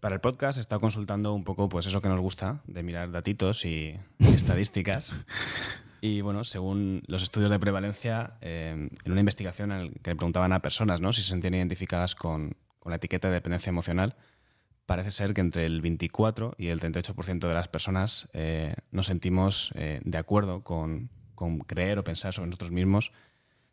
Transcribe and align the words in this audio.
Para 0.00 0.14
el 0.14 0.20
podcast 0.20 0.58
he 0.58 0.60
estado 0.60 0.80
consultando 0.80 1.34
un 1.34 1.42
poco 1.42 1.68
pues 1.68 1.86
eso 1.86 2.00
que 2.00 2.08
nos 2.08 2.20
gusta, 2.20 2.62
de 2.68 2.84
mirar 2.84 3.10
datitos 3.10 3.64
y, 3.64 3.98
estadísticas. 4.20 5.12
y 6.00 6.20
bueno, 6.20 6.44
según 6.44 7.02
los 7.08 7.24
estudios 7.24 7.50
de 7.50 7.58
prevalencia, 7.58 8.34
eh, 8.40 8.90
en 9.04 9.12
una 9.12 9.20
investigación 9.20 9.72
en 9.72 9.92
que 9.94 10.10
le 10.10 10.16
preguntaban 10.16 10.52
a 10.52 10.62
personas 10.62 11.00
¿no? 11.00 11.12
si 11.12 11.22
se 11.22 11.30
sentían 11.30 11.54
identificadas 11.54 12.14
con, 12.14 12.56
la 12.84 12.96
etiqueta 12.96 13.28
de 13.28 13.34
dependencia 13.34 13.68
emocional, 13.68 14.16
parece 14.86 15.10
ser 15.10 15.34
que 15.34 15.42
entre 15.42 15.66
el 15.66 15.82
24 15.82 16.54
y 16.56 16.68
el 16.68 16.80
38% 16.80 17.46
de 17.46 17.52
las 17.52 17.68
personas 17.68 18.28
eh, 18.32 18.74
nos 18.90 19.06
sentimos 19.06 19.72
eh, 19.74 20.00
de 20.04 20.16
acuerdo 20.16 20.62
con, 20.62 21.10
creer 21.66 21.98
o 21.98 22.04
pensar 22.04 22.32
sobre 22.32 22.46
nosotros 22.46 22.70
mismos 22.70 23.12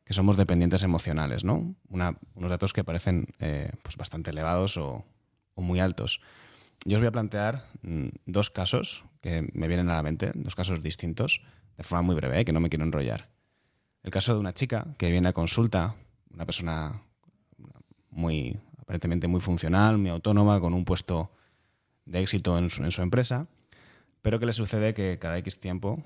que 0.04 0.14
somos 0.14 0.36
dependientes 0.36 0.84
emocionales, 0.84 1.46
¿no? 1.46 1.76
unos 1.90 2.50
datos 2.50 2.74
que 2.74 2.84
parecen 2.84 3.28
eh, 3.40 3.72
pues 3.84 3.96
bastante 3.96 4.32
elevados 4.32 4.76
o, 4.78 5.06
o, 5.56 5.62
muy 5.62 5.80
altos. 5.80 6.22
Yo 6.86 6.98
os 6.98 7.02
voy 7.02 7.08
a 7.08 7.12
plantear 7.12 7.66
mm, 7.82 8.08
dos 8.26 8.50
casos 8.50 9.04
que 9.22 9.50
me 9.54 9.68
vienen 9.68 9.90
a 9.90 9.96
la 9.96 10.04
mente, 10.04 10.32
dos 10.36 10.56
casos 10.56 10.82
distintos, 10.82 11.42
de 11.78 11.84
forma 11.84 12.04
muy 12.04 12.16
breve, 12.16 12.46
que 12.46 12.54
no 12.54 12.60
me 12.60 12.70
quiero 12.70 12.86
enrollar. 12.86 13.30
El 14.04 14.12
caso 14.12 14.34
de 14.34 14.40
una 14.40 14.54
chica 14.54 14.86
que 14.98 15.10
viene 15.10 15.30
a 15.30 15.34
consulta, 15.34 15.96
una 16.32 16.46
persona 16.46 17.02
muy 18.12 18.60
aparentemente 18.78 19.28
muy 19.28 19.42
funcional, 19.42 19.98
muy 19.98 20.12
autónoma, 20.12 20.60
con 20.60 20.74
un 20.76 20.86
puesto 20.86 21.32
de 22.06 22.22
éxito 22.22 22.58
en 22.58 22.70
su, 22.70 22.84
en 22.84 22.92
su 22.92 23.02
empresa, 23.02 23.48
pero 24.22 24.40
que 24.40 24.46
le 24.46 24.54
sucede 24.54 24.94
que 24.94 25.18
cada 25.20 25.40
X 25.40 25.60
tiempo, 25.60 26.04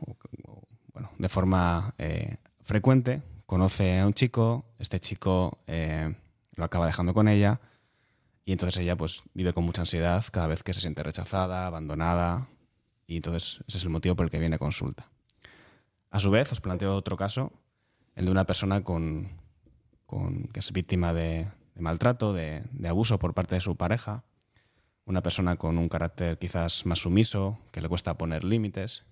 bueno, 0.93 1.11
de 1.17 1.29
forma 1.29 1.93
eh, 1.97 2.37
frecuente, 2.63 3.21
conoce 3.45 3.99
a 3.99 4.07
un 4.07 4.13
chico, 4.13 4.65
este 4.79 4.99
chico 4.99 5.57
eh, 5.67 6.15
lo 6.55 6.63
acaba 6.63 6.85
dejando 6.85 7.13
con 7.13 7.27
ella 7.27 7.59
y 8.49 8.51
entonces 8.51 8.81
ella 8.81 8.97
pues 8.97 9.21
vive 9.35 9.53
con 9.53 9.63
mucha 9.63 9.81
ansiedad 9.81 10.25
cada 10.31 10.47
vez 10.47 10.63
que 10.63 10.73
se 10.73 10.81
siente 10.81 11.03
rechazada, 11.03 11.67
abandonada 11.67 12.47
y 13.05 13.17
entonces 13.17 13.63
ese 13.67 13.77
es 13.77 13.83
el 13.83 13.91
motivo 13.91 14.15
por 14.15 14.25
el 14.25 14.31
que 14.31 14.39
viene 14.39 14.55
a 14.55 14.57
consulta. 14.57 15.07
A 16.09 16.19
su 16.19 16.31
vez 16.31 16.51
os 16.51 16.59
planteo 16.59 16.95
otro 16.95 17.15
caso, 17.15 17.53
el 18.15 18.25
de 18.25 18.31
una 18.31 18.45
persona 18.45 18.83
con, 18.83 19.29
con 20.07 20.47
que 20.47 20.61
es 20.61 20.71
víctima 20.71 21.13
de, 21.13 21.47
de 21.75 21.81
maltrato, 21.81 22.33
de, 22.33 22.63
abuso 22.87 23.19
por 23.19 23.35
parte 23.35 23.53
de 23.53 23.61
su 23.61 23.75
pareja, 23.75 24.23
una 25.05 25.21
persona 25.21 25.57
con 25.57 25.77
un 25.77 25.87
carácter 25.87 26.39
quizás 26.39 26.87
más 26.87 26.97
sumiso, 26.97 27.59
que 27.71 27.81
le 27.81 27.87
cuesta 27.87 28.17
poner 28.17 28.43
límites, 28.43 29.05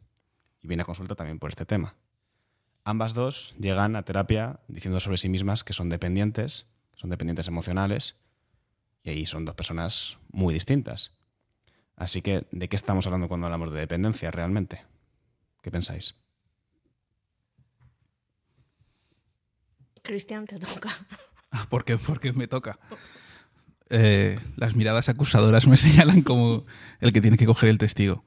y 0.64 0.68
viene 0.68 0.82
a 0.82 0.86
consulta 0.88 1.14
también 1.14 1.38
por 1.38 1.52
este 1.52 1.68
tema. 1.68 1.94
Ambas 2.84 3.14
dos 3.14 3.56
llegan 3.60 3.98
a 3.98 4.02
terapia 4.02 4.62
diciendo 4.68 5.00
sobre 5.00 5.18
sí 5.18 5.30
mismas 5.30 5.64
que 5.64 5.74
son 5.74 5.90
dependientes, 5.90 6.66
son 6.96 7.12
dependientes 7.12 7.48
emocionales, 7.48 8.16
y 9.08 9.10
ahí 9.10 9.26
son 9.26 9.46
dos 9.46 9.56
personas 9.56 10.18
muy 10.32 10.54
distintas. 10.54 11.14
Así 11.96 12.22
que, 12.22 12.46
¿de 12.52 12.68
qué 12.68 12.76
estamos 12.76 13.06
hablando 13.06 13.30
cuando 13.30 13.48
hablamos 13.48 13.72
de 13.72 13.80
dependencia 13.80 14.32
realmente? 14.32 14.82
¿Qué 15.62 15.72
pensáis? 15.72 16.16
Cristian, 20.04 20.46
te 20.46 20.60
toca. 20.60 20.90
porque, 21.70 21.98
porque 21.98 22.34
me 22.34 22.50
toca. 22.50 22.80
Eh, 23.90 24.40
las 24.58 24.76
miradas 24.76 25.08
acusadoras 25.08 25.68
me 25.68 25.78
señalan 25.78 26.22
como 26.22 26.66
el 27.00 27.14
que 27.14 27.22
tiene 27.22 27.38
que 27.38 27.46
coger 27.46 27.70
el 27.70 27.78
testigo. 27.78 28.26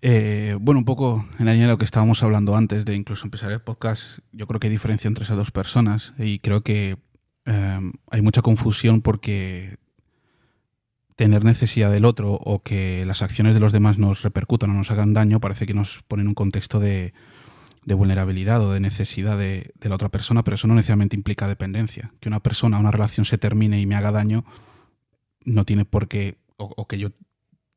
Eh, 0.00 0.56
bueno, 0.60 0.80
un 0.80 0.84
poco 0.84 1.28
en 1.38 1.46
la 1.46 1.52
línea 1.52 1.68
de 1.68 1.74
lo 1.74 1.78
que 1.78 1.84
estábamos 1.84 2.24
hablando 2.24 2.56
antes 2.56 2.84
de 2.84 2.96
incluso 2.96 3.24
empezar 3.24 3.52
el 3.52 3.60
podcast, 3.60 4.18
yo 4.32 4.48
creo 4.48 4.58
que 4.58 4.66
hay 4.66 4.72
diferencia 4.72 5.06
entre 5.06 5.22
esas 5.22 5.36
dos 5.36 5.52
personas 5.52 6.12
y 6.18 6.40
creo 6.40 6.62
que 6.64 6.98
eh, 7.46 7.80
hay 8.10 8.22
mucha 8.22 8.42
confusión 8.42 9.00
porque 9.00 9.78
tener 11.16 11.44
necesidad 11.44 11.90
del 11.92 12.04
otro 12.04 12.32
o 12.32 12.62
que 12.62 13.04
las 13.06 13.22
acciones 13.22 13.54
de 13.54 13.60
los 13.60 13.72
demás 13.72 13.98
nos 13.98 14.22
repercutan 14.22 14.70
o 14.70 14.74
nos 14.74 14.90
hagan 14.90 15.14
daño 15.14 15.40
parece 15.40 15.66
que 15.66 15.74
nos 15.74 16.02
pone 16.08 16.22
en 16.22 16.28
un 16.28 16.34
contexto 16.34 16.80
de, 16.80 17.12
vulnerabilidad 17.84 18.60
o 18.60 18.72
de 18.72 18.80
necesidad 18.80 19.38
de, 19.38 19.72
la 19.80 19.94
otra 19.94 20.08
persona, 20.08 20.42
pero 20.42 20.54
eso 20.54 20.66
no 20.66 20.74
necesariamente 20.74 21.16
implica 21.16 21.48
dependencia. 21.48 22.12
Que 22.20 22.28
una 22.28 22.40
persona, 22.40 22.78
una 22.78 22.90
relación 22.90 23.24
se 23.24 23.38
termine 23.38 23.80
y 23.80 23.86
me 23.86 23.94
haga 23.94 24.12
daño, 24.12 24.44
no 25.44 25.64
tiene 25.64 25.84
por 25.84 26.08
qué, 26.08 26.38
o, 26.56 26.86
que 26.86 26.98
yo 26.98 27.10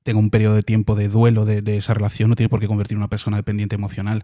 tenga 0.04 0.20
un 0.20 0.30
periodo 0.30 0.56
de 0.56 0.64
tiempo 0.64 0.96
de 0.96 1.10
duelo 1.10 1.46
de, 1.46 1.78
esa 1.78 1.94
relación, 1.94 2.30
no 2.30 2.36
tiene 2.36 2.50
por 2.50 2.60
qué 2.60 2.68
convertir 2.68 2.98
una 2.98 3.10
persona 3.10 3.38
dependiente 3.38 3.76
emocional. 3.76 4.24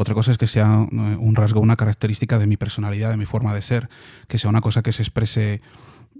Otra 0.00 0.14
cosa 0.14 0.32
es 0.32 0.38
que 0.38 0.46
sea 0.46 0.86
eh, 0.90 0.96
un 1.20 1.36
rasgo, 1.36 1.60
una 1.60 1.76
característica 1.76 2.38
de 2.38 2.46
mi 2.46 2.56
personalidad, 2.56 3.10
de 3.10 3.18
mi 3.18 3.26
forma 3.26 3.52
de 3.52 3.60
ser, 3.60 3.90
que 4.28 4.38
sea 4.38 4.48
una 4.48 4.62
cosa 4.62 4.80
que 4.80 4.92
se 4.92 5.02
exprese 5.02 5.60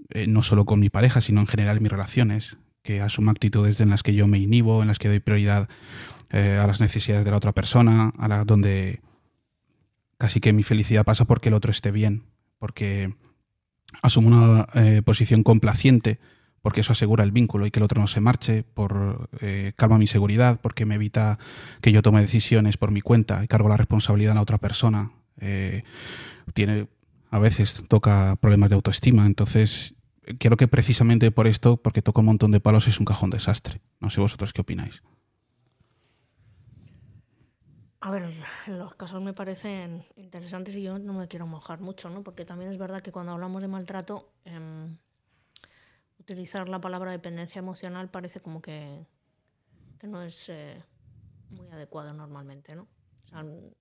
eh, 0.09 0.27
no 0.27 0.43
solo 0.43 0.65
con 0.65 0.79
mi 0.79 0.91
pareja, 0.91 1.19
sino 1.19 1.39
en 1.39 1.47
general 1.47 1.77
en 1.77 1.83
mis 1.83 1.91
relaciones, 1.91 2.57
que 2.83 3.01
asuma 3.01 3.31
actitudes 3.31 3.79
en 3.79 3.89
las 3.89 4.03
que 4.03 4.13
yo 4.13 4.27
me 4.27 4.37
inhibo, 4.37 4.83
en 4.83 4.87
las 4.87 4.99
que 4.99 5.07
doy 5.07 5.19
prioridad 5.19 5.67
eh, 6.29 6.59
a 6.61 6.67
las 6.67 6.79
necesidades 6.79 7.25
de 7.25 7.31
la 7.31 7.37
otra 7.37 7.53
persona, 7.53 8.13
a 8.19 8.27
la 8.27 8.45
donde 8.45 9.01
casi 10.19 10.41
que 10.41 10.53
mi 10.53 10.61
felicidad 10.61 11.03
pasa 11.03 11.25
porque 11.25 11.49
el 11.49 11.55
otro 11.55 11.71
esté 11.71 11.89
bien, 11.89 12.21
porque 12.59 13.15
asumo 14.03 14.27
una 14.27 14.67
posición 15.03 15.41
complaciente, 15.41 16.19
porque 16.61 16.81
eso 16.81 16.91
asegura 16.91 17.23
el 17.23 17.31
vínculo 17.31 17.65
y 17.65 17.71
que 17.71 17.79
el 17.79 17.83
otro 17.83 17.99
no 18.01 18.07
se 18.07 18.21
marche, 18.21 18.63
por 18.63 19.29
eh, 19.41 19.73
calma 19.75 19.97
mi 19.97 20.07
seguridad, 20.07 20.59
porque 20.61 20.85
me 20.85 20.95
evita 20.95 21.39
que 21.81 21.91
yo 21.91 22.01
tome 22.01 22.21
decisiones 22.21 22.77
por 22.77 22.91
mi 22.91 23.01
cuenta 23.01 23.43
y 23.43 23.47
cargo 23.47 23.69
la 23.69 23.77
responsabilidad 23.77 24.31
en 24.31 24.35
la 24.35 24.41
otra 24.41 24.57
persona. 24.57 25.11
tiene 26.53 26.87
a 27.31 27.39
veces 27.39 27.83
toca 27.87 28.35
problemas 28.41 28.69
de 28.69 28.75
autoestima, 28.75 29.25
entonces 29.25 29.95
quiero 30.37 30.57
que 30.57 30.67
precisamente 30.67 31.31
por 31.31 31.47
esto, 31.47 31.77
porque 31.77 32.01
toca 32.01 32.19
un 32.19 32.27
montón 32.27 32.51
de 32.51 32.59
palos, 32.59 32.87
es 32.87 32.99
un 32.99 33.05
cajón 33.05 33.29
desastre. 33.29 33.81
No 33.99 34.09
sé 34.09 34.21
vosotros 34.21 34.53
qué 34.53 34.61
opináis. 34.61 35.01
A 38.01 38.09
ver, 38.09 38.23
los 38.67 38.95
casos 38.95 39.21
me 39.21 39.33
parecen 39.33 40.03
interesantes 40.15 40.75
y 40.75 40.81
yo 40.81 40.97
no 40.97 41.13
me 41.13 41.27
quiero 41.27 41.45
mojar 41.45 41.79
mucho, 41.81 42.09
¿no? 42.09 42.23
Porque 42.23 42.45
también 42.45 42.71
es 42.71 42.77
verdad 42.79 43.01
que 43.01 43.11
cuando 43.11 43.31
hablamos 43.31 43.61
de 43.61 43.67
maltrato, 43.67 44.31
em, 44.43 44.97
utilizar 46.21 46.69
la 46.69 46.79
palabra 46.79 47.11
dependencia 47.11 47.59
emocional 47.59 48.09
parece 48.09 48.39
como 48.39 48.61
que, 48.61 49.05
no 50.03 50.23
es 50.23 50.49
eh, 50.49 50.81
muy 51.49 51.69
adecuado 51.69 52.13
normalmente, 52.13 52.75
¿no? 52.75 52.87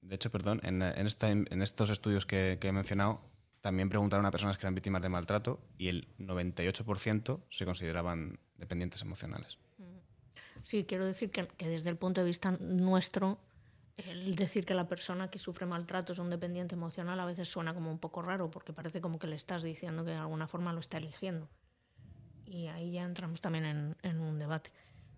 de 0.01 0.15
hecho, 0.15 0.31
perdón, 0.31 0.61
en, 0.62 0.81
en, 0.81 1.62
estos 1.62 1.91
estudios 1.91 2.25
que, 2.25 2.56
he 2.62 2.73
mencionado, 2.73 3.21
también 3.61 3.89
preguntaron 3.89 4.25
a 4.25 4.31
personas 4.31 4.56
que 4.56 4.65
eran 4.65 4.77
víctimas 4.77 5.03
de 5.03 5.09
maltrato 5.09 5.61
y 5.77 5.89
el 5.89 6.06
98% 6.19 7.41
se 7.51 7.65
consideraban 7.65 8.39
dependientes 8.59 9.03
emocionales. 9.03 9.59
Sí, 10.62 10.84
quiero 10.84 11.05
decir 11.05 11.33
que, 11.33 11.49
que 11.49 11.69
desde 11.69 11.91
el 11.91 11.97
punto 11.97 12.21
de 12.21 12.28
vista 12.28 12.53
nuestro, 12.61 13.41
el 13.97 14.37
decir 14.37 14.65
que 14.65 14.75
la 14.75 14.87
persona 14.87 15.33
que 15.33 15.41
sufre 15.41 15.67
maltrato 15.67 16.12
es 16.12 16.21
un 16.21 16.31
dependiente 16.31 16.77
emocional 16.77 17.19
a 17.19 17.25
veces 17.25 17.49
suena 17.49 17.75
como 17.75 17.91
un 17.91 17.99
poco 17.99 18.22
raro 18.22 18.53
porque 18.53 18.72
parece 18.72 19.01
como 19.01 19.19
que 19.19 19.27
le 19.27 19.34
estás 19.34 19.65
diciendo 19.65 20.05
que 20.05 20.12
de 20.12 20.19
alguna 20.19 20.47
forma 20.47 20.72
lo 20.72 20.78
está 20.78 20.99
eligiendo. 20.99 21.49
Y 22.50 22.66
ahí 22.66 22.91
ya 22.93 23.05
entramos 23.05 23.41
también 23.41 23.94
en, 24.03 24.21
un 24.21 24.38
debate. 24.41 24.72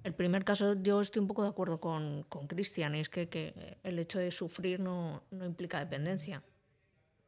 El 0.04 0.14
primer 0.14 0.44
caso, 0.44 0.74
yo 0.74 1.00
estoy 1.00 1.20
un 1.22 1.28
poco 1.28 1.42
de 1.42 1.48
acuerdo 1.48 1.80
con 1.80 2.24
Cristian, 2.46 2.94
y 2.94 3.00
es 3.00 3.08
que, 3.08 3.78
el 3.82 3.98
hecho 3.98 4.18
de 4.18 4.30
sufrir 4.30 4.80
no, 4.80 5.22
implica 5.30 5.80
dependencia, 5.80 6.42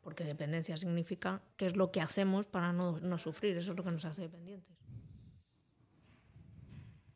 porque 0.03 0.25
dependencia 0.25 0.76
significa 0.76 1.41
que 1.56 1.64
es 1.64 1.75
lo 1.75 1.91
que 1.91 2.03
hacemos 2.03 2.44
para 2.44 2.75
no, 2.75 3.00
no 3.00 3.16
sufrir, 3.16 3.56
eso 3.56 3.70
es 3.70 3.76
lo 3.78 3.82
que 3.82 3.93
nos 3.93 4.04
hace 4.04 4.22
dependientes. 4.22 4.76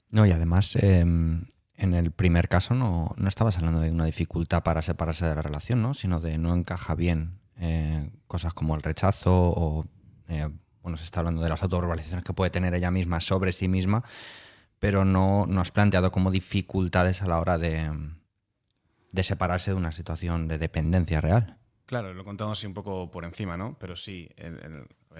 No, 0.08 0.24
y 0.24 0.32
además 0.32 0.74
em, 0.76 1.44
en 1.74 1.92
el 1.92 2.10
primer 2.12 2.48
caso 2.48 2.72
no, 2.72 3.14
no, 3.18 3.28
estabas 3.28 3.58
hablando 3.58 3.80
de 3.80 3.90
una 3.90 4.06
dificultad 4.06 4.62
para 4.62 4.80
separarse 4.80 5.26
de 5.26 5.34
la 5.34 5.42
relación, 5.42 5.82
¿no? 5.82 5.92
sino 5.92 6.20
de 6.20 6.38
no 6.38 6.54
encaja 6.54 6.94
bien 6.94 7.40
eh, 7.56 8.10
cosas 8.26 8.54
como 8.54 8.74
el 8.74 8.82
rechazo 8.82 9.34
o, 9.34 9.84
eh, 10.28 10.48
bueno, 10.88 10.96
se 10.96 11.04
está 11.04 11.20
hablando 11.20 11.42
de 11.42 11.50
las 11.50 11.62
autoverbalizaciones 11.62 12.24
que 12.24 12.32
puede 12.32 12.50
tener 12.50 12.72
ella 12.72 12.90
misma 12.90 13.20
sobre 13.20 13.52
sí 13.52 13.68
misma, 13.68 14.04
pero 14.78 15.04
no, 15.04 15.44
no 15.46 15.60
has 15.60 15.70
planteado 15.70 16.10
como 16.10 16.30
dificultades 16.30 17.20
a 17.20 17.26
la 17.26 17.40
hora 17.40 17.58
de, 17.58 17.90
de 19.12 19.22
separarse 19.22 19.72
de 19.72 19.76
una 19.76 19.92
situación 19.92 20.48
de 20.48 20.56
dependencia 20.56 21.20
real. 21.20 21.58
Claro, 21.84 22.14
lo 22.14 22.24
contamos 22.24 22.58
así 22.58 22.66
un 22.66 22.72
poco 22.72 23.10
por 23.10 23.26
encima, 23.26 23.58
¿no? 23.58 23.76
Pero 23.78 23.96
sí, 23.96 24.30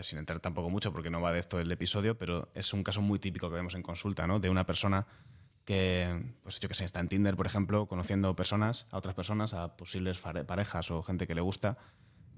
sin 0.00 0.18
entrar 0.18 0.40
tampoco 0.40 0.70
mucho 0.70 0.90
porque 0.90 1.10
no 1.10 1.20
va 1.20 1.32
de 1.32 1.40
esto 1.40 1.60
el 1.60 1.70
episodio, 1.70 2.16
pero 2.16 2.48
es 2.54 2.72
un 2.72 2.82
caso 2.82 3.02
muy 3.02 3.18
típico 3.18 3.50
que 3.50 3.56
vemos 3.56 3.74
en 3.74 3.82
consulta, 3.82 4.26
¿no? 4.26 4.40
De 4.40 4.48
una 4.48 4.64
persona 4.64 5.06
que, 5.66 6.32
pues 6.42 6.60
yo 6.60 6.68
que 6.68 6.74
sé, 6.74 6.86
está 6.86 7.00
en 7.00 7.08
Tinder, 7.08 7.36
por 7.36 7.44
ejemplo, 7.44 7.86
conociendo 7.88 8.34
personas, 8.34 8.86
a 8.90 8.96
otras 8.96 9.14
personas, 9.14 9.52
a 9.52 9.76
posibles 9.76 10.18
parejas 10.18 10.90
o 10.90 11.02
gente 11.02 11.26
que 11.26 11.34
le 11.34 11.42
gusta, 11.42 11.76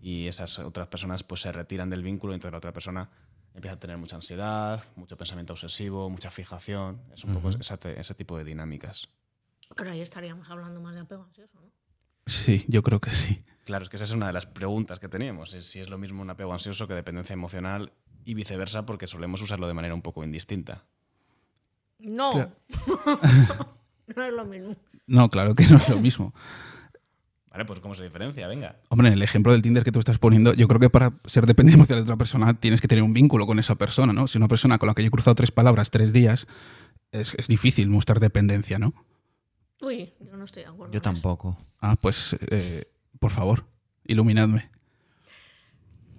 y 0.03 0.27
esas 0.27 0.59
otras 0.59 0.89
personas 0.89 1.23
pues 1.23 1.43
se 1.43 1.53
retiran 1.53 1.91
del 1.91 2.03
vínculo 2.03 2.33
y 2.33 2.37
entonces 2.37 2.53
la 2.53 2.59
otra 2.59 2.73
persona 2.73 3.11
empieza 3.55 3.75
a 3.75 3.79
tener 3.79 3.99
mucha 3.99 4.17
ansiedad, 4.17 4.85
mucho 4.97 5.17
pensamiento 5.17 5.53
obsesivo, 5.53 6.09
mucha 6.11 6.31
fijación, 6.31 7.01
es 7.13 7.25
un 7.25 7.35
poco 7.35 7.51
ese, 7.51 8.15
tipo 8.15 8.37
de 8.39 8.45
dinámicas. 8.45 9.09
Pero 9.77 9.91
ahí 9.91 10.01
estaríamos 10.01 10.49
hablando 10.51 10.81
más 10.81 10.95
de 10.95 11.01
apego 11.01 11.25
ansioso, 11.25 11.61
¿no? 11.61 11.71
Sí, 12.27 12.65
yo 12.69 12.83
creo 12.83 13.01
que 13.01 13.11
sí. 13.11 13.45
Claro, 13.65 13.85
es 13.85 13.89
que 13.89 13.97
esa 13.97 14.05
es 14.05 14.13
una 14.13 14.27
de 14.27 14.33
las 14.33 14.47
preguntas 14.47 14.99
que 14.99 15.09
teníamos, 15.09 15.55
es 15.55 15.67
si 15.67 15.81
es 15.81 15.89
lo 15.89 15.99
mismo 15.99 16.23
un 16.23 16.31
apego 16.31 16.53
ansioso 16.53 16.87
que 16.87 16.95
dependencia 16.95 17.35
emocional 17.35 17.93
y 18.25 18.35
viceversa, 18.35 18.87
porque 18.87 19.07
solemos 19.07 19.43
usarlo 19.43 19.67
de 19.67 19.75
manera 19.75 19.95
un 19.95 20.03
poco 20.03 20.23
indistinta. 20.25 20.85
No. 21.99 22.33
Claro. 22.33 22.53
no 24.17 24.25
es 24.25 24.33
lo 24.33 24.45
mismo. 24.45 24.77
No, 25.07 25.29
claro 25.29 25.55
que 25.55 25.67
no 25.67 25.77
es 25.77 25.89
lo 25.89 25.99
mismo. 25.99 26.35
Vale, 27.51 27.65
pues 27.65 27.81
¿cómo 27.81 27.95
se 27.95 28.05
diferencia? 28.05 28.47
Venga. 28.47 28.77
Hombre, 28.89 29.09
en 29.09 29.15
el 29.15 29.23
ejemplo 29.23 29.53
del 29.53 29.61
Tinder 29.61 29.83
que 29.83 29.91
tú 29.91 29.99
estás 29.99 30.19
poniendo, 30.19 30.55
yo 30.55 30.69
creo 30.69 30.79
que 30.79 30.89
para 30.89 31.15
ser 31.25 31.47
dependiente 31.47 31.79
emocional 31.79 32.05
de 32.05 32.11
otra 32.11 32.17
persona 32.17 32.55
tienes 32.55 32.81
que 32.81 32.87
tener 32.87 33.03
un 33.03 33.13
vínculo 33.13 33.47
con 33.47 33.59
esa 33.59 33.75
persona, 33.75 34.13
¿no? 34.13 34.29
Si 34.29 34.39
una 34.39 34.47
persona 34.47 34.79
con 34.79 34.87
la 34.87 34.95
que 34.95 35.03
yo 35.03 35.09
he 35.09 35.11
cruzado 35.11 35.35
tres 35.35 35.51
palabras 35.51 35.91
tres 35.91 36.13
días, 36.13 36.47
es, 37.11 37.35
es 37.35 37.49
difícil 37.49 37.89
mostrar 37.89 38.21
dependencia, 38.21 38.79
¿no? 38.79 38.95
Uy, 39.81 40.13
yo 40.21 40.37
no 40.37 40.45
estoy 40.45 40.63
de 40.63 40.69
acuerdo. 40.69 40.93
Yo 40.93 40.99
eso. 40.99 41.03
tampoco. 41.03 41.57
Ah, 41.81 41.97
pues, 42.01 42.37
eh, 42.51 42.85
por 43.19 43.33
favor, 43.33 43.65
iluminadme. 44.05 44.71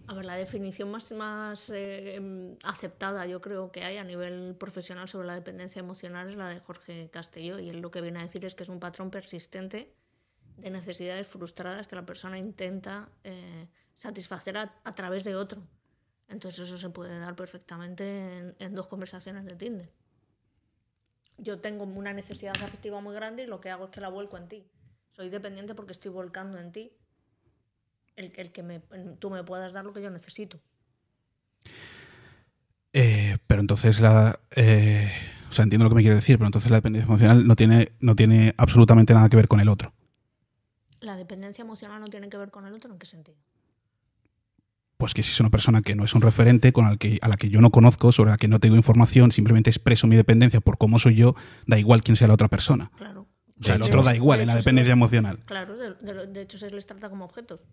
A 0.07 0.13
ver, 0.13 0.25
la 0.25 0.35
definición 0.35 0.91
más, 0.91 1.09
más 1.13 1.69
eh, 1.69 2.15
em, 2.15 2.57
aceptada 2.63 3.25
yo 3.27 3.39
creo 3.39 3.71
que 3.71 3.85
hay 3.85 3.95
a 3.95 4.03
nivel 4.03 4.55
profesional 4.59 5.07
sobre 5.07 5.27
la 5.27 5.35
dependencia 5.35 5.79
emocional 5.79 6.29
es 6.29 6.35
la 6.35 6.49
de 6.49 6.59
Jorge 6.59 7.09
Castelló 7.13 7.59
y 7.59 7.69
él 7.69 7.79
lo 7.79 7.91
que 7.91 8.01
viene 8.01 8.19
a 8.19 8.23
decir 8.23 8.43
es 8.43 8.53
que 8.53 8.63
es 8.63 8.69
un 8.69 8.81
patrón 8.81 9.09
persistente 9.09 9.93
de 10.57 10.69
necesidades 10.69 11.27
frustradas 11.27 11.87
que 11.87 11.95
la 11.95 12.05
persona 12.05 12.37
intenta 12.37 13.09
eh, 13.23 13.67
satisfacer 13.97 14.57
a, 14.57 14.95
través 14.95 15.23
de 15.23 15.35
otro. 15.35 15.61
Entonces 16.27 16.67
eso 16.67 16.77
se 16.77 16.89
puede 16.89 17.19
dar 17.19 17.35
perfectamente 17.35 18.55
en, 18.59 18.75
dos 18.75 18.87
conversaciones 18.87 19.45
de 19.45 19.55
Tinder. 19.55 19.91
Yo 21.37 21.59
tengo 21.59 21.83
una 21.83 22.13
necesidad 22.13 22.55
afectiva 22.55 23.01
muy 23.01 23.13
grande 23.15 23.43
y 23.43 23.47
lo 23.47 23.59
que 23.59 23.69
hago 23.69 23.85
es 23.85 23.91
que 23.91 24.01
la 24.01 24.09
vuelco 24.09 24.37
en 24.37 24.47
ti. 24.47 24.67
Soy 25.11 25.29
dependiente 25.29 25.75
porque 25.75 25.91
estoy 25.91 26.11
volcando 26.11 26.57
en 26.57 26.71
ti 26.71 26.93
el, 28.15 28.31
el 28.35 28.51
que 28.51 28.63
me, 28.63 28.79
tú 29.19 29.29
me 29.29 29.43
puedas 29.43 29.73
dar 29.73 29.83
lo 29.85 29.93
que 29.93 30.01
yo 30.01 30.09
necesito. 30.09 30.59
Eh, 32.93 33.37
pero 33.47 33.61
entonces 33.61 33.99
la. 33.99 34.39
eh, 34.55 35.09
o 35.49 35.53
sea, 35.53 35.63
entiendo 35.63 35.83
lo 35.83 35.89
que 35.89 35.95
me 35.95 36.01
quiere 36.01 36.15
decir, 36.15 36.37
pero 36.37 36.47
entonces 36.47 36.71
la 36.71 36.77
dependencia 36.77 37.07
emocional 37.07 37.45
no 37.45 37.55
tiene, 37.57 37.91
no 37.99 38.15
tiene 38.15 38.53
absolutamente 38.57 39.13
nada 39.13 39.27
que 39.27 39.35
ver 39.35 39.49
con 39.49 39.59
el 39.59 39.67
otro. 39.67 39.93
La 41.01 41.15
dependencia 41.17 41.63
emocional 41.63 41.99
no 41.99 42.07
tiene 42.07 42.29
que 42.29 42.37
ver 42.37 42.49
con 42.51 42.65
el 42.65 42.73
otro, 42.73 42.91
¿en 42.93 42.99
qué 42.99 43.05
sentido? 43.05 43.37
Pues 44.97 45.13
que 45.15 45.23
si 45.23 45.31
es 45.31 45.39
una 45.39 45.49
persona 45.49 45.81
que 45.81 45.95
no 45.95 46.05
es 46.05 46.13
un 46.13 46.21
referente, 46.21 46.71
con 46.71 46.85
el 46.87 46.99
que, 46.99 47.17
a 47.23 47.27
la 47.27 47.35
que 47.35 47.49
yo 47.49 47.59
no 47.59 47.71
conozco, 47.71 48.11
sobre 48.11 48.29
la 48.31 48.37
que 48.37 48.47
no 48.47 48.59
tengo 48.59 48.75
información, 48.75 49.31
simplemente 49.31 49.69
expreso 49.71 50.05
mi 50.05 50.15
dependencia 50.15 50.61
por 50.61 50.77
cómo 50.77 50.99
soy 50.99 51.15
yo, 51.15 51.35
da 51.65 51.79
igual 51.79 52.03
quién 52.03 52.15
sea 52.15 52.27
la 52.27 52.35
otra 52.35 52.49
persona. 52.49 52.91
Claro. 52.97 53.27
O 53.59 53.63
sea, 53.63 53.75
el 53.75 53.81
otro 53.81 53.99
hecho- 53.99 54.05
da 54.05 54.15
igual 54.15 54.37
de 54.37 54.43
en 54.43 54.47
la 54.49 54.55
dependencia 54.55 54.93
emocional. 54.93 55.39
Claro, 55.45 55.75
de, 55.75 55.95
de- 55.95 56.27
de 56.27 56.41
hecho 56.43 56.59
se 56.59 56.69
les 56.69 56.85
trata 56.85 57.09
como 57.09 57.25
objetos. 57.25 57.63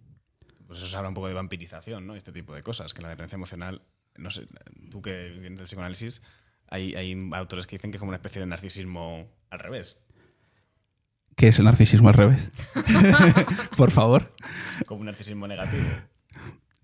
Pues 0.67 0.79
eso 0.79 0.89
se 0.89 0.97
habla 0.97 1.09
un 1.09 1.15
poco 1.15 1.29
de 1.29 1.35
vampirización, 1.35 2.07
¿no? 2.07 2.15
Este 2.15 2.33
tipo 2.33 2.55
de 2.55 2.63
cosas, 2.63 2.93
que 2.95 3.03
la 3.03 3.09
dependencia 3.09 3.37
emocional, 3.37 3.83
no 4.17 4.31
sé, 4.31 4.47
tú 4.91 5.01
que 5.03 5.31
vienes 5.39 5.59
del 5.59 5.67
psicoanálisis, 5.67 6.23
hay, 6.71 6.95
hay 6.95 7.29
autores 7.33 7.67
que 7.67 7.77
dicen 7.77 7.91
que 7.91 7.97
es 7.97 8.01
como 8.01 8.09
una 8.11 8.17
especie 8.17 8.41
de 8.41 8.47
narcisismo 8.47 9.29
al 9.51 9.59
revés, 9.59 9.99
¿Qué 11.38 11.46
es 11.46 11.58
el 11.61 11.67
narcisismo 11.67 12.08
al 12.08 12.14
revés? 12.14 12.50
por 13.76 13.93
favor. 13.93 14.35
como 14.87 15.02
un 15.02 15.06
narcisismo 15.06 15.46
negativo. 15.46 15.85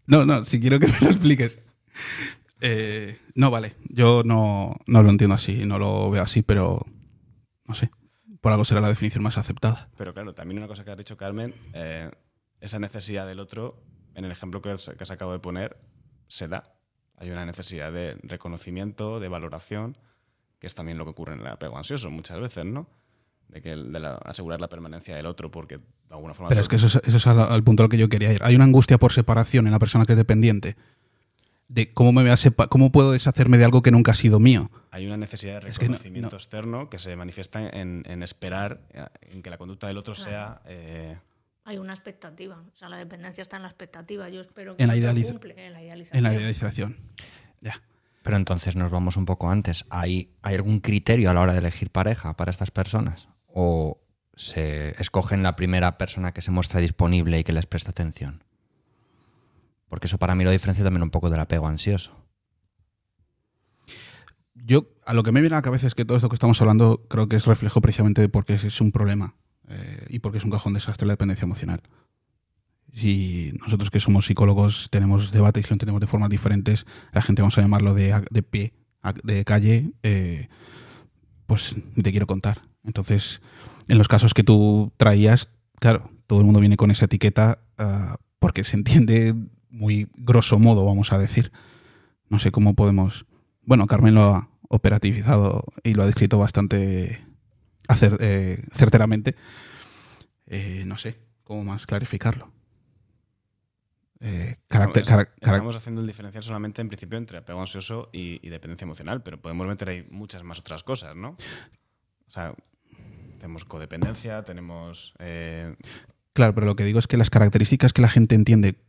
No, 0.06 0.24
no, 0.24 0.44
si 0.44 0.60
quiero 0.60 0.78
que 0.78 0.86
me 0.86 0.96
lo 1.00 1.08
expliques. 1.08 1.58
Eh, 2.60 3.18
no, 3.34 3.50
vale. 3.50 3.74
Yo 3.88 4.22
no, 4.24 4.76
no 4.86 5.02
lo 5.02 5.10
entiendo 5.10 5.34
así, 5.34 5.66
no 5.66 5.80
lo 5.80 6.08
veo 6.08 6.22
así, 6.22 6.42
pero 6.42 6.86
no 7.66 7.74
sé. 7.74 7.90
Por 8.40 8.52
algo 8.52 8.64
será 8.64 8.80
la 8.80 8.88
definición 8.88 9.24
más 9.24 9.38
aceptada. 9.38 9.90
Pero 9.96 10.14
claro, 10.14 10.34
también 10.34 10.58
una 10.58 10.68
cosa 10.68 10.84
que 10.84 10.92
has 10.92 10.98
dicho, 10.98 11.16
Carmen, 11.16 11.52
eh, 11.72 12.12
esa 12.60 12.78
necesidad 12.78 13.26
del 13.26 13.40
otro, 13.40 13.82
en 14.14 14.24
el 14.24 14.30
ejemplo 14.30 14.62
que 14.62 14.70
has, 14.70 14.88
que 14.96 15.02
has 15.02 15.10
acabado 15.10 15.36
de 15.36 15.42
poner, 15.42 15.80
se 16.28 16.46
da. 16.46 16.76
Hay 17.16 17.28
una 17.28 17.44
necesidad 17.44 17.90
de 17.90 18.18
reconocimiento, 18.22 19.18
de 19.18 19.26
valoración, 19.26 19.98
que 20.60 20.68
es 20.68 20.76
también 20.76 20.96
lo 20.96 21.04
que 21.06 21.10
ocurre 21.10 21.34
en 21.34 21.40
el 21.40 21.48
apego 21.48 21.76
ansioso 21.76 22.08
muchas 22.08 22.38
veces, 22.38 22.64
¿no? 22.64 22.88
De, 23.48 23.62
que 23.62 23.72
el- 23.72 23.92
de 23.92 24.00
la- 24.00 24.14
asegurar 24.24 24.60
la 24.60 24.68
permanencia 24.68 25.14
del 25.14 25.26
otro 25.26 25.50
porque 25.50 25.76
de 25.78 25.82
alguna 26.10 26.34
forma... 26.34 26.48
Pero 26.48 26.60
es 26.60 26.68
que 26.68 26.76
eso 26.76 26.86
es, 26.86 26.96
eso 27.04 27.16
es 27.18 27.26
al, 27.26 27.38
al 27.40 27.62
punto 27.62 27.82
al 27.84 27.88
que 27.88 27.98
yo 27.98 28.08
quería 28.08 28.32
ir. 28.32 28.42
Hay 28.42 28.54
una 28.56 28.64
angustia 28.64 28.98
por 28.98 29.12
separación 29.12 29.66
en 29.66 29.72
la 29.72 29.78
persona 29.78 30.06
que 30.06 30.12
es 30.12 30.18
dependiente. 30.18 30.76
De 31.68 31.92
cómo, 31.94 32.12
me 32.12 32.22
voy 32.22 32.30
a 32.30 32.36
sepa- 32.36 32.68
cómo 32.68 32.92
puedo 32.92 33.12
deshacerme 33.12 33.56
de 33.58 33.64
algo 33.64 33.80
que 33.82 33.90
nunca 33.90 34.12
ha 34.12 34.14
sido 34.14 34.38
mío. 34.40 34.70
Hay 34.90 35.06
una 35.06 35.16
necesidad 35.16 35.62
de 35.62 35.70
Es 35.70 35.78
que 35.78 35.86
no- 35.86 35.92
reconocimiento 35.92 36.30
no. 36.32 36.36
externo 36.36 36.90
que 36.90 36.98
se 36.98 37.14
manifiesta 37.16 37.68
en, 37.68 38.02
en 38.06 38.22
esperar 38.22 38.80
en 39.22 39.42
que 39.42 39.50
la 39.50 39.56
conducta 39.58 39.86
del 39.86 39.96
otro 39.98 40.14
sea... 40.14 40.60
eh, 40.66 41.16
Hay 41.64 41.78
una 41.78 41.92
expectativa. 41.94 42.56
O 42.72 42.76
sea, 42.76 42.88
la 42.88 42.98
dependencia 42.98 43.40
está 43.42 43.56
en 43.56 43.62
la 43.62 43.68
expectativa. 43.68 44.28
Yo 44.28 44.40
espero 44.40 44.76
que 44.76 44.82
En 44.82 44.88
la 44.88 44.94
cumple, 45.24 45.54
en 45.64 45.72
la 45.72 45.82
idealización. 45.82 46.18
En 46.18 46.22
la 46.22 46.34
idealización. 46.34 46.96
Ya. 47.60 47.80
Pero 48.22 48.36
entonces 48.36 48.74
nos 48.76 48.90
vamos 48.90 49.16
un 49.16 49.24
poco 49.26 49.48
antes. 49.50 49.84
¿Hay, 49.90 50.30
¿Hay 50.42 50.54
algún 50.56 50.80
criterio 50.80 51.30
a 51.30 51.34
la 51.34 51.40
hora 51.40 51.52
de 51.52 51.58
elegir 51.60 51.90
pareja 51.90 52.34
para 52.36 52.50
estas 52.50 52.70
personas? 52.70 53.28
¿O 53.56 54.00
se 54.34 55.00
escogen 55.00 55.44
la 55.44 55.54
primera 55.54 55.96
persona 55.96 56.32
que 56.32 56.42
se 56.42 56.50
muestra 56.50 56.80
disponible 56.80 57.38
y 57.38 57.44
que 57.44 57.52
les 57.52 57.66
presta 57.66 57.92
atención? 57.92 58.42
Porque 59.88 60.08
eso 60.08 60.18
para 60.18 60.34
mí 60.34 60.42
lo 60.42 60.50
diferencia 60.50 60.82
también 60.82 61.04
un 61.04 61.10
poco 61.10 61.30
del 61.30 61.38
apego 61.38 61.68
ansioso. 61.68 62.16
Yo, 64.54 64.88
a 65.06 65.14
lo 65.14 65.22
que 65.22 65.30
me 65.30 65.40
viene 65.40 65.54
a 65.54 65.58
la 65.58 65.62
cabeza 65.62 65.86
es 65.86 65.94
que 65.94 66.04
todo 66.04 66.16
esto 66.16 66.28
que 66.28 66.34
estamos 66.34 66.60
hablando 66.60 67.06
creo 67.08 67.28
que 67.28 67.36
es 67.36 67.46
reflejo 67.46 67.80
precisamente 67.80 68.20
de 68.20 68.28
por 68.28 68.44
qué 68.44 68.54
es, 68.54 68.80
un 68.80 68.90
problema 68.90 69.36
eh, 69.68 70.04
y 70.08 70.18
por 70.18 70.32
qué 70.32 70.38
es 70.38 70.44
un 70.44 70.50
cajón 70.50 70.72
desastre 70.72 71.06
la 71.06 71.12
dependencia 71.12 71.44
emocional. 71.44 71.80
Si 72.92 73.52
nosotros 73.60 73.90
que 73.90 74.00
somos 74.00 74.26
psicólogos 74.26 74.88
tenemos 74.90 75.30
debates 75.30 75.64
y 75.64 75.68
lo 75.68 75.74
entendemos 75.74 76.00
de 76.00 76.08
formas 76.08 76.30
diferentes, 76.30 76.86
la 77.12 77.22
gente 77.22 77.42
vamos 77.42 77.56
a 77.56 77.60
llamarlo 77.60 77.94
de, 77.94 78.42
pie, 78.42 78.72
de 79.22 79.44
calle, 79.44 79.92
eh, 80.02 80.48
pues 81.46 81.76
te 81.94 82.10
quiero 82.10 82.26
contar. 82.26 82.62
Entonces, 82.84 83.40
en 83.88 83.98
los 83.98 84.08
casos 84.08 84.34
que 84.34 84.44
tú 84.44 84.92
traías, 84.96 85.50
claro, 85.80 86.10
todo 86.26 86.40
el 86.40 86.44
mundo 86.44 86.60
viene 86.60 86.76
con 86.76 86.90
esa 86.90 87.06
etiqueta 87.06 87.58
ah, 87.78 88.16
porque 88.38 88.64
se 88.64 88.76
entiende 88.76 89.34
muy 89.70 90.08
grosso 90.14 90.58
modo, 90.58 90.84
vamos 90.84 91.12
a 91.12 91.18
decir. 91.18 91.50
No 92.28 92.38
sé 92.38 92.50
cómo 92.50 92.74
podemos... 92.74 93.26
Bueno, 93.62 93.86
Carmen 93.86 94.14
lo 94.14 94.22
ha 94.22 94.48
operativizado 94.68 95.64
y 95.82 95.94
lo 95.94 96.02
ha 96.02 96.06
descrito 96.06 96.38
bastante 96.38 97.24
acer- 97.88 98.18
eh, 98.20 98.62
certeramente. 98.72 99.34
Eh, 100.46 100.84
no 100.86 100.98
sé 100.98 101.18
cómo 101.42 101.64
más 101.64 101.86
clarificarlo. 101.86 102.50
Eh, 104.20 104.56
carácter- 104.68 105.04
estamos, 105.40 105.76
haciendo 105.76 106.00
el 106.00 106.06
diferencial 106.06 106.42
solamente 106.42 106.80
en 106.80 106.88
principio 106.88 107.18
entre 107.18 107.38
apego 107.38 107.60
ansioso 107.60 108.08
y, 108.12 108.40
y 108.46 108.48
dependencia 108.50 108.84
emocional, 108.84 109.22
pero 109.22 109.40
podemos 109.40 109.66
meter 109.66 109.88
ahí 109.88 110.06
muchas 110.10 110.42
más 110.44 110.58
otras 110.60 110.82
cosas, 110.82 111.14
¿no? 111.14 111.30
O 112.26 112.30
sea, 112.30 112.54
tenemos 113.44 113.66
codependencia, 113.66 114.42
tenemos... 114.42 115.12
eh, 115.18 115.76
Claro, 116.32 116.54
pero 116.54 116.66
lo 116.66 116.76
que 116.76 116.84
digo 116.84 116.98
es 116.98 117.06
que 117.06 117.18
las 117.18 117.28
características 117.28 117.92
que 117.92 118.00
la 118.00 118.08
gente 118.08 118.34
entiende 118.34 118.80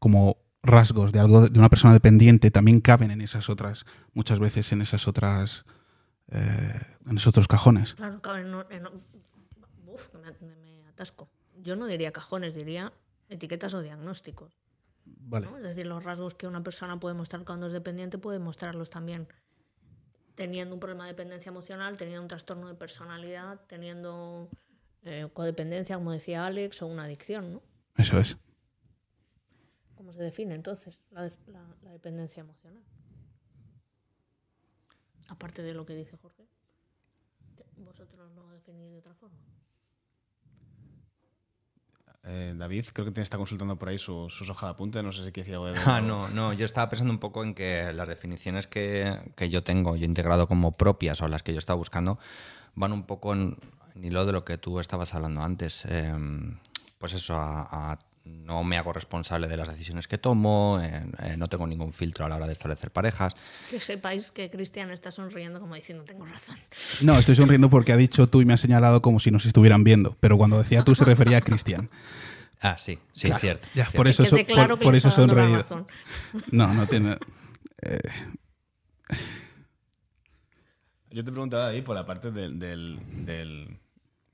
como 0.00 0.38
rasgos 0.60 1.12
de 1.12 1.20
algo 1.20 1.48
de 1.48 1.56
una 1.58 1.68
persona 1.68 1.94
dependiente 1.94 2.50
también 2.50 2.80
caben 2.80 3.12
en 3.12 3.20
esas 3.20 3.48
otras, 3.48 3.84
muchas 4.12 4.40
veces 4.40 4.72
en 4.72 4.82
esas 4.82 5.06
otras, 5.06 5.64
eh, 6.32 6.80
en 7.06 7.16
esos 7.16 7.28
otros 7.28 7.46
cajones. 7.46 7.94
Claro, 7.94 8.20
caben 8.20 8.48
en, 8.48 8.72
en- 8.72 8.86
uf, 9.86 10.08
me, 10.14 10.32
me 10.56 10.88
atasco. 10.88 11.28
Yo 11.62 11.76
no 11.76 11.86
diría 11.86 12.10
cajones, 12.10 12.56
diría 12.56 12.92
etiquetas 13.28 13.72
o 13.72 13.82
diagnósticos. 13.82 14.58
Vale. 15.04 15.46
¿no? 15.46 15.56
Es 15.58 15.62
decir, 15.62 15.86
los 15.86 16.02
rasgos 16.02 16.34
que 16.34 16.48
una 16.48 16.62
persona 16.64 16.98
puede 16.98 17.14
mostrar 17.14 17.44
cuando 17.44 17.68
es 17.68 17.72
dependiente 17.72 18.18
puede 18.18 18.40
mostrarlos 18.40 18.90
también 18.90 19.28
teniendo 20.34 20.74
un 20.74 20.80
problema 20.80 21.04
de 21.04 21.12
dependencia 21.12 21.50
emocional, 21.50 21.96
teniendo 21.96 22.22
un 22.22 22.28
trastorno 22.28 22.68
de 22.68 22.74
personalidad, 22.74 23.60
teniendo 23.66 24.48
eh, 25.04 25.28
codependencia, 25.32 25.96
como 25.96 26.12
decía 26.12 26.46
Alex, 26.46 26.82
o 26.82 26.86
una 26.86 27.04
adicción, 27.04 27.54
¿no? 27.54 27.62
Eso 27.96 28.18
es. 28.18 28.36
¿Cómo 29.94 30.12
se 30.12 30.22
define 30.22 30.54
entonces 30.54 30.98
la, 31.10 31.30
la 31.82 31.90
dependencia 31.90 32.40
emocional? 32.40 32.82
Aparte 35.28 35.62
de 35.62 35.74
lo 35.74 35.86
que 35.86 35.94
dice 35.94 36.16
Jorge. 36.16 36.46
¿Vosotros 37.76 38.32
lo 38.32 38.50
definís 38.50 38.90
de 38.90 38.98
otra 38.98 39.14
forma? 39.14 39.38
Eh, 42.32 42.54
David, 42.56 42.86
creo 42.92 43.04
que 43.06 43.12
te 43.12 43.20
está 43.20 43.36
consultando 43.36 43.76
por 43.76 43.88
ahí 43.90 43.98
su, 43.98 44.28
sus 44.30 44.48
hojas 44.48 44.68
de 44.68 44.70
apunte, 44.72 45.02
no 45.02 45.12
sé 45.12 45.24
si 45.24 45.32
quiere 45.32 45.50
decir 45.50 45.54
algo 45.54 45.66
de... 45.66 45.78
Ah, 45.86 46.00
no, 46.00 46.28
no, 46.28 46.52
yo 46.52 46.64
estaba 46.64 46.88
pensando 46.88 47.12
un 47.12 47.18
poco 47.20 47.44
en 47.44 47.54
que 47.54 47.92
las 47.92 48.08
definiciones 48.08 48.66
que, 48.66 49.32
que 49.36 49.50
yo 49.50 49.62
tengo, 49.62 49.96
yo 49.96 50.04
he 50.04 50.06
integrado 50.08 50.48
como 50.48 50.72
propias 50.76 51.20
o 51.20 51.28
las 51.28 51.42
que 51.42 51.52
yo 51.52 51.58
estaba 51.58 51.76
buscando, 51.76 52.18
van 52.74 52.92
un 52.92 53.02
poco 53.04 53.32
en, 53.34 53.58
en 53.94 54.04
hilo 54.04 54.24
de 54.24 54.32
lo 54.32 54.44
que 54.44 54.56
tú 54.58 54.80
estabas 54.80 55.12
hablando 55.14 55.42
antes. 55.42 55.84
Eh, 55.86 56.14
pues 56.98 57.12
eso, 57.12 57.34
a, 57.36 57.92
a- 57.92 57.98
no 58.24 58.62
me 58.62 58.76
hago 58.78 58.92
responsable 58.92 59.48
de 59.48 59.56
las 59.56 59.68
decisiones 59.68 60.06
que 60.06 60.16
tomo, 60.18 60.78
eh, 60.82 61.04
eh, 61.24 61.36
no 61.36 61.48
tengo 61.48 61.66
ningún 61.66 61.92
filtro 61.92 62.24
a 62.24 62.28
la 62.28 62.36
hora 62.36 62.46
de 62.46 62.52
establecer 62.52 62.90
parejas. 62.92 63.34
Que 63.70 63.80
sepáis 63.80 64.30
que 64.30 64.48
Cristian 64.50 64.90
está 64.92 65.10
sonriendo 65.10 65.58
como 65.60 65.74
diciendo, 65.74 66.04
tengo 66.04 66.24
razón. 66.24 66.56
No, 67.00 67.18
estoy 67.18 67.34
sonriendo 67.34 67.68
porque 67.68 67.92
ha 67.92 67.96
dicho 67.96 68.28
tú 68.28 68.40
y 68.40 68.44
me 68.44 68.54
ha 68.54 68.56
señalado 68.56 69.02
como 69.02 69.18
si 69.18 69.30
nos 69.30 69.44
estuvieran 69.46 69.82
viendo, 69.84 70.16
pero 70.20 70.36
cuando 70.38 70.58
decía 70.58 70.84
tú 70.84 70.94
se 70.94 71.04
refería 71.04 71.38
a 71.38 71.40
Cristian. 71.42 71.90
Ah, 72.64 72.78
sí, 72.78 72.96
sí, 73.12 73.26
Claro, 73.26 73.40
cierto. 73.40 73.66
ya, 73.74 73.82
cierto. 73.86 73.96
por 73.96 74.06
eso, 74.06 74.24
so- 74.24 74.36
claro 74.46 74.68
por, 74.68 74.78
que 74.78 74.84
por 74.84 74.94
eso 74.94 75.10
sonreído. 75.10 75.56
razón. 75.56 75.84
No, 76.52 76.72
no 76.72 76.86
tiene. 76.86 77.16
Yo 81.10 81.24
te 81.24 81.30
preguntaba 81.32 81.66
ahí 81.68 81.82
por 81.82 81.94
la 81.96 82.06
parte 82.06 82.30
del, 82.30 82.58
del, 82.60 83.00
del- 83.26 83.78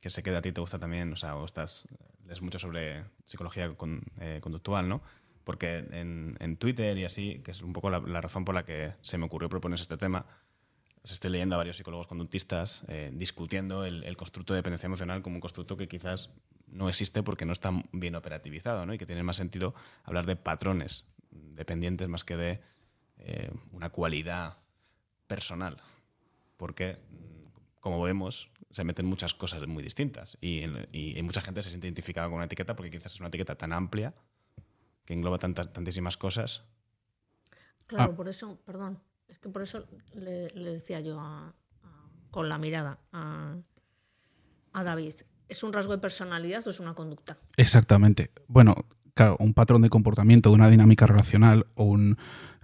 que 0.00 0.10
sé 0.10 0.22
que 0.22 0.36
a 0.36 0.42
ti 0.42 0.52
te 0.52 0.60
gusta 0.60 0.78
también, 0.78 1.12
o 1.12 1.16
sea, 1.16 1.36
o 1.36 1.44
estás, 1.44 1.88
lees 2.28 2.40
mucho 2.42 2.58
sobre 2.58 3.04
psicología 3.26 3.74
eh, 4.20 4.38
conductual, 4.40 4.88
¿no? 4.88 5.02
Porque 5.44 5.78
en, 5.78 6.56
Twitter 6.58 6.96
y 6.98 7.04
así, 7.04 7.40
que 7.42 7.52
es 7.52 7.62
un 7.62 7.72
poco 7.72 7.90
la, 7.90 8.20
razón 8.20 8.44
por 8.44 8.54
la 8.54 8.64
que 8.64 8.92
se 9.00 9.16
me 9.16 9.24
ocurrió 9.24 9.48
proponer 9.48 9.80
este 9.80 9.96
tema, 9.96 10.26
os 11.02 11.10
estoy 11.10 11.30
leyendo 11.30 11.54
a 11.54 11.58
varios 11.58 11.78
psicólogos 11.78 12.06
conductistas 12.06 12.82
eh, 12.88 13.10
discutiendo 13.14 13.84
el, 13.84 14.16
constructo 14.16 14.52
de 14.52 14.58
dependencia 14.58 14.86
emocional 14.86 15.22
como 15.22 15.36
un 15.36 15.40
constructo 15.40 15.76
que 15.76 15.88
quizás 15.88 16.30
no 16.66 16.90
existe 16.90 17.22
porque 17.22 17.46
no 17.46 17.52
está 17.52 17.72
bien 17.92 18.14
operativizado, 18.14 18.84
¿no? 18.84 18.92
Y 18.92 18.98
que 18.98 19.06
tiene 19.06 19.22
más 19.22 19.36
sentido 19.36 19.74
hablar 20.04 20.26
de 20.26 20.36
patrones 20.36 21.06
dependientes 21.30 22.08
más 22.08 22.24
que 22.24 22.36
de 22.36 22.60
eh, 23.16 23.50
una 23.72 23.88
cualidad 23.88 24.58
personal 25.26 25.78
porque, 26.58 26.98
como 27.80 28.02
vemos, 28.02 28.50
se 28.70 28.84
meten 28.84 29.06
muchas 29.06 29.34
cosas 29.34 29.66
muy 29.66 29.82
distintas 29.82 30.36
y, 30.40 30.60
en- 30.60 30.88
y- 30.92 31.18
y 31.18 31.22
mucha 31.22 31.40
gente 31.40 31.62
se 31.62 31.70
siente 31.70 31.86
identificada 31.86 32.26
con 32.28 32.36
una 32.36 32.44
etiqueta 32.44 32.76
porque 32.76 32.90
quizás 32.90 33.14
es 33.14 33.20
una 33.20 33.28
etiqueta 33.28 33.54
tan 33.56 33.72
amplia 33.72 34.14
que 35.04 35.14
engloba 35.14 35.38
tantas, 35.38 35.72
tantísimas 35.72 36.16
cosas. 36.16 36.64
Claro, 37.86 38.12
Ah. 38.12 38.16
por 38.16 38.28
eso, 38.28 38.58
perdón, 38.66 38.98
es 39.28 39.38
que 39.38 39.48
por 39.48 39.62
eso 39.62 39.86
le, 40.14 40.50
le 40.50 40.72
decía 40.72 41.00
yo 41.00 41.18
a- 41.18 41.48
a- 41.48 41.54
con 42.30 42.48
la 42.50 42.58
mirada 42.58 42.98
a, 43.12 43.56
a 44.72 44.84
David, 44.84 45.14
¿es 45.48 45.62
un 45.62 45.72
rasgo 45.72 45.92
de 45.92 45.98
personalidad 45.98 46.66
o 46.66 46.70
es 46.70 46.80
una 46.80 46.94
conducta? 46.94 47.38
Exactamente. 47.56 48.32
Bueno, 48.48 48.74
claro, 49.14 49.36
un 49.40 49.54
patrón 49.54 49.80
de 49.80 49.88
comportamiento, 49.88 50.50
de 50.50 50.56
una 50.56 50.68
dinámica 50.68 51.06
relacional 51.06 51.66
o 51.74 51.84
un 51.84 52.18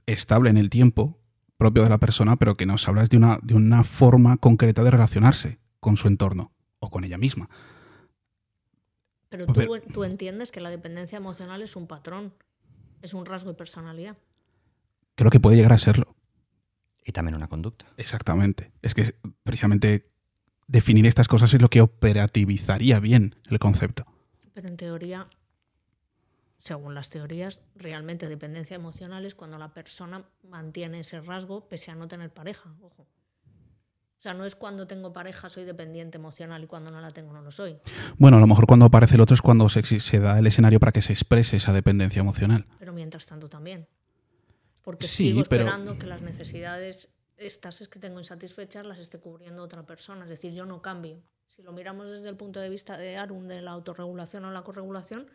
estable 0.04 0.50
en 0.50 0.58
el 0.58 0.68
tiempo 0.68 1.18
propio 1.56 1.82
de 1.84 1.88
la 1.88 1.99
persona, 1.99 2.37
pero 2.37 2.58
que 2.58 2.66
nos 2.66 2.87
hablas 2.88 3.08
de 3.08 3.16
una, 3.16 3.38
de 3.42 3.54
una 3.54 3.84
forma 3.84 4.37
concreta 4.37 4.84
de 4.84 4.90
relacionarse 4.90 5.58
con 5.85 5.99
su 5.99 6.09
entorno 6.09 6.50
o 6.79 6.88
con 6.88 7.05
ella 7.05 7.19
misma. 7.19 7.50
Pero 9.29 9.45
Pues 9.45 9.67
tú, 9.67 9.93
tú 9.93 10.05
entiendes 10.05 10.50
que 10.50 10.62
la 10.62 10.71
dependencia 10.71 11.19
emocional 11.19 11.61
es 11.61 11.76
un 11.76 11.87
patrón, 11.87 12.33
es 13.03 13.12
un 13.12 13.26
rasgo 13.26 13.50
de 13.50 13.57
personalidad. 13.57 14.17
Creo 15.14 15.31
que 15.31 15.41
puede 15.41 15.57
llegar 15.57 15.75
a 15.75 15.79
serlo. 15.79 16.17
Y 17.05 17.12
también 17.12 17.35
una 17.35 17.49
conducta. 17.49 17.85
Exactamente. 17.99 18.73
Es 18.81 18.95
que 18.95 19.14
precisamente 19.43 20.11
definir 20.67 21.05
estas 21.05 21.29
cosas 21.29 21.53
es 21.53 21.61
lo 21.61 21.69
que 21.69 21.83
operativizaría 21.83 22.99
bien 22.99 23.37
el 23.50 23.59
concepto. 23.59 24.07
Pero 24.55 24.69
en 24.69 24.79
teoría, 24.79 25.26
según 26.57 26.95
las 26.95 27.11
teorías, 27.11 27.61
realmente 27.76 28.26
dependencia 28.26 28.75
emocional 28.75 29.26
es 29.26 29.35
cuando 29.35 29.59
la 29.59 29.75
persona 29.75 30.25
mantiene 30.49 31.00
ese 31.00 31.21
rasgo 31.21 31.69
pese 31.69 31.91
a 31.91 31.95
no 31.95 32.09
tener 32.09 32.33
pareja. 32.33 32.75
Ojo. 32.81 33.07
O 34.25 34.26
sea, 34.26 34.33
no 34.33 34.47
es 34.47 34.57
cuando 34.57 34.87
tengo 34.87 35.12
pareja 35.12 35.50
soy 35.50 35.64
dependiente 35.64 36.16
emocional 36.16 36.64
y 36.64 36.66
cuando 36.66 36.90
no 36.90 36.99
la 36.99 37.11
tengo 37.11 37.35
no 37.35 37.43
lo 37.43 37.50
soy. 37.50 37.76
Bueno, 38.16 38.38
a 38.38 38.40
lo 38.40 38.47
mejor 38.47 38.66
cuando 38.66 38.87
aparece 38.87 39.16
el 39.16 39.21
otro 39.21 39.35
es 39.35 39.43
cuando 39.43 39.69
se, 39.69 40.19
da 40.19 40.38
el 40.38 40.47
escenario 40.47 40.81
para 40.81 40.93
que 40.93 41.02
se 41.02 41.12
exprese 41.12 41.59
esa 41.59 41.75
dependencia 41.75 42.21
emocional. 42.21 42.64
Pero 42.78 42.95
mientras 42.95 43.26
tanto 43.26 43.50
también. 43.50 43.87
Porque 44.81 45.07
Sí, 45.07 45.25
sigo 45.25 45.45
pero- 45.45 45.64
esperando 45.64 45.99
que 45.99 46.07
las 46.07 46.23
necesidades 46.23 47.11
estas 47.37 47.83
es 47.83 47.88
que 47.88 47.99
tengo 47.99 48.19
insatisfechas 48.19 48.87
las 48.87 48.99
esté 48.99 49.19
cubriendo 49.19 49.62
otra 49.62 49.83
persona. 49.83 50.25
Es 50.25 50.31
decir, 50.31 50.54
yo 50.54 50.64
no 50.64 50.81
cambio. 50.81 51.21
Si 51.49 51.62
lo 51.62 51.73
miramos 51.73 52.11
desde 52.11 52.31
el 52.31 52.37
punto 52.38 52.61
de 52.61 52.71
vista 52.71 52.97
de 52.97 53.19
Arun, 53.19 53.47
de 53.47 53.61
la 53.61 53.73
autorregulación 53.73 54.47
o 54.47 54.50
la 54.52 54.62
corregulación, 54.62 55.26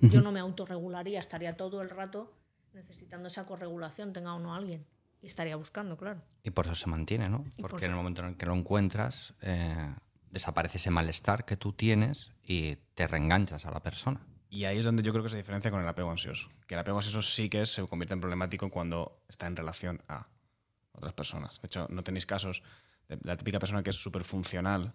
yo 0.00 0.20
no 0.20 0.32
me 0.32 0.40
autorregularía, 0.40 1.20
estaría 1.20 1.56
todo 1.56 1.80
el 1.80 1.90
rato 1.90 2.32
necesitando 2.74 3.28
esa 3.28 3.46
corregulación, 3.46 4.12
tenga 4.12 4.34
o 4.34 4.40
no 4.40 4.52
alguien. 4.52 4.84
Y 5.22 5.26
estaría 5.26 5.56
buscando, 5.56 5.96
claro. 5.96 6.20
Y 6.42 6.50
por 6.50 6.66
eso 6.66 6.74
se 6.74 6.88
mantiene, 6.90 7.28
¿no? 7.28 7.44
Y 7.56 7.62
por 7.62 7.70
Porque 7.70 7.86
en 7.86 7.92
el 7.92 7.96
momento 7.96 8.22
en 8.22 8.28
el 8.30 8.36
que 8.36 8.44
lo 8.44 8.54
encuentras, 8.54 9.34
eh, 9.40 9.94
desaparece 10.30 10.78
ese 10.78 10.90
malestar 10.90 11.44
que 11.44 11.56
tú 11.56 11.72
tienes 11.72 12.32
y 12.42 12.76
te 12.94 13.06
reenganchas 13.06 13.64
a 13.66 13.70
la 13.70 13.80
persona. 13.80 14.20
Y 14.50 14.64
ahí 14.64 14.78
es 14.78 14.84
donde 14.84 15.02
yo 15.02 15.12
creo 15.12 15.22
que 15.24 15.30
se 15.30 15.36
diferencia 15.36 15.70
con 15.70 15.80
el 15.80 15.88
apego 15.88 16.10
ansioso. 16.10 16.50
Que 16.66 16.74
el 16.74 16.80
apego 16.80 16.98
ansioso 16.98 17.22
sí 17.22 17.48
que 17.48 17.64
se 17.66 17.86
convierte 17.86 18.14
en 18.14 18.20
problemático 18.20 18.68
cuando 18.70 19.22
está 19.28 19.46
en 19.46 19.56
relación 19.56 20.02
a 20.08 20.28
otras 20.92 21.12
personas. 21.14 21.60
De 21.62 21.66
hecho, 21.66 21.86
no 21.88 22.02
tenéis 22.02 22.26
casos 22.26 22.62
de 23.08 23.18
la 23.22 23.36
típica 23.36 23.58
persona 23.58 23.82
que 23.82 23.90
es 23.90 23.96
súper 23.96 24.24
funcional, 24.24 24.92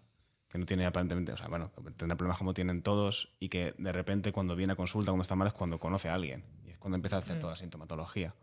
que 0.49 0.57
no 0.57 0.65
tiene 0.65 0.85
aparentemente, 0.85 1.31
o 1.33 1.37
sea, 1.37 1.47
bueno, 1.47 1.71
tendrá 1.97 2.15
problemas 2.15 2.37
como 2.37 2.53
tienen 2.53 2.81
todos 2.83 3.35
y 3.39 3.49
que 3.49 3.73
de 3.77 3.91
repente 3.91 4.31
cuando 4.31 4.55
viene 4.55 4.73
a 4.73 4.75
consulta, 4.75 5.11
cuando 5.11 5.23
está 5.23 5.35
mal, 5.35 5.47
es 5.47 5.53
cuando 5.53 5.79
conoce 5.79 6.09
a 6.09 6.13
alguien. 6.13 6.43
Y 6.65 6.69
es 6.71 6.77
cuando 6.77 6.95
empieza 6.97 7.15
a 7.15 7.19
hacer 7.19 7.37
Mm. 7.37 7.39
toda 7.39 7.53
la 7.53 7.57
sintomatología. 7.57 8.35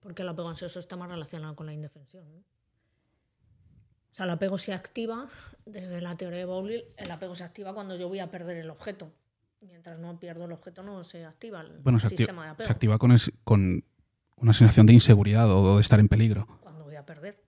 Porque 0.00 0.22
el 0.22 0.28
apego 0.28 0.48
ansioso 0.48 0.78
está 0.78 0.96
más 0.96 1.08
relacionado 1.08 1.54
con 1.56 1.66
la 1.66 1.72
indefensión. 1.72 2.24
¿no? 2.32 2.38
O 2.38 4.14
sea, 4.16 4.24
el 4.24 4.30
apego 4.30 4.56
se 4.58 4.72
activa, 4.72 5.28
desde 5.66 6.00
la 6.00 6.16
teoría 6.16 6.38
de 6.38 6.44
Bowley, 6.44 6.84
el 6.96 7.10
apego 7.10 7.34
se 7.34 7.44
activa 7.44 7.74
cuando 7.74 7.96
yo 7.96 8.08
voy 8.08 8.18
a 8.20 8.30
perder 8.30 8.56
el 8.58 8.70
objeto. 8.70 9.12
Mientras 9.60 9.98
no 9.98 10.18
pierdo 10.20 10.44
el 10.44 10.52
objeto, 10.52 10.82
no 10.82 11.02
se 11.04 11.24
activa 11.24 11.60
el 11.62 11.78
Bueno, 11.78 11.98
se, 11.98 12.06
acti- 12.06 12.16
sistema 12.18 12.44
de 12.44 12.50
apego. 12.50 12.66
se 12.66 12.72
activa 12.72 12.98
con, 12.98 13.12
es- 13.12 13.32
con 13.44 13.84
una 14.36 14.52
sensación 14.52 14.86
de 14.86 14.92
inseguridad 14.94 15.50
o 15.50 15.76
de 15.76 15.80
estar 15.80 15.98
en 16.00 16.08
peligro. 16.08 16.46
Cuando 16.60 16.84
voy 16.84 16.94
a 16.96 17.04
perder. 17.04 17.42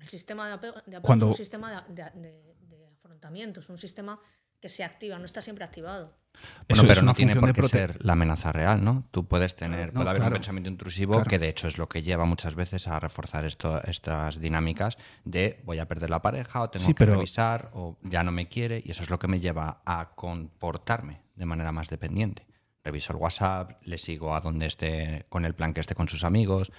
El 0.00 0.08
sistema 0.08 0.46
de 0.46 0.52
apego, 0.54 0.74
de 0.74 0.96
apego 0.96 1.02
Cuando- 1.02 1.26
es 1.26 1.30
un 1.30 1.36
sistema 1.36 1.82
de, 1.88 1.94
de- 2.04 2.10
de- 2.20 2.54
de 2.68 2.86
afrontamiento, 2.86 3.60
es 3.60 3.68
un 3.68 3.78
sistema 3.78 4.20
que 4.60 4.68
se 4.68 4.84
activa, 4.84 5.18
no 5.18 5.24
está 5.24 5.42
siempre 5.42 5.64
activado. 5.64 6.16
Bueno, 6.34 6.64
Eso 6.68 6.82
es 6.82 6.88
pero 6.88 7.02
no 7.02 7.14
tiene 7.14 7.34
por 7.34 7.50
qué 7.52 7.62
prote- 7.62 7.68
ser 7.70 8.04
la 8.04 8.12
amenaza 8.12 8.52
real, 8.52 8.84
¿no? 8.84 9.08
Tú 9.10 9.26
puedes 9.26 9.56
tener, 9.56 9.86
No, 9.88 10.00
puede 10.00 10.10
haber 10.10 10.20
claro. 10.20 10.34
un 10.34 10.38
pensamiento 10.40 10.68
intrusivo 10.68 11.14
Claro. 11.14 11.30
que 11.30 11.38
de 11.38 11.48
hecho 11.48 11.66
es 11.66 11.78
lo 11.78 11.88
que 11.88 12.02
lleva 12.02 12.26
muchas 12.26 12.54
veces 12.54 12.88
a 12.88 13.00
reforzar 13.00 13.46
esto, 13.46 13.82
estas 13.84 14.38
dinámicas 14.38 14.98
de 15.24 15.62
voy 15.64 15.78
a 15.78 15.86
perder 15.88 16.10
la 16.10 16.20
pareja 16.20 16.60
o 16.60 16.68
tengo 16.68 16.84
Sí, 16.84 16.92
que 16.92 16.98
pero- 17.06 17.14
revisar 17.14 17.70
o 17.72 17.96
ya 18.02 18.22
no 18.22 18.32
me 18.32 18.48
quiere 18.48 18.82
y 18.84 18.90
eso 18.90 19.02
es 19.02 19.08
lo 19.08 19.18
que 19.18 19.28
me 19.28 19.40
lleva 19.40 19.80
a 19.86 20.10
comportarme 20.14 21.22
de 21.36 21.46
manera 21.46 21.72
más 21.72 21.88
dependiente. 21.88 22.46
Reviso 22.84 23.12
el 23.14 23.18
WhatsApp, 23.18 23.80
le 23.84 23.96
sigo 23.96 24.34
a 24.34 24.40
donde 24.40 24.66
esté 24.66 25.24
con 25.30 25.44
el 25.46 25.54
plan 25.54 25.72
que 25.72 25.80
esté 25.80 25.94
con 25.94 26.06
sus 26.08 26.22
amigos, 26.22 26.70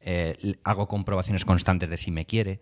eh, 0.00 0.56
hago 0.62 0.88
comprobaciones 0.88 1.44
constantes 1.46 1.88
de 1.88 1.96
si 1.96 2.10
me 2.10 2.26
quiere, 2.26 2.60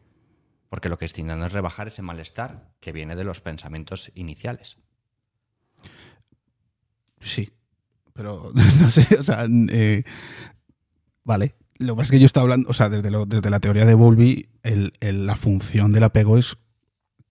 porque 0.74 0.88
lo 0.88 0.98
que 0.98 1.04
estoy 1.04 1.20
intentando 1.20 1.46
es 1.46 1.52
rebajar 1.52 1.86
ese 1.86 2.02
malestar 2.02 2.74
que 2.80 2.90
viene 2.90 3.14
de 3.14 3.22
los 3.22 3.40
pensamientos 3.40 4.10
iniciales. 4.16 4.76
Sí, 7.20 7.52
pero 8.12 8.50
no 8.80 8.90
sé, 8.90 9.16
o 9.16 9.22
sea, 9.22 9.46
eh, 9.70 10.02
vale. 11.22 11.54
Lo 11.78 11.94
que 11.94 11.98
pasa 11.98 12.06
es 12.06 12.10
que 12.10 12.18
yo 12.18 12.26
estaba 12.26 12.42
hablando, 12.42 12.68
o 12.68 12.72
sea, 12.72 12.88
desde, 12.88 13.12
lo- 13.12 13.24
desde 13.24 13.50
la 13.50 13.60
teoría 13.60 13.84
de 13.84 13.94
Bowlby, 13.94 14.48
el- 14.64 14.94
el- 14.98 15.26
la 15.28 15.36
función 15.36 15.92
del 15.92 16.02
apego 16.02 16.38
es 16.38 16.56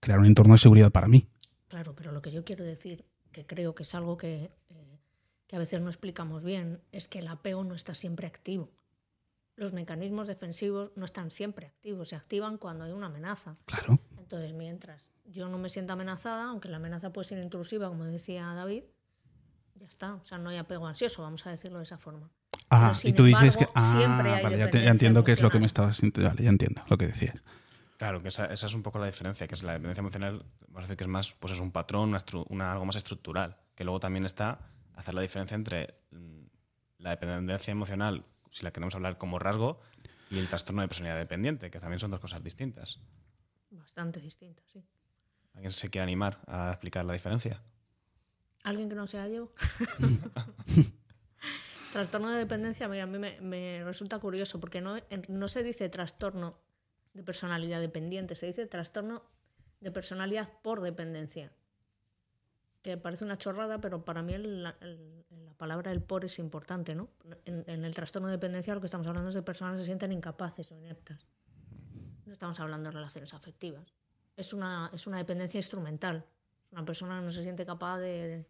crear 0.00 0.18
un 0.20 0.24
entorno 0.26 0.54
de 0.54 0.58
seguridad 0.60 0.90
para 0.90 1.06
mí. 1.08 1.28
Claro, 1.68 1.94
pero 1.94 2.12
lo 2.12 2.22
que 2.22 2.30
yo 2.32 2.46
quiero 2.46 2.64
decir, 2.64 3.04
que 3.30 3.44
creo 3.44 3.74
que 3.74 3.82
es 3.82 3.94
algo 3.94 4.16
que, 4.16 4.50
eh, 4.70 4.98
que 5.46 5.56
a 5.56 5.58
veces 5.58 5.82
no 5.82 5.88
explicamos 5.90 6.44
bien, 6.44 6.80
es 6.92 7.08
que 7.08 7.18
el 7.18 7.28
apego 7.28 7.62
no 7.62 7.74
está 7.74 7.94
siempre 7.94 8.26
activo. 8.26 8.70
Los 9.56 9.72
mecanismos 9.72 10.26
defensivos 10.26 10.90
no 10.96 11.04
están 11.04 11.30
siempre 11.30 11.66
activos, 11.66 12.08
se 12.08 12.16
activan 12.16 12.58
cuando 12.58 12.84
hay 12.84 12.92
una 12.92 13.06
amenaza. 13.06 13.56
Claro. 13.66 14.00
Entonces, 14.18 14.52
mientras 14.52 15.06
yo 15.24 15.48
no 15.48 15.58
me 15.58 15.68
sienta 15.70 15.92
amenazada, 15.92 16.44
aunque 16.50 16.68
la 16.68 16.76
amenaza 16.78 17.12
puede 17.12 17.28
ser 17.28 17.38
intrusiva, 17.42 17.88
como 17.88 18.04
decía 18.04 18.46
David, 18.54 18.82
ya 19.76 19.86
está. 19.86 20.14
O 20.14 20.24
sea, 20.24 20.38
no 20.38 20.50
hay 20.50 20.56
apego 20.56 20.86
ansioso, 20.86 21.22
vamos 21.22 21.46
a 21.46 21.50
decirlo 21.50 21.78
de 21.78 21.84
esa 21.84 21.98
forma. 21.98 22.30
Ah, 22.70 22.92
Pero, 23.00 23.10
y 23.10 23.12
tú 23.12 23.24
dices 23.24 23.56
que. 23.56 23.68
Ah, 23.74 23.92
siempre 23.96 24.32
hay 24.32 24.42
vale, 24.42 24.58
ya, 24.58 24.70
te- 24.70 24.82
ya 24.82 24.90
entiendo 24.90 25.22
qué 25.22 25.32
es 25.32 25.40
lo 25.40 25.50
que 25.50 25.60
me 25.60 25.66
estabas. 25.66 26.00
Vale, 26.00 26.42
ya 26.42 26.48
entiendo 26.50 26.82
lo 26.88 26.98
que 26.98 27.06
decías. 27.06 27.36
Claro, 27.96 28.20
que 28.22 28.28
esa, 28.28 28.46
esa 28.46 28.66
es 28.66 28.74
un 28.74 28.82
poco 28.82 28.98
la 28.98 29.06
diferencia, 29.06 29.46
que 29.46 29.54
es 29.54 29.62
la 29.62 29.72
dependencia 29.74 30.00
emocional, 30.00 30.44
vamos 30.66 30.78
a 30.78 30.80
decir 30.82 30.96
que 30.96 31.04
es 31.04 31.08
más, 31.08 31.32
pues 31.38 31.52
es 31.52 31.60
un 31.60 31.70
patrón, 31.70 32.08
una 32.08 32.18
estru- 32.18 32.44
una- 32.48 32.72
algo 32.72 32.84
más 32.84 32.96
estructural, 32.96 33.56
que 33.76 33.84
luego 33.84 34.00
también 34.00 34.26
está 34.26 34.58
hacer 34.96 35.14
la 35.14 35.22
diferencia 35.22 35.54
entre 35.54 35.94
mm, 36.10 36.42
la 36.98 37.10
dependencia 37.10 37.70
emocional, 37.70 38.24
si 38.54 38.62
la 38.62 38.72
queremos 38.72 38.94
hablar 38.94 39.18
como 39.18 39.40
rasgo, 39.40 39.80
y 40.30 40.38
el 40.38 40.48
trastorno 40.48 40.80
de 40.82 40.88
personalidad 40.88 41.18
dependiente, 41.18 41.70
que 41.72 41.80
también 41.80 41.98
son 41.98 42.12
dos 42.12 42.20
cosas 42.20 42.42
distintas. 42.42 43.00
Bastante 43.70 44.20
distinta, 44.20 44.62
sí. 44.72 44.86
¿Alguien 45.54 45.72
se 45.72 45.90
quiere 45.90 46.04
animar 46.04 46.40
a 46.46 46.70
explicar 46.70 47.04
la 47.04 47.12
diferencia? 47.12 47.62
¿Alguien 48.62 48.88
que 48.88 48.94
no 48.94 49.08
sea 49.08 49.26
yo? 49.26 49.52
trastorno 51.92 52.30
de 52.30 52.38
dependencia, 52.38 52.86
mira, 52.86 53.02
a 53.02 53.06
mí 53.06 53.18
me, 53.18 53.40
me 53.40 53.82
resulta 53.84 54.20
curioso 54.20 54.60
porque 54.60 54.80
no, 54.80 54.96
no 55.28 55.48
se 55.48 55.64
dice 55.64 55.88
trastorno 55.88 56.56
de 57.12 57.24
personalidad 57.24 57.80
dependiente, 57.80 58.36
se 58.36 58.46
dice 58.46 58.66
trastorno 58.66 59.24
de 59.80 59.90
personalidad 59.90 60.52
por 60.62 60.80
dependencia. 60.80 61.52
Que 62.84 62.98
parece 62.98 63.24
una 63.24 63.38
chorrada, 63.38 63.80
pero 63.80 64.04
para 64.04 64.22
mí 64.22 64.34
el- 64.34 64.66
el- 64.82 65.24
la 65.46 65.54
palabra 65.54 65.90
el 65.90 66.02
por 66.02 66.24
es 66.26 66.38
importante, 66.38 66.94
¿no? 66.94 67.08
En, 67.46 67.64
en 67.66 67.84
el 67.84 67.94
trastorno 67.94 68.28
de 68.28 68.32
dependencia 68.32 68.74
lo 68.74 68.80
que 68.80 68.86
estamos 68.86 69.06
hablando 69.06 69.30
es 69.30 69.34
de 69.34 69.42
personas 69.42 69.74
que 69.74 69.78
se 69.80 69.86
sienten 69.86 70.12
incapaces 70.12 70.70
o 70.70 70.76
ineptas. 70.76 71.26
No 72.26 72.32
estamos 72.32 72.60
hablando 72.60 72.90
de 72.90 72.94
relaciones 72.94 73.32
afectivas. 73.32 73.94
Es 74.36 74.52
una, 74.52 74.90
es 74.92 75.06
una 75.06 75.16
dependencia 75.16 75.58
instrumental. 75.58 76.26
Una 76.72 76.84
persona 76.84 77.18
que 77.20 77.24
no 77.24 77.32
se 77.32 77.42
siente 77.42 77.64
capaz 77.64 77.98
de, 78.00 78.44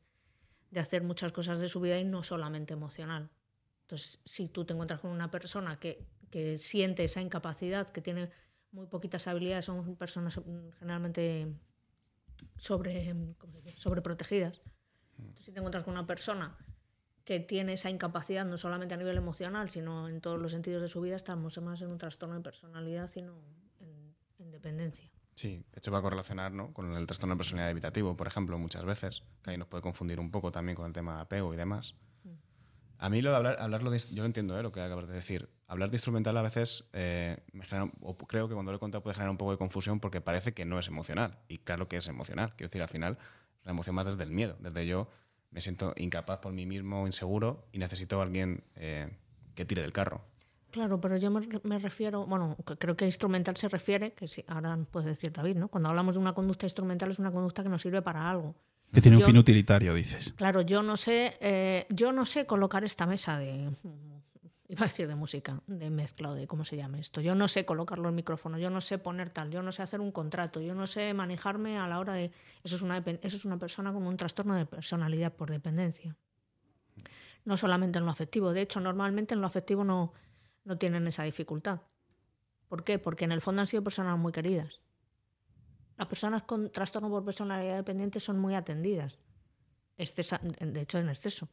de 0.71 0.81
hacer 0.81 1.05
muchas 1.05 1.31
cosas 1.31 1.61
de 1.61 1.69
su 1.69 1.81
vida 1.81 1.97
y 1.99 2.05
no 2.05 2.25
solamente 2.25 2.73
emocional. 2.75 3.31
Entonces, 3.83 4.21
si 4.25 4.49
tú 4.49 4.65
te 4.65 4.73
encuentras 4.73 4.99
con 5.01 5.13
una 5.13 5.31
persona 5.31 5.79
que, 5.79 6.05
que 6.31 6.59
siente 6.59 7.05
esa 7.05 7.21
incapacidad, 7.21 7.89
que 7.89 8.01
tiene 8.01 8.31
muy 8.73 8.87
poquitas 8.87 9.29
habilidades, 9.29 9.67
son 9.67 9.95
personas 9.95 10.41
generalmente 10.81 11.55
sobre, 12.57 13.15
¿cómo 13.39 13.53
se 13.53 13.63
dice? 13.63 13.81
sobreprotegidas. 13.81 14.61
Entonces, 15.19 15.47
si 15.47 15.53
te 15.53 15.59
encuentras 15.59 15.85
con 15.85 15.93
una 15.95 16.07
persona 16.07 16.57
que 17.25 17.41
tiene 17.41 17.75
esa 17.75 17.91
incapacidad 17.91 18.45
no 18.45 18.59
solamente 18.59 18.95
a 18.95 18.97
nivel 18.97 19.17
emocional, 19.17 19.71
sino 19.71 20.09
en 20.09 20.21
todos 20.21 20.41
los 20.41 20.53
sentidos 20.53 20.83
de 20.83 20.89
su 20.89 21.01
vida, 21.01 21.17
estamos 21.17 21.57
más 21.59 21.81
en 21.81 21.89
un 21.89 21.99
trastorno 21.99 22.35
de 22.35 22.43
personalidad, 22.43 23.09
sino 23.09 23.35
en, 23.81 24.15
en 24.39 24.51
dependencia. 24.51 25.11
Sí, 25.35 25.65
de 25.73 25.79
hecho 25.79 25.91
va 25.91 25.99
a 25.99 26.03
correlacionar 26.03 26.53
¿no? 26.53 26.73
con 26.73 26.95
el 26.95 27.07
trastorno 27.07 27.35
de 27.35 27.39
personalidad 27.39 27.71
evitativo, 27.71 28.17
por 28.17 28.27
ejemplo, 28.27 28.59
muchas 28.59 28.85
veces, 28.85 29.25
que 29.43 29.51
ahí 29.51 29.59
nos 29.59 29.69
puede 29.69 29.83
confundir 29.83 30.21
un 30.21 30.31
poco 30.31 30.53
también 30.53 30.77
con 30.77 30.87
el 30.87 30.93
tema 30.93 31.17
de 31.17 31.23
apego 31.23 31.53
y 31.55 31.57
demás. 31.57 31.97
A 33.05 33.11
mí 33.11 33.21
lo 33.21 33.37
hablar, 33.37 33.59
hablarlo 33.61 33.95
yo 33.95 34.23
lo 34.23 34.25
entiendo 34.25 34.59
¿eh? 34.59 34.63
lo 34.63 34.73
que 34.73 34.81
acabas 34.81 35.07
de 35.07 35.13
decir. 35.13 35.51
Hablar 35.69 35.91
de 35.91 35.97
instrumental 35.97 36.39
a 36.39 36.41
veces 36.41 36.89
eh, 36.95 37.37
me 37.53 37.67
genera, 37.67 37.93
creo 38.27 38.49
que 38.49 38.55
cuando 38.55 38.73
lo 38.73 38.77
he 38.77 38.81
contado 38.81 39.03
puede 39.03 39.13
generar 39.13 39.31
un 39.31 39.37
poco 39.37 39.51
de 39.51 39.59
confusión 39.59 40.01
porque 40.01 40.23
parece 40.23 40.55
que 40.55 40.65
no 40.65 40.79
es 40.79 40.89
emocional. 40.89 41.37
Y 41.47 41.59
claro 41.59 41.87
que 41.87 41.99
es 41.99 42.09
emocional. 42.09 42.55
Quiero 42.57 42.71
decir, 42.71 42.81
al 42.81 42.89
final, 42.89 43.19
la 43.63 43.73
emoción 43.73 43.95
más 43.95 44.07
desde 44.07 44.23
el 44.23 44.31
miedo. 44.31 44.57
Desde 44.59 44.87
yo 44.87 45.11
me 45.51 45.61
siento 45.61 45.93
incapaz 45.99 46.39
por 46.39 46.55
mí 46.55 46.65
mismo, 46.65 47.07
inseguro 47.07 47.67
y 47.73 47.79
necesito 47.79 48.21
a 48.21 48.23
alguien 48.23 48.65
eh, 48.75 49.11
que 49.55 49.67
tire 49.67 49.83
del 49.83 49.93
carro. 49.93 50.23
Claro, 50.71 50.99
pero 50.99 51.19
yo 51.19 51.31
me, 51.31 51.79
refiero, 51.79 52.25
bueno, 52.25 52.57
creo 52.79 52.97
que 52.97 53.05
instrumental 53.05 53.59
se 53.59 53.69
refiere, 53.69 54.15
que 54.15 54.29
sí, 54.29 54.43
ahora 54.49 54.79
puede 54.91 55.09
decir 55.09 55.31
David, 55.31 55.57
¿no? 55.57 55.69
Cuando 55.69 55.91
hablamos 55.91 56.15
de 56.15 56.23
una 56.23 56.33
conducta 56.33 56.65
instrumental 56.65 57.11
es 57.11 57.19
una 57.19 57.33
conducta 57.33 57.63
que 57.63 57.69
nos 57.69 57.83
sirve 57.83 58.01
para 58.01 58.31
algo. 58.31 58.55
Que 58.95 59.01
tiene 59.01 59.17
un 59.17 59.25
fin 59.25 59.37
utilitario, 59.37 59.93
dices. 59.95 60.33
Claro, 60.37 60.61
yo 60.61 60.83
no 60.83 60.97
sé, 60.97 61.37
eh, 61.41 61.87
yo 61.91 62.13
no 62.13 62.25
sé 62.25 62.47
colocar 62.47 62.85
esta 62.85 63.07
mesa 63.07 63.39
de, 63.39 63.71
iba 64.69 64.83
a 64.83 64.85
decir 64.85 65.09
de 65.09 65.15
música, 65.15 65.61
de 65.67 65.91
mezcla 65.91 66.31
o 66.31 66.35
de 66.35 66.47
cómo 66.47 66.65
se 66.65 66.77
llame 66.77 67.01
esto. 67.01 67.21
Yo 67.21 67.35
no 67.35 67.49
sé 67.49 67.65
colocarlo 67.65 68.09
en 68.09 68.15
micrófono, 68.15 68.59
yo 68.59 68.71
no 68.71 68.81
sé 68.81 68.99
poner 68.99 69.31
tal, 69.31 69.51
yo 69.51 69.63
no 69.63 69.73
sé 69.73 69.83
hacer 69.83 70.01
un 70.01 70.13
contrato, 70.13 70.61
yo 70.61 70.75
no 70.75 70.87
sé 70.87 71.13
manejarme 71.13 71.79
a 71.79 71.87
la 71.87 71.99
hora 71.99 72.15
de, 72.15 72.31
eso 72.63 72.77
es 72.77 72.83
una, 72.83 72.99
eso 72.99 73.37
es 73.37 73.45
una 73.45 73.59
persona 73.59 73.93
con 73.93 74.07
un 74.07 74.17
trastorno 74.17 74.55
de 74.55 74.67
personalidad 74.67 75.33
por 75.33 75.51
dependencia. 75.51 76.17
No 77.45 77.57
solamente 77.57 77.99
en 77.99 78.05
lo 78.05 78.11
afectivo, 78.11 78.53
de 78.53 78.63
hecho 78.63 78.81
normalmente 78.81 79.35
en 79.35 79.41
lo 79.41 79.47
afectivo 79.47 79.85
no, 79.85 80.13
no 80.65 80.79
tienen 80.79 81.07
esa 81.07 81.25
dificultad. 81.25 81.81
¿Por 82.69 82.85
qué? 82.85 82.99
Porque 82.99 83.25
en 83.25 83.33
el 83.33 83.43
fondo 83.43 83.61
han 83.61 83.67
sido 83.67 83.85
personas 83.85 84.19
muy 84.19 84.33
queridas. 84.33 84.81
Las 85.97 86.07
personas 86.09 86.43
con 86.43 86.71
trastorno 86.73 87.09
por 87.09 87.25
personalidad 87.25 87.77
dependiente 87.77 88.19
son 88.21 88.39
muy 88.39 88.55
atendidas 88.55 89.19
excesa- 89.97 90.41
de 90.43 90.81
hecho 90.81 90.99
en 90.99 91.09
exceso. 91.09 91.49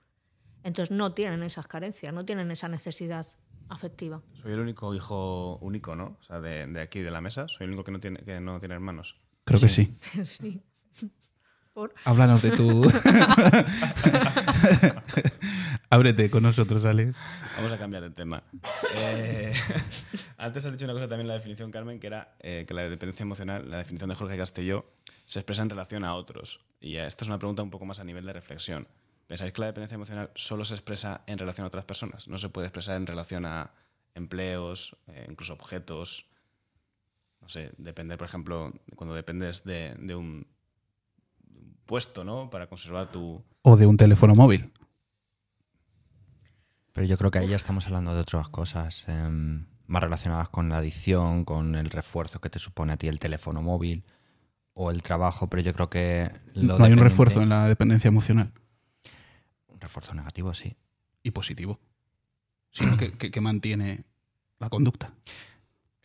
Entonces 0.63 0.95
no 0.95 1.13
tienen 1.13 1.43
esas 1.43 1.67
carencias, 1.67 2.13
no 2.13 2.25
tienen 2.25 2.49
esa 2.51 2.67
necesidad 2.67 3.25
afectiva. 3.69 4.21
Soy 4.33 4.53
el 4.53 4.59
único 4.59 4.93
hijo 4.95 5.57
único, 5.61 5.95
¿no? 5.95 6.17
O 6.19 6.23
sea, 6.23 6.39
de, 6.41 6.65
de 6.67 6.81
aquí, 6.81 6.99
de 7.01 7.11
la 7.11 7.21
mesa. 7.21 7.47
Soy 7.47 7.65
el 7.65 7.69
único 7.71 7.83
que 7.83 7.91
no 7.91 7.99
tiene, 7.99 8.19
que 8.19 8.39
no 8.41 8.59
tiene 8.59 8.73
hermanos. 8.75 9.15
Creo 9.45 9.59
que 9.59 9.69
sí. 9.69 9.93
sí. 10.25 10.61
Por- 11.73 11.93
Háblanos 12.03 12.41
de 12.41 12.51
tu. 12.51 12.83
Ábrete 15.93 16.31
con 16.31 16.43
nosotros, 16.43 16.85
Alex. 16.85 17.17
Vamos 17.57 17.73
a 17.73 17.77
cambiar 17.77 18.01
de 18.03 18.11
tema. 18.11 18.41
Eh, 18.95 19.53
antes 20.37 20.65
has 20.65 20.71
dicho 20.71 20.85
una 20.85 20.93
cosa 20.93 21.09
también 21.09 21.25
en 21.25 21.27
la 21.27 21.33
definición, 21.33 21.69
Carmen, 21.69 21.99
que 21.99 22.07
era 22.07 22.33
eh, 22.39 22.63
que 22.65 22.73
la 22.73 22.83
dependencia 22.83 23.23
emocional, 23.23 23.69
la 23.69 23.79
definición 23.79 24.09
de 24.09 24.15
Jorge 24.15 24.37
Castelló, 24.37 24.85
se 25.25 25.39
expresa 25.39 25.63
en 25.63 25.69
relación 25.69 26.05
a 26.05 26.15
otros. 26.15 26.61
Y 26.79 26.95
esta 26.95 27.25
es 27.25 27.27
una 27.27 27.39
pregunta 27.39 27.61
un 27.61 27.69
poco 27.69 27.85
más 27.85 27.99
a 27.99 28.05
nivel 28.05 28.25
de 28.25 28.31
reflexión. 28.31 28.87
¿Pensáis 29.27 29.51
que 29.51 29.59
la 29.59 29.67
dependencia 29.67 29.95
emocional 29.95 30.31
solo 30.33 30.63
se 30.63 30.75
expresa 30.75 31.23
en 31.27 31.37
relación 31.37 31.65
a 31.65 31.67
otras 31.67 31.83
personas? 31.83 32.29
¿No 32.29 32.37
se 32.37 32.47
puede 32.47 32.67
expresar 32.67 32.95
en 32.95 33.05
relación 33.05 33.45
a 33.45 33.73
empleos, 34.15 34.95
eh, 35.07 35.27
incluso 35.29 35.51
objetos? 35.51 36.25
No 37.41 37.49
sé, 37.49 37.71
depender, 37.77 38.17
por 38.17 38.27
ejemplo, 38.27 38.71
cuando 38.95 39.13
dependes 39.13 39.65
de, 39.65 39.93
de 39.99 40.15
un 40.15 40.47
puesto, 41.85 42.23
¿no? 42.23 42.49
Para 42.49 42.67
conservar 42.67 43.11
tu... 43.11 43.43
O 43.63 43.75
de 43.75 43.87
un 43.87 43.97
teléfono 43.97 44.35
móvil. 44.35 44.71
Pero 46.93 47.07
yo 47.07 47.17
creo 47.17 47.31
que 47.31 47.39
ahí 47.39 47.47
ya 47.47 47.55
estamos 47.55 47.85
hablando 47.87 48.13
de 48.13 48.21
otras 48.21 48.49
cosas 48.49 49.05
em, 49.07 49.65
más 49.87 50.03
relacionadas 50.03 50.49
con 50.49 50.69
la 50.69 50.77
adicción, 50.77 51.45
con 51.45 51.75
el 51.75 51.89
refuerzo 51.89 52.39
que 52.41 52.49
te 52.49 52.59
supone 52.59 52.93
a 52.93 52.97
ti 52.97 53.07
el 53.07 53.19
teléfono 53.19 53.61
móvil 53.61 54.03
o 54.73 54.91
el 54.91 55.01
trabajo, 55.03 55.47
pero 55.49 55.61
yo 55.61 55.73
creo 55.73 55.89
que... 55.89 56.31
lo 56.53 56.77
no 56.77 56.85
hay 56.85 56.93
un 56.93 56.99
refuerzo 56.99 57.41
en 57.41 57.49
la 57.49 57.67
dependencia 57.67 58.07
emocional. 58.07 58.51
Un 59.67 59.79
refuerzo 59.79 60.13
negativo, 60.13 60.53
sí. 60.53 60.75
Y 61.23 61.31
positivo. 61.31 61.79
Sino 62.71 62.97
que, 62.97 63.17
que- 63.17 63.31
que 63.31 63.41
mantiene 63.41 64.05
la 64.59 64.69
conducta. 64.69 65.13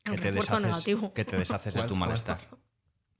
Que 0.02 0.12
te 0.18 0.30
refuerzo 0.30 0.56
deshaces, 0.56 0.62
negativo. 0.66 1.14
que 1.14 1.24
te 1.24 1.36
deshaces 1.36 1.74
de 1.74 1.82
tu 1.84 1.94
malestar. 1.96 2.38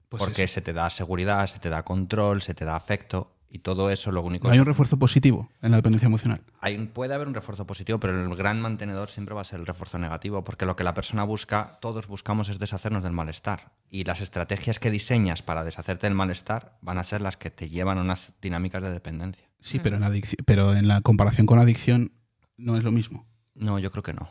Pues 0.09 0.23
porque 0.23 0.43
eso. 0.43 0.55
se 0.55 0.61
te 0.61 0.71
da 0.73 0.89
seguridad, 0.89 1.47
se 1.47 1.59
te 1.59 1.69
da 1.69 1.83
control, 1.83 2.41
se 2.41 2.53
te 2.53 2.63
da 2.65 2.75
afecto 2.77 3.36
y 3.57 3.59
todo 3.59 3.89
eso 3.89 4.11
lo 4.11 4.21
único 4.21 4.47
No 4.47 4.53
hay 4.53 4.59
un 4.59 4.65
refuerzo 4.65 4.97
positivo 4.97 5.49
en 5.61 5.71
la 5.71 5.77
dependencia 5.77 6.05
emocional. 6.05 6.41
Hay 6.61 6.77
puede 6.87 7.13
haber 7.15 7.27
un 7.27 7.33
refuerzo 7.33 7.65
positivo, 7.65 7.99
pero 7.99 8.13
el 8.23 8.35
gran 8.35 8.61
mantenedor 8.61 9.09
siempre 9.09 9.33
va 9.33 9.41
a 9.41 9.45
ser 9.45 9.59
el 9.59 9.65
refuerzo 9.65 9.97
negativo, 9.97 10.43
porque 10.43 10.65
lo 10.65 10.75
que 10.75 10.83
la 10.83 10.93
persona 10.93 11.23
busca, 11.23 11.77
todos 11.81 12.07
buscamos 12.07 12.49
es 12.49 12.59
deshacernos 12.59 13.03
del 13.03 13.13
malestar. 13.13 13.71
Y 13.89 14.03
las 14.03 14.21
estrategias 14.21 14.79
que 14.79 14.91
diseñas 14.91 15.41
para 15.41 15.63
deshacerte 15.63 16.05
del 16.07 16.13
malestar 16.15 16.77
van 16.81 16.97
a 16.99 17.03
ser 17.03 17.21
las 17.21 17.35
que 17.37 17.49
te 17.51 17.69
llevan 17.69 17.97
a 17.97 18.01
unas 18.01 18.33
dinámicas 18.41 18.83
de 18.83 18.91
dependencia. 18.91 19.47
Sí, 19.61 19.79
pero 19.79 19.97
en, 19.97 20.03
adicci- 20.03 20.37
pero 20.45 20.73
en 20.75 20.87
la 20.87 21.01
comparación 21.01 21.47
con 21.47 21.59
adicción 21.59 22.11
no 22.57 22.77
es 22.77 22.83
lo 22.83 22.91
mismo. 22.91 23.25
No, 23.55 23.79
yo 23.79 23.89
creo 23.91 24.03
que 24.03 24.13
no. 24.13 24.29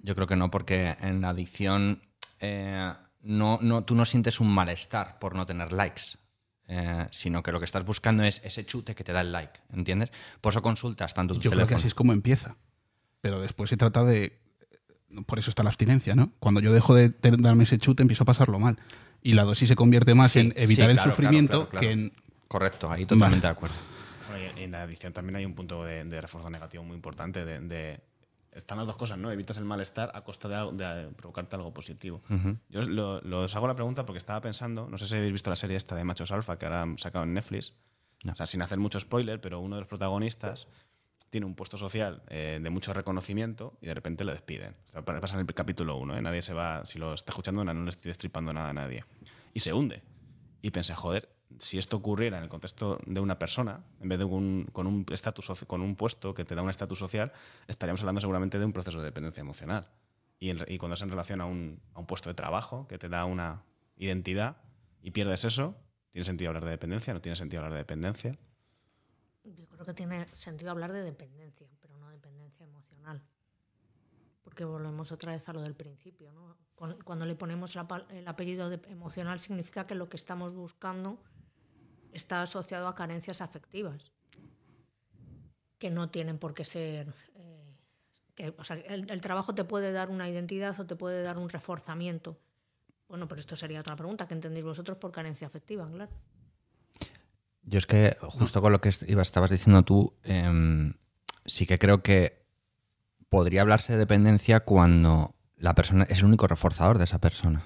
Yo 0.00 0.14
creo 0.14 0.26
que 0.26 0.36
no, 0.36 0.50
porque 0.50 0.96
en 1.00 1.20
la 1.20 1.28
adicción 1.30 2.00
eh, 2.40 2.92
no, 3.22 3.58
no, 3.60 3.84
tú 3.84 3.94
no 3.94 4.04
sientes 4.04 4.40
un 4.40 4.48
malestar 4.52 5.18
por 5.18 5.34
no 5.34 5.46
tener 5.46 5.72
likes, 5.72 6.02
eh, 6.68 7.06
sino 7.10 7.42
que 7.42 7.52
lo 7.52 7.58
que 7.58 7.64
estás 7.64 7.84
buscando 7.84 8.22
es 8.24 8.40
ese 8.44 8.64
chute 8.66 8.94
que 8.94 9.04
te 9.04 9.12
da 9.12 9.20
el 9.20 9.32
like, 9.32 9.60
¿entiendes? 9.72 10.10
Por 10.40 10.52
eso 10.52 10.62
consultas 10.62 11.14
tanto 11.14 11.34
tu 11.34 11.40
Yo 11.40 11.50
creo 11.50 11.66
que 11.66 11.74
así 11.74 11.86
es 11.86 11.94
como 11.94 12.12
empieza. 12.12 12.56
Pero 13.20 13.40
después 13.40 13.70
se 13.70 13.76
trata 13.76 14.04
de... 14.04 14.38
Por 15.26 15.38
eso 15.38 15.50
está 15.50 15.62
la 15.62 15.70
abstinencia, 15.70 16.14
¿no? 16.14 16.32
Cuando 16.40 16.60
yo 16.60 16.72
dejo 16.72 16.94
de 16.94 17.10
darme 17.20 17.64
ese 17.64 17.78
chute 17.78 18.02
empiezo 18.02 18.24
a 18.24 18.26
pasarlo 18.26 18.58
mal. 18.58 18.78
Y 19.22 19.32
la 19.32 19.44
dosis 19.44 19.68
se 19.68 19.76
convierte 19.76 20.14
más 20.14 20.32
Sí, 20.32 20.40
en 20.40 20.52
evitar 20.56 20.86
sí, 20.86 20.90
el 20.90 20.96
claro, 20.96 21.10
sufrimiento 21.10 21.68
claro, 21.68 21.70
claro, 21.70 21.86
que 21.86 21.92
en... 21.92 22.12
Correcto, 22.48 22.90
ahí 22.90 23.06
totalmente 23.06 23.46
Vale. 23.46 23.54
de 23.54 23.58
acuerdo. 23.58 23.74
Bueno, 24.28 24.52
y 24.56 24.62
en 24.64 24.70
la 24.72 24.82
adicción 24.82 25.12
también 25.12 25.36
hay 25.36 25.44
un 25.44 25.54
punto 25.54 25.84
de, 25.84 26.04
de 26.04 26.20
refuerzo 26.20 26.50
negativo 26.50 26.84
muy 26.84 26.94
importante. 26.96 27.44
De, 27.44 27.60
de- 27.60 28.00
están 28.56 28.78
las 28.78 28.86
dos 28.86 28.96
cosas, 28.96 29.18
¿no? 29.18 29.30
Evitas 29.30 29.56
el 29.58 29.64
malestar 29.64 30.10
a 30.14 30.22
costa 30.24 30.48
de, 30.48 30.54
algo- 30.56 30.72
de 30.72 31.08
provocarte 31.14 31.56
algo 31.56 31.72
lo 31.72 32.22
Ujú. 32.28 32.56
Yo 32.68 32.82
lo- 32.82 33.20
lo- 33.20 33.44
hago 33.44 33.66
la 33.66 33.74
pregunta 33.74 34.04
porque 34.06 34.18
estaba 34.18 34.40
pensando, 34.40 34.88
no 34.88 34.98
sé 34.98 35.06
si 35.06 35.14
habéis 35.16 35.32
visto 35.32 35.50
la 35.50 35.56
serie 35.56 35.76
esta 35.76 35.94
de 35.94 36.04
Machos 36.04 36.30
Alfa 36.32 36.58
que 36.58 36.66
ahora 36.66 36.82
han 36.82 36.98
sacado 36.98 37.24
en 37.24 37.34
Netflix. 37.34 37.74
No. 38.24 38.32
O 38.32 38.34
sea, 38.34 38.46
sin 38.46 38.62
hacer 38.62 38.78
mucho 38.78 38.98
spoiler, 38.98 39.40
pero 39.40 39.60
uno 39.60 39.76
de 39.76 39.82
los 39.82 39.88
protagonistas 39.88 40.66
tiene 41.30 41.44
un 41.46 41.54
puesto 41.54 41.76
social 41.76 42.22
eh, 42.28 42.58
de 42.62 42.70
mucho 42.70 42.92
reconocimiento 42.94 43.76
y 43.82 43.86
de 43.86 43.94
repente 43.94 44.24
le 44.24 44.32
despiden. 44.32 44.74
O 44.86 44.88
sea, 44.88 45.04
pa- 45.04 45.20
pasa 45.20 45.38
en 45.38 45.46
el 45.46 45.54
capítulo 45.54 45.96
1, 45.98 46.16
Nadie 46.22 46.40
se 46.42 46.54
va, 46.54 46.84
si 46.86 46.98
lo 46.98 47.14
está 47.14 47.32
escuchando, 47.32 47.62
no 47.64 47.74
le 47.74 47.90
estoy 47.90 48.08
destripando 48.08 48.52
nada 48.52 48.70
a 48.70 48.72
nadie. 48.72 49.04
Y 49.52 49.60
se 49.60 49.72
hunde. 49.72 50.02
Y 50.62 50.70
pensé, 50.70 50.94
joder, 50.94 51.28
si 51.58 51.78
esto 51.78 51.96
ocurriera 51.96 52.38
en 52.38 52.44
el 52.44 52.48
contexto 52.48 52.98
de 53.06 53.20
una 53.20 53.38
persona, 53.38 53.84
en 54.00 54.08
vez 54.08 54.18
de 54.18 54.24
un- 54.24 54.68
con 54.72 54.86
un 54.86 55.06
estatus 55.10 55.64
con 55.66 55.80
un 55.80 55.96
puesto 55.96 56.34
que 56.34 56.44
te 56.44 56.54
da 56.54 56.62
un 56.62 56.70
estatus 56.70 56.98
social, 56.98 57.32
estaríamos 57.68 58.00
hablando 58.00 58.20
seguramente 58.20 58.58
de 58.58 58.64
un 58.64 58.72
proceso 58.72 58.98
de 58.98 59.04
dependencia 59.04 59.40
emocional. 59.40 59.88
Y, 60.38 60.78
cuando 60.78 60.94
es 60.94 61.02
en 61.02 61.08
relación 61.08 61.40
a 61.40 61.46
un, 61.46 61.80
a 61.94 62.00
un 62.00 62.06
puesto 62.06 62.28
de 62.28 62.34
trabajo 62.34 62.86
que 62.88 62.98
te 62.98 63.08
da 63.08 63.24
una 63.24 63.62
identidad 63.96 64.58
y 65.02 65.12
pierdes 65.12 65.44
eso, 65.44 65.76
¿tiene 66.12 66.24
sentido 66.24 66.50
hablar 66.50 66.64
de 66.64 66.70
dependencia? 66.72 67.14
¿No 67.14 67.20
tiene 67.22 67.36
sentido 67.36 67.60
hablar 67.62 67.72
de 67.72 67.78
dependencia? 67.78 68.38
Yo 69.44 69.66
creo 69.66 69.86
que 69.86 69.94
tiene 69.94 70.26
sentido 70.34 70.70
hablar 70.72 70.92
de 70.92 71.02
dependencia, 71.02 71.68
pero 71.80 71.96
no 71.96 72.10
dependencia 72.10 72.64
emocional. 72.64 73.22
Porque 74.42 74.64
volvemos 74.64 75.10
otra 75.12 75.32
vez 75.32 75.48
a 75.48 75.52
lo 75.52 75.62
del 75.62 75.74
principio. 75.74 76.32
¿no? 76.32 76.56
Cuando 76.74 77.24
le 77.24 77.34
ponemos 77.34 77.74
el 77.76 78.28
apellido 78.28 78.70
emocional 78.72 79.40
significa 79.40 79.86
que 79.86 79.94
lo 79.94 80.08
que 80.08 80.16
estamos 80.16 80.52
buscando 80.52 81.18
está 82.16 82.42
asociado 82.42 82.88
a 82.88 82.94
carencias 82.94 83.40
afectivas, 83.40 84.12
que 85.78 85.90
no 85.90 86.10
tienen 86.10 86.38
por 86.38 86.54
qué 86.54 86.64
ser... 86.64 87.12
eh, 87.34 87.74
que, 88.34 88.54
o 88.58 88.64
sea, 88.64 88.76
el, 88.76 89.10
el 89.10 89.20
trabajo 89.20 89.54
te 89.54 89.64
puede 89.64 89.92
dar 89.92 90.10
una 90.10 90.28
identidad 90.28 90.78
o 90.78 90.86
te 90.86 90.96
puede 90.96 91.22
dar 91.22 91.38
un 91.38 91.48
reforzamiento. 91.48 92.38
Bueno, 93.08 93.28
pero 93.28 93.40
esto 93.40 93.56
sería 93.56 93.80
otra 93.80 93.96
pregunta. 93.96 94.26
¿Qué 94.26 94.34
entendéis 94.34 94.64
vosotros 94.64 94.98
por 94.98 95.12
carencia 95.12 95.46
afectiva? 95.46 95.88
Claro. 95.88 96.10
Yo 97.62 97.78
es 97.78 97.86
que 97.86 98.16
justo 98.20 98.60
con 98.62 98.72
lo 98.72 98.80
que 98.80 98.90
estabas 98.90 99.50
diciendo 99.50 99.82
tú, 99.82 100.14
em, 100.22 100.94
sí 101.44 101.66
que 101.66 101.78
creo 101.78 102.02
que 102.02 102.46
podría 103.28 103.62
hablarse 103.62 103.92
de 103.92 103.98
dependencia 103.98 104.60
cuando 104.60 105.34
la 105.56 105.74
persona 105.74 106.04
es 106.08 106.18
el 106.20 106.26
único 106.26 106.46
reforzador 106.46 106.98
de 106.98 107.04
esa 107.04 107.18
persona. 107.18 107.64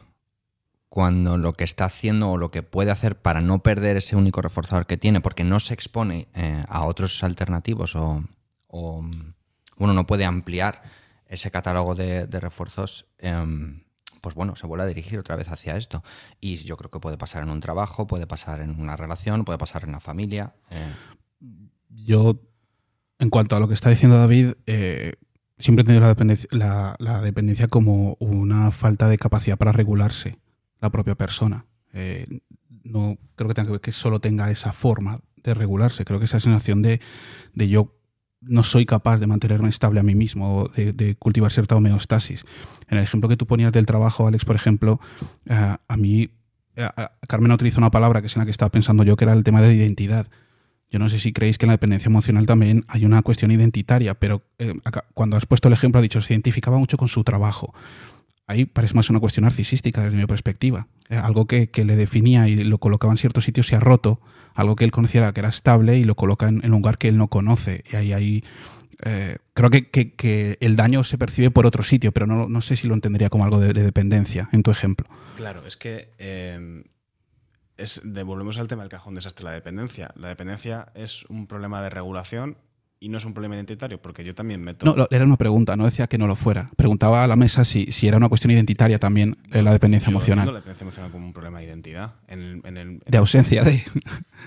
Cuando 0.91 1.39
lo 1.39 1.55
que 1.55 1.65
está 1.65 1.87
haciendo 1.87 2.31
o 2.31 2.37
lo 2.37 2.51
que 2.51 2.63
puede 2.63 2.91
hacer 2.91 3.17
para 3.17 3.41
no 3.41 3.63
perder 3.63 3.97
ese 3.97 4.17
único 4.17 4.43
reforzador 4.43 4.87
que 4.87 4.99
tiene, 4.99 5.23
porque 5.23 5.45
no 5.45 5.59
se 5.61 5.73
expone 5.73 6.29
eh, 6.35 6.65
a 6.69 6.85
otros 6.85 7.25
alternativos 7.25 7.97
o, 7.97 8.23
bueno, 9.79 9.95
no 9.95 10.07
puede 10.07 10.27
ampliar 10.27 10.83
ese 11.27 11.51
catálogo 11.51 11.95
de, 11.95 12.27
de 12.27 12.41
refuerzos, 12.41 13.07
em, 13.19 13.81
pues 14.21 14.35
bueno, 14.35 14.57
se 14.57 14.67
vuelve 14.67 14.85
a 14.85 14.89
dirigir 14.89 15.19
otra 15.19 15.37
vez 15.37 15.49
hacia 15.49 15.77
esto. 15.77 16.03
Y 16.41 16.57
yo 16.57 16.77
creo 16.77 16.91
que 16.91 17.01
puede 17.01 17.17
pasar 17.17 17.43
en 17.43 17.51
un 17.51 17.61
trabajo, 17.61 18.07
puede 18.07 18.27
pasar 18.27 18.61
en 18.61 18.79
una 18.81 18.97
relación, 18.97 19.45
puede 19.45 19.59
pasar 19.59 19.85
en 19.85 19.93
la 19.93 20.01
familia. 20.01 20.55
Eh. 20.71 20.95
Yo, 21.89 22.41
en 23.19 23.31
cuanto 23.31 23.57
a 23.57 23.61
lo 23.61 23.69
que 23.69 23.75
está 23.75 23.91
diciendo 23.91 24.19
David, 24.19 24.55
eh, 24.67 25.15
siempre 25.59 25.83
he 25.83 25.87
tenido 25.87 26.03
la 26.03 26.09
dependencia, 26.09 26.49
la, 26.51 27.21
dependencia, 27.23 27.69
como 27.69 28.17
una 28.19 28.71
falta 28.71 29.09
de 29.09 29.19
capacidad 29.19 29.57
para 29.57 29.73
regularse 29.73 30.39
la 30.81 30.91
propia 30.91 31.15
persona. 31.15 31.67
Eh, 31.93 32.27
no 32.85 33.19
creo 33.37 33.49
que 33.49 33.55
tenga 33.55 33.67
que 33.67 33.73
ver 33.73 33.81
que 33.81 33.93
solo 33.93 34.21
tenga 34.21 34.51
esa 34.51 34.73
forma 34.73 35.19
de 35.43 35.55
regularse. 35.55 36.05
Creo 36.05 36.19
que 36.19 36.25
esa 36.27 36.41
sensación 36.41 36.83
de, 36.83 37.01
de 37.55 37.69
yo 37.69 37.97
no 38.41 38.63
soy 38.63 38.87
capaz 38.87 39.19
de 39.19 39.27
mantenerme 39.27 39.69
estable 39.69 40.01
a 40.01 40.03
mí 40.03 40.15
mismo, 40.15 40.69
de, 40.75 40.93
de, 40.93 41.15
cultivar 41.15 41.53
cierta 41.53 41.77
homeostasis. 41.77 42.45
En 42.89 42.99
el 42.99 43.05
ejemplo 43.05 43.29
que 43.29 43.37
tú 43.37 43.47
ponías 43.47 43.73
del 43.73 43.87
trabajo, 43.87 44.27
Alex, 44.27 44.45
por 44.45 44.57
ejemplo, 44.57 45.01
eh, 45.47 45.77
a 45.87 45.97
mí, 45.97 46.31
eh, 46.77 46.89
Carmen 47.29 47.53
utilizó 47.53 47.79
una 47.79 47.91
palabra 47.91 48.21
que 48.21 48.29
es 48.29 48.37
en 48.37 48.41
la 48.41 48.47
que 48.47 48.51
estaba 48.51 48.71
pensando 48.71 49.05
yo, 49.05 49.17
que 49.17 49.25
era 49.25 49.35
el 49.35 49.45
tema 49.45 49.61
de 49.61 49.75
identidad. 49.75 50.27
Yo 50.89 50.99
no 50.99 51.09
sé 51.09 51.19
si 51.19 51.33
creéis 51.33 51.59
que 51.59 51.67
en 51.67 51.69
la 51.69 51.75
dependencia 51.75 52.09
emocional 52.09 52.47
también 52.47 52.85
hay 52.89 53.05
una 53.05 53.23
cuestión 53.23 53.53
identitaria, 53.53 54.15
pero 54.15 54.43
cuando 55.15 55.37
has 55.37 55.47
puesto 55.47 55.69
el 55.69 55.75
ejemplo, 55.75 56.01
ha 56.01 56.03
dicho, 56.03 56.21
se 56.21 56.35
identificaba 56.35 56.79
mucho 56.79 56.97
con 56.97 57.07
su 57.07 57.23
trabajo 57.23 57.75
ahí 58.51 58.65
parece 58.65 58.95
más 58.95 59.09
una 59.11 59.21
cuestión 59.21 59.45
narcisística 59.45 60.03
desde 60.03 60.17
mi 60.17 60.27
perspectiva. 60.27 60.89
Eh, 61.09 61.17
algo 61.17 61.47
que, 61.47 61.71
le 61.73 61.97
definía 61.97 62.49
y 62.49 62.57
lo 62.57 62.79
colocaba 62.79 63.13
en 63.13 63.17
ciertos 63.17 63.45
sitios 63.45 63.67
se 63.67 63.77
ha 63.77 63.81
roto, 63.81 64.21
algo 64.55 64.77
que 64.77 64.85
él 64.85 64.91
conociera 64.91 65.33
que 65.33 65.41
era 65.41 65.49
estable 65.49 65.97
y 65.99 66.05
lo 66.05 66.17
coloca 66.17 66.49
en, 66.49 66.65
un 66.65 66.71
lugar 66.71 66.99
que 66.99 67.09
él 67.09 67.17
no 67.17 67.29
conoce. 67.29 67.85
Y 67.93 67.97
ahí, 67.97 68.13
ahí 68.13 68.45
eh, 69.05 69.39
creo 69.55 69.71
que, 69.71 70.59
el 70.61 70.77
daño 70.77 71.05
se 71.05 71.17
percibe 71.17 71.51
por 71.51 71.65
otro 71.65 71.83
sitio, 71.83 72.13
pero 72.13 72.27
no, 72.27 72.49
no 72.49 72.61
sé 72.61 72.77
si 72.77 72.89
lo 72.89 72.95
entendería 72.95 73.31
como 73.31 73.45
algo 73.45 73.61
de, 73.61 73.73
dependencia, 73.73 74.49
en 74.53 74.63
tu 74.63 74.71
ejemplo. 74.71 75.09
Claro, 75.37 75.65
es 75.67 75.77
que 75.77 76.11
em, 76.19 76.85
es, 77.77 78.01
devolvemos 78.05 78.59
al 78.59 78.67
tema 78.67 78.83
del 78.83 78.91
cajón 78.91 79.15
desastre, 79.15 79.45
la 79.45 79.53
dependencia. 79.53 80.13
La 80.17 80.29
dependencia 80.29 80.89
es 80.95 81.25
un 81.27 81.47
problema 81.47 81.83
de 81.83 81.91
regulación 81.91 82.59
y 83.03 83.09
no 83.09 83.17
es 83.17 83.25
un 83.25 83.33
problema 83.33 83.55
identitario, 83.55 84.01
porque 84.01 84.23
yo 84.23 84.35
también 84.35 84.63
meto. 84.63 84.85
No, 84.85 85.09
era 85.11 85.25
una 85.25 85.39
pregunta, 85.39 85.75
no 85.75 85.87
decía 85.87 86.07
que 86.07 86.19
no 86.19 86.27
lo 86.27 86.37
fuera. 86.37 86.71
Preguntaba 86.77 87.25
a 87.25 87.27
la 87.27 87.35
mesa 87.35 87.65
si, 87.65 87.87
si 87.87 88.07
era 88.07 88.19
una 88.19 88.29
cuestión 88.29 88.51
identitaria 88.51 88.99
también 88.99 89.39
eh, 89.53 89.63
la 89.63 89.73
dependencia 89.73 90.11
emocional. 90.11 90.47
la 90.47 90.53
dependencia 90.53 90.85
emocional 90.85 91.11
como 91.11 91.27
un 91.27 91.33
problema 91.33 91.61
de 91.61 91.65
identidad. 91.65 92.17
de 92.29 93.19
ausencia 93.19 93.65
de. 93.65 93.83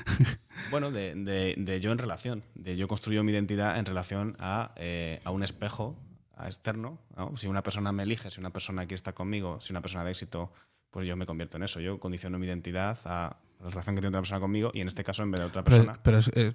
bueno, 0.71 0.91
de, 0.91 1.79
yo 1.81 1.91
en 1.91 1.97
relación. 1.97 2.43
De 2.53 2.77
yo 2.77 2.87
construyo 2.87 3.23
mi 3.23 3.31
identidad 3.31 3.79
en 3.79 3.85
relación 3.85 4.35
a, 4.39 4.71
eh, 4.75 5.19
a 5.23 5.31
un 5.31 5.41
espejo 5.41 5.97
a 6.35 6.45
externo. 6.45 6.99
Si 7.35 7.47
una 7.47 7.63
persona 7.63 7.91
me 7.91 8.03
elige, 8.03 8.29
si 8.29 8.39
una 8.39 8.51
persona 8.51 8.83
quiere 8.83 8.95
estar 8.95 9.15
conmigo, 9.15 9.61
si 9.61 9.73
una 9.73 9.81
persona 9.81 10.03
de 10.03 10.11
éxito, 10.11 10.53
pues 10.91 11.07
yo 11.07 11.17
me 11.17 11.25
convierto 11.25 11.57
en 11.57 11.63
eso. 11.63 11.79
Yo 11.79 11.99
condiciono 11.99 12.37
mi 12.37 12.45
identidad 12.45 12.99
a 13.05 13.35
la 13.63 13.69
relación 13.71 13.95
que 13.95 14.01
tiene 14.01 14.09
otra 14.09 14.21
persona 14.21 14.41
conmigo 14.41 14.69
y 14.75 14.81
en 14.81 14.87
este 14.87 15.03
caso 15.03 15.23
en 15.23 15.31
vez 15.31 15.41
de 15.41 15.47
otra 15.47 15.63
persona. 15.63 15.97
Pero, 16.03 16.19
eh, 16.35 16.53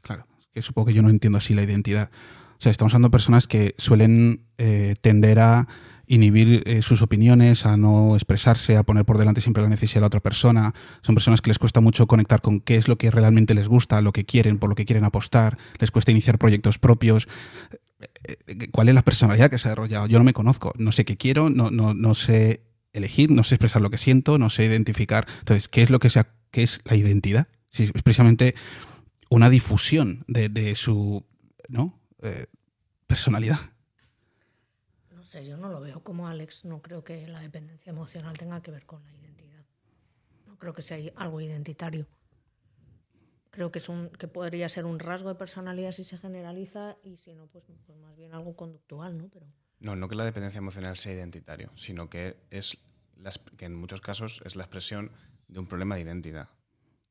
claro, 0.00 0.26
supongo 0.62 0.86
que 0.86 0.94
yo 0.94 1.02
no 1.02 1.10
entiendo 1.10 1.38
así 1.38 1.54
la 1.54 1.62
identidad. 1.62 2.10
O 2.58 2.62
sea, 2.62 2.72
estamos 2.72 2.94
hablando 2.94 3.08
de 3.08 3.12
personas 3.12 3.46
que 3.46 3.74
suelen 3.76 4.46
eh, 4.58 4.94
tender 5.00 5.38
a 5.40 5.68
inhibir 6.06 6.62
eh, 6.66 6.82
sus 6.82 7.02
opiniones, 7.02 7.66
a 7.66 7.76
no 7.76 8.14
expresarse, 8.14 8.76
a 8.76 8.84
poner 8.84 9.04
por 9.04 9.18
delante 9.18 9.40
siempre 9.40 9.62
la 9.62 9.68
necesidad 9.68 9.96
de 9.96 10.00
la 10.02 10.06
otra 10.06 10.20
persona. 10.20 10.74
Son 11.02 11.14
personas 11.14 11.40
que 11.42 11.50
les 11.50 11.58
cuesta 11.58 11.80
mucho 11.80 12.06
conectar 12.06 12.40
con 12.40 12.60
qué 12.60 12.76
es 12.76 12.88
lo 12.88 12.96
que 12.96 13.10
realmente 13.10 13.54
les 13.54 13.68
gusta, 13.68 14.00
lo 14.00 14.12
que 14.12 14.24
quieren, 14.24 14.58
por 14.58 14.68
lo 14.68 14.76
que 14.76 14.84
quieren 14.84 15.04
apostar. 15.04 15.58
Les 15.78 15.90
cuesta 15.90 16.12
iniciar 16.12 16.38
proyectos 16.38 16.78
propios. 16.78 17.26
Eh, 18.24 18.68
¿Cuál 18.70 18.88
es 18.88 18.94
la 18.94 19.02
personalidad 19.02 19.50
que 19.50 19.58
se 19.58 19.68
ha 19.68 19.70
desarrollado? 19.70 20.06
Yo 20.06 20.18
no 20.18 20.24
me 20.24 20.32
conozco, 20.32 20.72
no 20.78 20.92
sé 20.92 21.04
qué 21.04 21.16
quiero, 21.16 21.50
no, 21.50 21.70
no, 21.70 21.92
no 21.92 22.14
sé 22.14 22.62
elegir, 22.92 23.30
no 23.30 23.44
sé 23.44 23.56
expresar 23.56 23.82
lo 23.82 23.90
que 23.90 23.98
siento, 23.98 24.38
no 24.38 24.48
sé 24.48 24.64
identificar. 24.64 25.26
Entonces, 25.40 25.68
¿qué 25.68 25.82
es 25.82 25.90
lo 25.90 25.98
que 25.98 26.10
sea, 26.10 26.28
qué 26.50 26.62
es 26.62 26.80
la 26.84 26.96
identidad? 26.96 27.48
Si 27.70 27.82
es 27.82 27.92
precisamente 27.92 28.54
una 29.30 29.50
difusión 29.50 30.24
de, 30.28 30.74
su 30.74 31.24
¿no? 31.68 31.98
Eh, 32.22 32.46
personalidad. 33.06 33.58
No 35.10 35.22
sé, 35.22 35.46
yo 35.46 35.56
no 35.56 35.68
lo 35.68 35.80
veo 35.80 36.02
como 36.02 36.28
Alex. 36.28 36.64
No 36.64 36.82
creo 36.82 37.04
que 37.04 37.26
la 37.26 37.40
dependencia 37.40 37.90
emocional 37.90 38.36
tenga 38.38 38.62
que 38.62 38.70
ver 38.70 38.86
con 38.86 39.04
la 39.04 39.12
identidad. 39.12 39.64
No 40.46 40.58
creo 40.58 40.74
que 40.74 40.82
sea 40.82 40.98
algo 41.16 41.40
identitario. 41.40 42.06
Creo 43.50 43.72
que, 43.72 43.78
es 43.78 43.88
un, 43.88 44.10
que 44.10 44.28
podría 44.28 44.68
ser 44.68 44.84
un 44.84 44.98
rasgo 44.98 45.30
de 45.30 45.34
personalidad 45.34 45.90
si 45.92 46.04
se 46.04 46.18
generaliza 46.18 46.98
y 47.02 47.16
si 47.16 47.32
no, 47.32 47.46
pues, 47.46 47.64
pues 47.86 47.98
más 47.98 48.14
bien 48.14 48.34
algo 48.34 48.54
conductual, 48.54 49.16
¿no? 49.16 49.28
Pero... 49.32 49.46
No, 49.80 49.96
no 49.96 50.08
que 50.08 50.14
la 50.14 50.24
dependencia 50.24 50.58
emocional 50.58 50.96
sea 50.96 51.14
identitario, 51.14 51.72
sino 51.74 52.10
que 52.10 52.36
es 52.50 52.78
que 53.56 53.64
en 53.64 53.74
muchos 53.74 54.02
casos 54.02 54.42
es 54.44 54.56
la 54.56 54.64
expresión 54.64 55.10
de 55.48 55.58
un 55.58 55.66
problema 55.66 55.94
de 55.94 56.02
identidad 56.02 56.50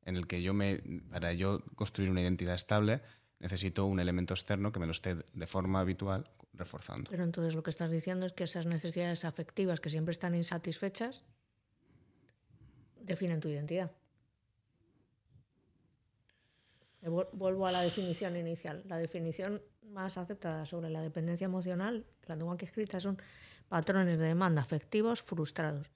en 0.06 0.16
el 0.16 0.26
que 0.26 0.40
yo 0.40 0.54
me, 0.54 0.78
para 1.10 1.32
yo 1.34 1.62
construir 1.74 2.10
una 2.10 2.22
identidad 2.22 2.54
estable, 2.54 3.02
necesito 3.40 3.84
un 3.84 4.00
elemento 4.00 4.32
externo 4.32 4.72
que 4.72 4.80
me 4.80 4.86
lo 4.86 4.92
esté 4.92 5.16
de 5.16 5.46
forma 5.46 5.80
habitual 5.80 6.30
reforzando. 6.54 7.10
Pero 7.10 7.24
entonces 7.24 7.54
lo 7.54 7.62
que 7.62 7.70
estás 7.70 7.90
diciendo 7.90 8.24
es 8.24 8.32
que 8.32 8.44
esas 8.44 8.66
necesidades 8.66 9.24
afectivas 9.24 9.80
que 9.80 9.90
siempre 9.90 10.12
están 10.12 10.34
insatisfechas 10.34 11.24
definen 13.02 13.40
tu 13.40 13.48
identidad. 13.48 13.90
Vuelvo 17.02 17.66
a 17.66 17.72
la 17.72 17.82
definición 17.82 18.36
inicial. 18.36 18.82
La 18.86 18.96
definición 18.96 19.62
más 19.82 20.18
aceptada 20.18 20.66
sobre 20.66 20.90
la 20.90 21.02
dependencia 21.02 21.44
emocional, 21.44 22.04
la 22.26 22.36
tengo 22.36 22.50
aquí 22.50 22.64
escrita, 22.64 22.98
son 22.98 23.20
patrones 23.68 24.18
de 24.18 24.26
demanda 24.26 24.62
afectivos 24.62 25.22
frustrados 25.22 25.90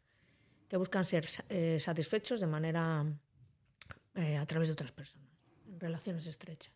que 0.69 0.77
buscan 0.77 1.05
ser 1.05 1.27
eh, 1.49 1.79
satisfechos 1.81 2.41
de 2.41 2.47
manera 2.47 3.05
eh, 4.21 4.37
a 4.37 4.47
través 4.47 4.69
de 4.69 4.73
otras 4.73 4.93
personas, 4.93 5.29
en 5.67 5.81
relaciones 5.81 6.27
estrechas. 6.27 6.73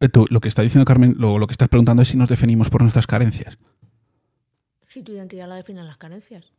Eh, 0.00 0.08
lo 0.30 0.40
que 0.40 0.48
está 0.48 0.62
diciendo 0.62 0.84
Carmen, 0.84 1.14
lo, 1.18 1.38
lo 1.38 1.46
que 1.46 1.52
estás 1.52 1.68
preguntando 1.68 2.02
es 2.02 2.08
si 2.08 2.16
nos 2.16 2.28
definimos 2.28 2.70
por 2.70 2.82
nuestras 2.82 3.06
carencias. 3.06 3.58
Si 4.88 5.02
tu 5.02 5.12
identidad 5.12 5.48
la 5.48 5.56
definen 5.56 5.86
las 5.86 5.98
carencias. 5.98 6.52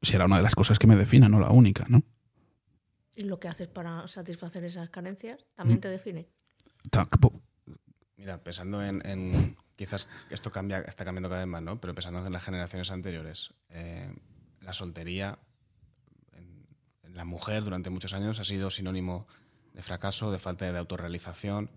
Será 0.00 0.24
una 0.24 0.38
de 0.38 0.42
las 0.42 0.54
cosas 0.54 0.78
que 0.78 0.86
me 0.86 0.96
defina, 0.96 1.28
no 1.28 1.38
la 1.38 1.50
única, 1.50 1.84
¿no? 1.88 2.02
¿Y 3.14 3.24
lo 3.24 3.38
que 3.38 3.48
haces 3.48 3.68
para 3.68 4.08
satisfacer 4.08 4.64
esas 4.64 4.90
carencias 4.90 5.44
también 5.54 5.78
mm. 5.78 5.82
te 5.82 5.88
define? 5.88 6.28
Mira, 8.16 8.38
pensando 8.42 8.82
en, 8.82 9.56
Quizás 9.76 10.06
esto 10.30 10.50
cambia, 10.50 10.80
está 10.80 11.04
cambiando 11.04 11.28
cada 11.28 11.40
vez 11.40 11.48
más, 11.48 11.62
¿no? 11.62 11.80
Pero 11.80 11.94
pensando 11.94 12.24
en 12.24 12.32
las 12.32 12.44
generaciones 12.44 12.90
anteriores, 12.90 13.52
eh, 13.70 14.14
la 14.60 14.72
soltería 14.72 15.38
la 17.14 17.24
mujer 17.24 17.64
durante 17.64 17.90
muchos 17.90 18.12
años 18.14 18.38
ha 18.38 18.44
sido 18.44 18.70
sinónimo 18.70 19.26
de 19.72 19.82
fracaso, 19.82 20.30
de 20.30 20.38
falta 20.38 20.70
de 20.70 20.78
autorrealización. 20.78 21.70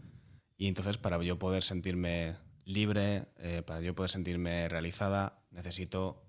Y 0.58 0.67
entonces 0.67 0.98
para 0.98 1.21
yo 1.21 1.38
poder 1.38 1.63
sentirme 1.63 2.38
libre, 2.65 3.28
eh, 3.38 3.62
para 3.65 3.82
yo 3.82 3.93
poder 3.95 4.12
sentirme 4.12 4.67
realizada, 4.69 5.39
necesito 5.52 6.24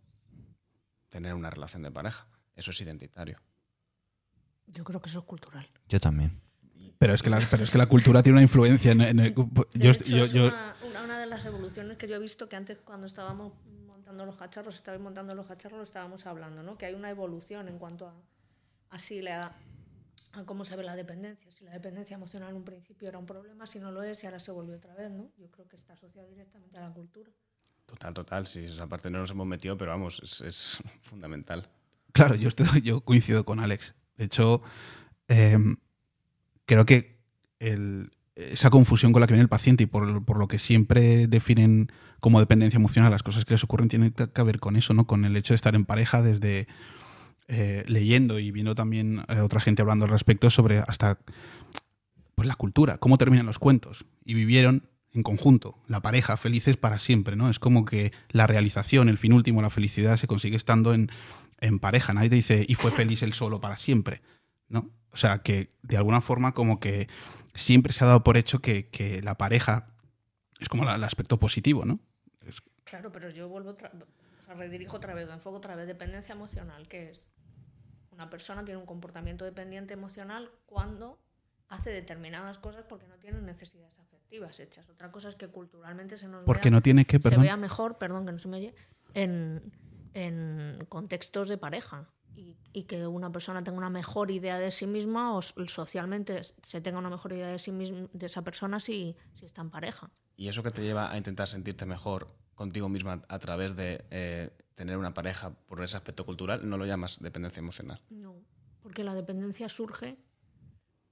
tener 1.09 1.35
una 1.35 1.51
relación 1.51 1.83
de 1.83 1.91
pareja. 1.91 2.27
Eso 2.55 2.71
es 2.71 2.81
identitario. 2.81 3.41
Yo 4.67 4.85
creo 4.85 5.01
que 5.01 5.09
eso 5.09 5.21
es 5.21 5.25
cultural. 5.25 5.69
Yo 5.89 6.01
también. 6.01 6.41
Pero 6.99 7.15
es 7.15 7.23
que 7.23 7.31
la, 7.31 7.47
pero 7.51 7.63
es 7.63 7.71
que 7.71 7.79
la 7.79 7.87
cultura 7.87 8.23
tiene 8.23 8.37
una 8.37 8.43
influencia 8.43 8.93
en, 8.93 9.01
el... 9.01 9.35
Yo, 9.75 9.93
Una, 11.05 11.21
de 11.21 11.27
las 11.27 11.45
evoluciones 11.45 11.99
que 11.99 12.09
yo 12.09 12.17
he 12.17 12.19
visto 12.19 12.49
que 12.49 12.57
antes 12.57 12.79
cuando 12.79 13.07
estábamos 13.07 13.53
montando 13.87 14.25
los 14.25 14.37
cacharros, 14.37 14.77
estabais 14.77 15.01
montando 15.01 15.35
los 15.35 15.47
cacharros, 15.47 15.79
lo 15.79 15.85
estábamos 15.85 16.25
hablando, 16.27 16.63
¿no? 16.63 16.79
Que 16.79 16.87
hay 16.87 16.95
una 16.95 17.11
evolución 17.11 17.69
en 17.69 17.79
cuanto 17.79 18.09
a 18.09 18.15
así 18.91 19.23
le 19.23 19.31
da 19.31 19.57
a 20.33 20.45
cómo 20.45 20.65
se 20.65 20.77
ve 20.77 20.83
la 20.83 20.97
dependencia. 20.97 21.51
Si 21.51 21.65
la 21.65 21.73
dependencia 21.73 22.15
emocional 22.15 22.51
en 22.51 22.57
un 22.57 22.65
principio 22.65 23.09
era 23.09 23.19
un 23.19 23.27
problema, 23.27 23.67
si 23.67 23.79
no 23.79 23.91
lo 23.91 24.03
es, 24.03 24.23
y 24.23 24.27
ahora 24.27 24.39
se 24.39 24.53
volvió 24.53 24.77
otra 24.77 24.95
vez, 24.95 25.11
¿no? 25.11 25.31
Yo 25.39 25.51
creo 25.51 25.69
que 25.69 25.77
está 25.77 25.95
asociado 25.95 26.29
directamente 26.29 26.77
a 26.77 26.83
la 26.83 26.93
cultura. 26.93 27.31
Total, 27.87 28.13
total, 28.13 28.47
sí, 28.47 28.65
esa 28.65 28.87
parte 28.87 29.11
no 29.11 29.19
nos 29.19 29.31
hemos 29.31 29.47
metido, 29.47 29.79
pero 29.79 29.93
vamos, 29.93 30.21
es, 30.45 30.79
fundamental. 31.03 31.69
Claro, 32.13 32.35
yo, 32.35 32.49
estoy, 32.49 32.83
yo 32.83 33.01
coincido 33.01 33.45
con 33.45 33.61
Alex. 33.61 33.95
De 34.17 34.25
hecho, 34.25 34.63
em, 35.29 35.77
creo 36.65 36.85
que 36.85 37.17
esa 38.35 38.71
confusión 38.71 39.13
con 39.13 39.21
la 39.21 39.27
que 39.27 39.33
viene 39.33 39.43
el 39.43 39.49
paciente 39.49 39.85
y 39.85 39.87
por, 39.87 40.25
por, 40.25 40.39
lo 40.39 40.49
que 40.49 40.59
siempre 40.59 41.27
definen 41.27 41.91
como 42.21 42.41
dependencia 42.41 42.77
emocional 42.77 43.11
las 43.11 43.23
cosas 43.23 43.45
que 43.45 43.55
les 43.55 43.65
ocurren 43.65 43.89
tienen 43.89 44.13
que 44.13 44.43
ver 44.43 44.61
con 44.61 44.77
eso, 44.77 44.93
¿no? 44.95 45.07
Con 45.07 45.25
el 45.25 45.37
hecho 45.37 45.55
de 45.55 45.57
estar 45.57 45.75
en 45.75 45.85
pareja 45.85 46.23
desde 46.23 46.67
eh, 47.49 47.85
leyendo 47.87 48.41
y 48.41 48.51
viendo 48.51 48.75
también 48.75 49.25
eh, 49.29 49.39
otra 49.39 49.61
gente 49.61 49.81
hablando 49.81 50.05
al 50.05 50.11
respecto 50.11 50.51
sobre 50.51 50.79
hasta 50.79 51.21
pues, 52.35 52.49
la 52.49 52.57
cultura, 52.57 52.99
cómo 52.99 53.19
terminan 53.19 53.47
los 53.47 53.61
cuentos. 53.61 54.05
Y 54.25 54.35
vivieron 54.35 54.89
en 55.13 55.23
conjunto, 55.23 55.79
la 55.87 56.03
pareja, 56.03 56.37
felices 56.37 56.77
para 56.77 56.99
siempre, 56.99 57.37
¿no? 57.37 57.49
Es 57.49 57.61
como 57.61 57.85
que 57.85 58.13
la 58.31 58.49
realización, 58.49 59.09
el 59.09 59.17
fin 59.17 59.33
último, 59.33 59.63
la 59.63 59.71
felicidad 59.71 60.17
se 60.17 60.27
consigue 60.27 60.57
estando 60.57 60.93
en, 60.93 61.09
pareja. 61.81 62.13
Nadie 62.13 62.31
te 62.31 62.37
dice, 62.37 62.67
y 62.69 62.75
fue 62.75 62.91
feliz 62.91 63.23
él 63.23 63.33
solo 63.33 63.61
para 63.61 63.77
siempre, 63.77 64.23
¿no? 64.69 64.91
O 65.13 65.17
sea, 65.17 65.39
que 65.39 65.71
de 65.83 65.97
alguna 65.97 66.21
forma 66.21 66.53
como 66.53 66.81
que 66.81 67.09
siempre 67.55 67.93
se 67.93 68.05
ha 68.05 68.09
dado 68.09 68.25
por 68.25 68.37
hecho 68.37 68.61
que, 68.61 69.21
la 69.23 69.39
pareja 69.39 69.87
es 70.59 70.69
como 70.69 70.83
el 70.83 71.05
aspecto 71.05 71.39
positivo, 71.39 71.85
¿no? 71.85 72.01
Claro, 72.85 73.11
pero 73.11 73.31
yo 73.31 73.49
vuelvo 73.49 73.77
redirijo 74.55 74.97
otra 74.97 75.15
vez, 75.15 75.29
enfoco 75.29 75.57
otra 75.57 75.75
vez. 75.75 75.87
Dependencia 75.87 76.35
emocional, 76.35 76.89
que 76.89 77.11
es? 77.11 77.23
Una 78.17 78.31
persona 78.31 78.65
tiene 78.65 78.81
un 78.81 78.87
comportamiento 78.87 79.45
dependiente 79.45 79.93
emocional 79.93 80.51
cuando 80.65 81.19
hace 81.69 81.91
determinadas 81.91 82.57
cosas 82.59 82.87
porque 82.89 83.07
no 83.07 83.17
tiene 83.17 83.43
necesidades 83.43 83.99
afectivas 83.99 84.59
hechas. 84.59 84.89
Otra 84.89 85.13
cosa 85.13 85.29
es 85.29 85.35
que 85.35 85.49
culturalmente 85.49 86.17
se 86.17 86.27
nos 86.27 86.43
Porque 86.45 86.71
vea, 86.71 86.79
no 86.79 86.83
tiene 86.83 87.05
que, 87.05 87.19
se 87.19 87.37
vea 87.37 87.59
mejor, 87.59 87.99
perdón 87.99 88.25
que 88.25 88.33
no 88.33 88.39
se 88.39 88.49
me 88.49 88.57
oye, 88.57 88.75
en, 89.13 89.71
en 90.15 90.87
contextos 90.89 91.51
de 91.51 91.59
pareja. 91.59 92.09
Y, 92.35 92.57
y 92.73 92.85
que 92.85 93.07
una 93.07 93.31
persona 93.31 93.63
tenga 93.65 93.77
una 93.77 93.91
mejor 93.91 94.31
idea 94.31 94.59
de 94.59 94.71
sí 94.71 94.87
misma 94.87 95.37
o 95.37 95.43
socialmente 95.43 96.41
se 96.43 96.81
tenga 96.81 96.99
una 96.99 97.11
mejor 97.11 97.33
idea 97.33 97.49
de 97.49 97.59
sí 97.59 97.73
misma, 97.73 98.09
de 98.13 98.27
esa 98.27 98.43
persona 98.43 98.81
si, 98.81 99.15
si 99.35 99.45
está 99.45 99.61
en 99.61 99.71
pareja. 99.71 100.11
Y 100.37 100.49
eso 100.49 100.63
que 100.63 100.71
te 100.71 100.83
lleva 100.83 101.11
a 101.11 101.19
intentar 101.19 101.49
sentirte 101.49 101.85
mejor 101.85 102.29
contigo 102.57 102.89
misma 102.89 103.23
a 103.29 103.39
través 103.39 103.77
de 103.77 104.05
eh, 104.11 104.51
tener 104.75 104.97
una 104.97 105.15
pareja 105.15 105.51
por 105.69 105.83
ese 105.85 105.97
aspecto 105.97 106.27
cultural, 106.27 106.69
no 106.69 106.77
lo 106.77 106.87
llamas 106.87 107.19
dependencia 107.21 107.61
emocional. 107.61 108.01
No, 108.11 108.35
porque 108.83 109.05
la 109.05 109.15
dependencia 109.15 109.69
surge 109.69 110.17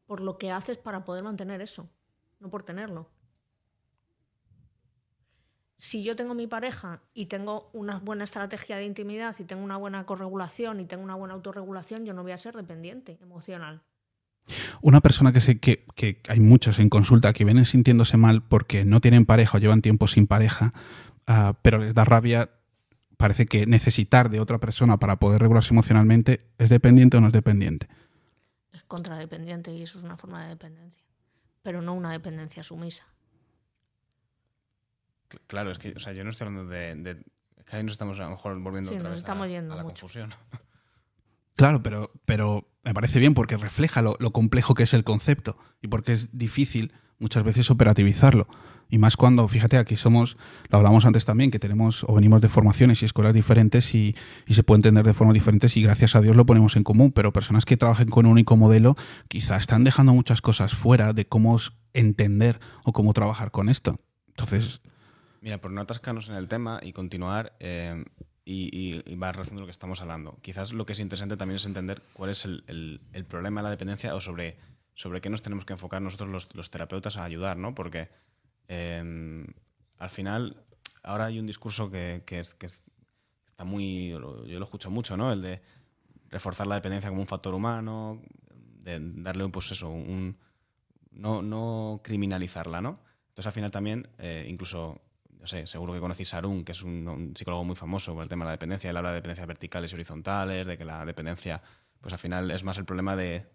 por 0.07 0.21
lo 0.21 0.39
que 0.39 0.51
haces 0.51 0.79
para 0.79 1.05
poder 1.05 1.23
mantener 1.23 1.61
eso, 1.61 1.89
no 2.41 2.51
por 2.51 2.63
tenerlo. 2.63 3.09
Si 5.77 6.03
yo 6.03 6.17
tengo 6.17 6.35
mi 6.35 6.47
pareja 6.47 7.03
y 7.13 7.27
tengo 7.27 7.71
una 7.73 7.99
buena 7.99 8.25
estrategia 8.25 8.77
de 8.77 8.87
intimidad 8.87 9.37
y 9.39 9.45
tengo 9.45 9.63
una 9.63 9.77
buena 9.77 10.07
corregulación 10.07 10.81
y 10.81 10.87
tengo 10.87 11.03
una 11.03 11.15
buena 11.15 11.35
autorregulación, 11.35 12.07
yo 12.07 12.15
no 12.15 12.23
voy 12.23 12.33
a 12.33 12.39
ser 12.39 12.57
dependiente 12.57 13.19
emocional. 13.21 13.83
Una 14.83 15.01
persona 15.01 15.33
que 15.33 15.41
sé 15.41 15.59
que, 15.59 15.85
que 15.95 16.21
hay 16.29 16.41
muchas 16.41 16.79
en 16.79 16.91
consulta 16.91 17.33
que 17.33 17.45
vienen 17.45 17.65
sintiéndose 17.65 18.17
mal 18.17 18.43
porque 18.43 18.85
no 18.85 19.01
tienen 19.01 19.25
pareja 19.25 19.57
o 19.57 19.61
llevan 19.61 19.83
tiempo 19.83 20.07
sin 20.07 20.27
pareja, 20.27 20.75
ah, 21.27 21.55
pero 21.63 21.79
les 21.79 21.95
da 21.95 22.05
rabia, 22.05 22.51
parece 23.17 23.47
que 23.47 23.67
necesitar 23.67 24.29
de 24.31 24.41
otra 24.41 24.59
persona 24.59 24.99
para 24.99 25.17
poder 25.19 25.41
regularse 25.41 25.73
emocionalmente, 25.75 26.47
¿es 26.59 26.69
dependiente 26.71 27.17
o 27.17 27.21
no 27.21 27.29
es 27.29 27.33
dependiente? 27.33 27.89
Es 28.73 28.83
contradependiente 28.85 29.73
y 29.73 29.83
eso 29.83 29.99
es 29.99 30.05
una 30.05 30.17
forma 30.17 30.43
de 30.43 30.49
dependencia, 30.51 31.05
pero 31.63 31.81
no 31.83 31.95
una 31.95 32.11
dependencia 32.13 32.63
sumisa. 32.63 33.05
Cl- 35.31 35.41
Claro, 35.47 35.71
es 35.71 35.79
que 35.79 35.93
o 35.97 35.99
sea, 35.99 36.13
yo 36.13 36.25
no 36.25 36.31
estoy 36.31 36.47
hablando 36.49 36.71
de, 36.71 36.95
de- 36.97 37.25
es 37.57 37.65
que 37.65 37.77
ahí 37.77 37.83
nos 37.83 37.93
estamos 37.93 38.19
a 38.21 38.25
lo 38.25 38.31
mejor 38.31 38.59
volviendo 38.61 38.91
Sí, 38.91 38.97
otra 38.97 39.09
nos 39.11 39.17
vez 39.17 39.23
estamos 39.23 39.45
a, 39.47 39.49
yendo 39.49 39.75
a 39.75 39.77
la 39.79 39.83
mucho. 39.83 40.03
confusión. 40.03 40.35
Claro, 41.57 41.85
pero, 41.85 42.11
pero 42.25 42.69
me 42.83 42.93
parece 42.95 43.21
bien 43.21 43.33
porque 43.33 43.57
refleja 43.57 44.03
lo, 44.03 44.17
lo 44.19 44.33
complejo 44.33 44.75
que 44.75 44.83
es 44.83 44.93
el 44.93 45.05
concepto 45.05 45.57
y 45.81 45.87
porque 45.87 46.13
es 46.15 46.37
difícil 46.37 46.93
muchas 47.19 47.45
veces 47.45 47.71
operativizarlo. 47.71 48.49
Y 48.91 48.99
más 48.99 49.17
cuando, 49.17 49.49
fíjate, 49.49 49.79
aquí 49.79 49.97
somos, 49.97 50.37
lo 50.69 50.77
hablamos 50.79 51.07
antes 51.07 51.25
también, 51.25 51.51
que 51.51 51.59
tenemos 51.59 52.05
o 52.07 52.15
venimos 52.15 52.41
de 52.43 52.49
formaciones 52.51 53.01
y 53.03 53.07
escuelas 53.07 53.33
diferentes 53.33 53.95
y, 53.95 54.15
y 54.47 54.55
se 54.55 54.63
puede 54.63 54.79
entender 54.79 55.05
de 55.07 55.15
formas 55.15 55.35
diferentes 55.35 55.77
y 55.77 55.83
gracias 55.83 56.15
a 56.15 56.21
Dios 56.21 56.37
lo 56.37 56.45
ponemos 56.45 56.77
en 56.77 56.85
común, 56.85 57.11
pero 57.11 57.33
personas 57.33 57.65
que 57.65 57.77
trabajen 57.79 58.09
con 58.09 58.27
un 58.27 58.33
único 58.33 58.57
modelo 58.57 58.95
quizá 59.29 59.57
están 59.57 59.85
dejando 59.85 60.13
muchas 60.13 60.43
cosas 60.43 60.75
fuera 60.75 61.13
de 61.15 61.27
cómo 61.27 61.59
entender 61.95 62.61
o 62.85 62.93
cómo 62.93 63.15
trabajar 63.15 63.51
con 63.51 63.69
esto. 63.69 63.99
Entonces, 64.29 64.83
Mira, 65.41 65.59
por 65.61 65.71
no 65.71 65.81
atascarnos 65.81 66.29
en 66.29 66.37
el 66.37 66.49
tema 66.49 66.81
y 66.83 66.93
continuar, 66.93 67.55
eh, 67.61 68.05
y, 68.47 68.69
y, 68.75 69.03
y 69.07 69.15
va 69.17 69.33
relacionado 69.33 69.61
lo 69.63 69.67
que 69.67 69.73
estamos 69.73 70.01
hablando. 70.03 70.39
Quizás 70.43 70.73
lo 70.73 70.85
que 70.87 70.93
es 70.95 71.01
interesante 71.01 71.37
también 71.37 71.57
es 71.57 71.67
entender 71.67 72.03
cuál 72.13 72.31
es 72.31 72.45
el, 72.45 72.65
el- 72.67 73.01
el 73.13 73.25
problema 73.25 73.61
de 73.61 73.65
la 73.65 73.71
dependencia 73.71 74.15
o 74.15 74.21
sobre, 74.21 74.57
sobre 74.95 75.21
qué 75.21 75.29
nos 75.31 75.43
tenemos 75.43 75.65
que 75.65 75.73
enfocar 75.75 76.01
nosotros 76.03 76.29
los, 76.31 76.55
los 76.55 76.71
terapeutas 76.71 77.17
a 77.17 77.25
ayudar, 77.25 77.57
¿no? 77.57 77.75
Porque 77.75 78.09
eh, 78.69 79.45
al 79.99 80.11
final, 80.11 80.65
ahora 81.03 81.27
hay 81.27 81.39
un 81.39 81.47
discurso 81.47 81.91
que, 81.91 82.23
que 82.27 82.41
es- 82.41 82.55
que 82.55 82.67
es- 82.67 82.83
está 83.47 83.65
muy. 83.65 84.09
Yo 84.11 84.19
lo 84.21 84.65
escucho 84.65 84.91
mucho, 84.91 85.17
¿no? 85.17 85.33
El 85.33 85.43
de 85.43 85.63
reforzar 86.31 86.67
la 86.67 86.77
dependencia 86.77 87.11
como 87.11 87.21
un 87.21 87.27
factor 87.29 87.55
humano, 87.55 88.21
de 88.55 88.99
darle 89.01 89.45
un, 89.45 89.53
pues 89.53 89.71
eso, 89.73 89.91
un. 89.91 90.37
No, 91.11 91.43
no 91.43 92.01
criminalizarla, 92.03 92.81
¿no? 92.81 92.99
Entonces 93.29 93.47
al 93.47 93.53
final 93.53 93.71
también, 93.71 94.09
eh, 94.19 94.47
incluso 94.49 95.01
no 95.39 95.47
sé, 95.47 95.67
seguro 95.67 95.93
que 95.93 96.01
conocéis 96.01 96.35
a 96.35 96.39
Arun, 96.39 96.65
que 96.65 96.73
es 96.73 96.83
un, 96.83 97.07
un 97.07 97.37
psicólogo 97.37 97.65
muy 97.65 97.77
famoso 97.77 98.15
con 98.15 98.23
el 98.23 98.29
tema 98.29 98.45
de 98.45 98.49
la 98.49 98.53
dependencia. 98.53 98.91
Él 98.91 98.97
habla 98.97 99.11
de 99.11 99.17
dependencias 99.17 99.47
verticales 99.47 99.93
y 99.93 99.95
horizontales, 99.95 100.67
de 100.67 100.77
que 100.79 100.85
la 100.85 101.05
dependencia, 101.05 101.63
pues 102.01 102.13
al 102.13 102.19
final 102.19 102.51
es 102.51 102.65
más 102.65 102.79
el 102.79 102.85
problema 102.85 103.15
de 103.15 103.47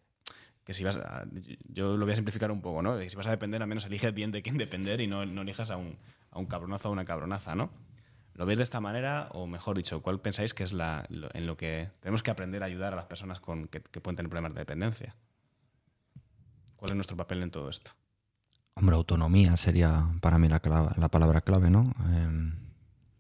que 0.69 0.73
si 0.75 0.83
vas 0.83 0.97
a, 0.97 1.25
yo 1.73 1.97
lo 1.97 2.05
voy 2.05 2.13
a 2.13 2.15
simplificar 2.15 2.51
un 2.51 2.61
poco, 2.61 2.83
¿no? 2.83 2.95
De 2.95 3.05
que 3.05 3.09
si 3.09 3.15
vas 3.15 3.25
a 3.25 3.31
depender, 3.31 3.59
al 3.59 3.67
menos 3.67 3.85
elige 3.85 4.11
bien 4.11 4.31
de 4.31 4.43
quién 4.43 4.55
depender 4.59 5.01
y 5.01 5.07
no, 5.07 5.25
no 5.25 5.41
elijas 5.41 5.71
a 5.71 5.77
un, 5.77 5.97
a 6.29 6.37
un 6.37 6.45
cabronazo 6.45 6.89
o 6.89 6.91
a 6.91 6.93
una 6.93 7.05
cabronaza, 7.05 7.55
¿no? 7.55 7.71
¿Lo 8.35 8.45
veis 8.45 8.59
de 8.59 8.65
esta 8.65 8.79
manera? 8.79 9.29
O 9.31 9.47
mejor 9.47 9.77
dicho, 9.77 10.03
¿cuál 10.03 10.21
pensáis 10.21 10.53
que 10.53 10.63
es 10.63 10.71
la, 10.71 11.07
en 11.09 11.47
lo 11.47 11.57
que 11.57 11.89
tenemos 12.01 12.21
que 12.21 12.29
aprender 12.29 12.61
a 12.61 12.67
ayudar 12.67 12.93
a 12.93 12.97
las 12.97 13.05
personas 13.05 13.39
con, 13.39 13.67
que, 13.67 13.79
pueden 13.79 14.15
tener 14.15 14.29
problemas 14.29 14.53
de 14.53 14.59
dependencia? 14.59 15.15
¿Cuál 16.75 16.91
es 16.91 16.95
nuestro 16.95 17.17
papel 17.17 17.41
en 17.41 17.49
todo 17.49 17.67
esto? 17.71 17.89
Hombre, 18.75 18.95
autonomía 18.95 19.57
sería 19.57 20.05
para 20.21 20.37
mí 20.37 20.49
la, 20.49 20.61
clave- 20.61 20.95
la 20.97 21.09
palabra 21.09 21.41
clave, 21.41 21.71
¿no? 21.71 21.83
Eh, 22.11 22.53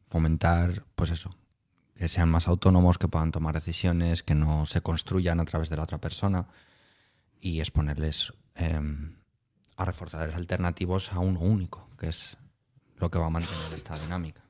fomentar, 0.05 0.83
pues 0.93 1.09
eso, 1.09 1.31
que 1.95 2.09
sean 2.09 2.29
más 2.29 2.47
autónomos, 2.47 2.99
que 2.99 3.07
puedan 3.07 3.31
tomar 3.31 3.55
decisiones, 3.55 4.21
que 4.21 4.35
no 4.35 4.67
se 4.67 4.81
construyan 4.81 5.39
a 5.39 5.45
través 5.45 5.71
de 5.71 5.77
la 5.77 5.83
otra 5.83 5.97
persona 5.97 6.45
y 7.39 7.59
exponerles 7.59 8.33
eh, 8.55 8.79
a 9.77 9.85
reforzadores 9.85 10.35
alternativos 10.35 11.11
a 11.13 11.19
uno 11.19 11.39
único, 11.39 11.89
que 11.97 12.09
es 12.09 12.37
lo 12.97 13.09
que 13.09 13.19
va 13.19 13.27
a 13.27 13.29
mantener 13.29 13.73
esta 13.73 13.97
dinámica. 13.97 14.43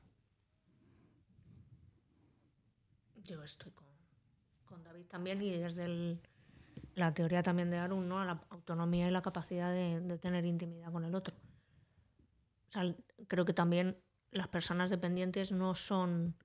Yo 3.22 3.42
estoy 3.42 3.72
con, 3.72 4.82
David 4.82 5.06
también 5.06 5.40
y 5.42 5.56
desde 5.56 6.18
la 6.94 7.14
teoría 7.14 7.42
también 7.42 7.70
de 7.70 7.78
Arun, 7.78 8.08
¿no? 8.08 8.24
La 8.24 8.40
autonomía 8.50 9.08
y 9.08 9.10
la 9.10 9.22
capacidad 9.22 9.72
de, 9.72 10.00
de 10.00 10.18
tener 10.18 10.44
intimidad 10.44 10.90
con 10.90 11.04
el 11.04 11.14
otro. 11.14 11.34
O 12.68 12.72
sea, 12.72 12.94
creo 13.28 13.44
que 13.44 13.52
también 13.52 13.96
las 14.30 14.48
personas 14.48 14.90
dependientes 14.90 15.52
no 15.52 15.74
son, 15.74 16.36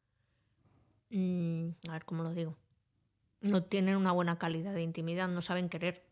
mm, 1.10 1.70
a 1.88 1.94
ver 1.94 2.06
cómo 2.06 2.24
lo 2.24 2.34
digo, 2.34 2.58
no 3.42 3.64
tienen 3.64 3.96
una 3.96 4.12
buena 4.12 4.38
calidad 4.38 4.74
de 4.74 4.82
intimidad, 4.82 5.28
no 5.28 5.42
saben 5.42 5.70
querer. 5.70 6.04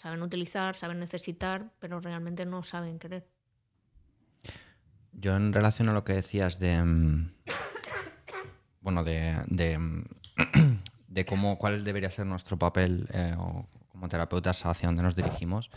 Saben 0.00 0.22
utilizar, 0.22 0.76
saben 0.76 0.98
necesitar, 0.98 1.72
pero 1.78 2.00
realmente 2.00 2.46
no 2.46 2.62
saben 2.62 2.98
querer. 2.98 3.28
Yo 5.12 5.36
en 5.36 5.52
relación 5.52 5.90
a 5.90 5.92
lo 5.92 6.04
que 6.04 6.14
decías 6.14 6.58
de 6.58 6.82
mm, 6.82 7.30
bueno 8.80 9.04
de, 9.04 9.42
de, 9.48 9.76
mm, 9.76 10.04
de 11.08 11.24
cómo 11.26 11.58
cuál 11.58 11.84
debería 11.84 12.08
ser 12.08 12.24
nuestro 12.24 12.58
papel 12.58 13.10
eh, 13.12 13.34
o 13.36 13.66
como 13.92 14.08
terapeutas 14.08 14.64
hacia 14.64 14.88
dónde 14.88 15.02
nos 15.02 15.16
dirigimos, 15.16 15.70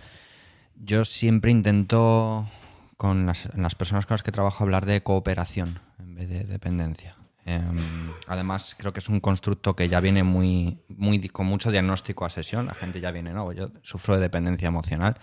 yo 0.77 1.03
siempre 1.03 1.51
intento 1.51 2.47
con 2.95 3.25
las, 3.25 3.53
las 3.57 3.75
personas 3.75 4.05
con 4.05 4.13
las 4.13 4.23
que 4.23 4.31
trabajo 4.31 4.63
hablar 4.63 4.85
de 4.85 5.03
cooperación 5.03 5.81
en 5.99 6.15
vez 6.15 6.29
de 6.29 6.45
dependencia. 6.45 7.17
Em, 7.45 8.13
además, 8.27 8.75
creo 8.77 8.93
que 8.93 8.99
es 8.99 9.09
un 9.09 9.19
constructo 9.19 9.75
que 9.75 9.89
ya 9.89 9.99
viene 9.99 10.23
muy, 10.23 10.79
muy 10.87 11.27
con 11.29 11.45
mucho 11.45 11.71
diagnóstico 11.71 12.25
a 12.25 12.29
sesión. 12.29 12.65
La 12.67 12.73
gente 12.73 13.01
ya 13.01 13.11
viene, 13.11 13.33
no, 13.33 13.51
yo 13.51 13.71
sufro 13.81 14.15
de 14.15 14.21
dependencia 14.21 14.67
emocional. 14.67 15.15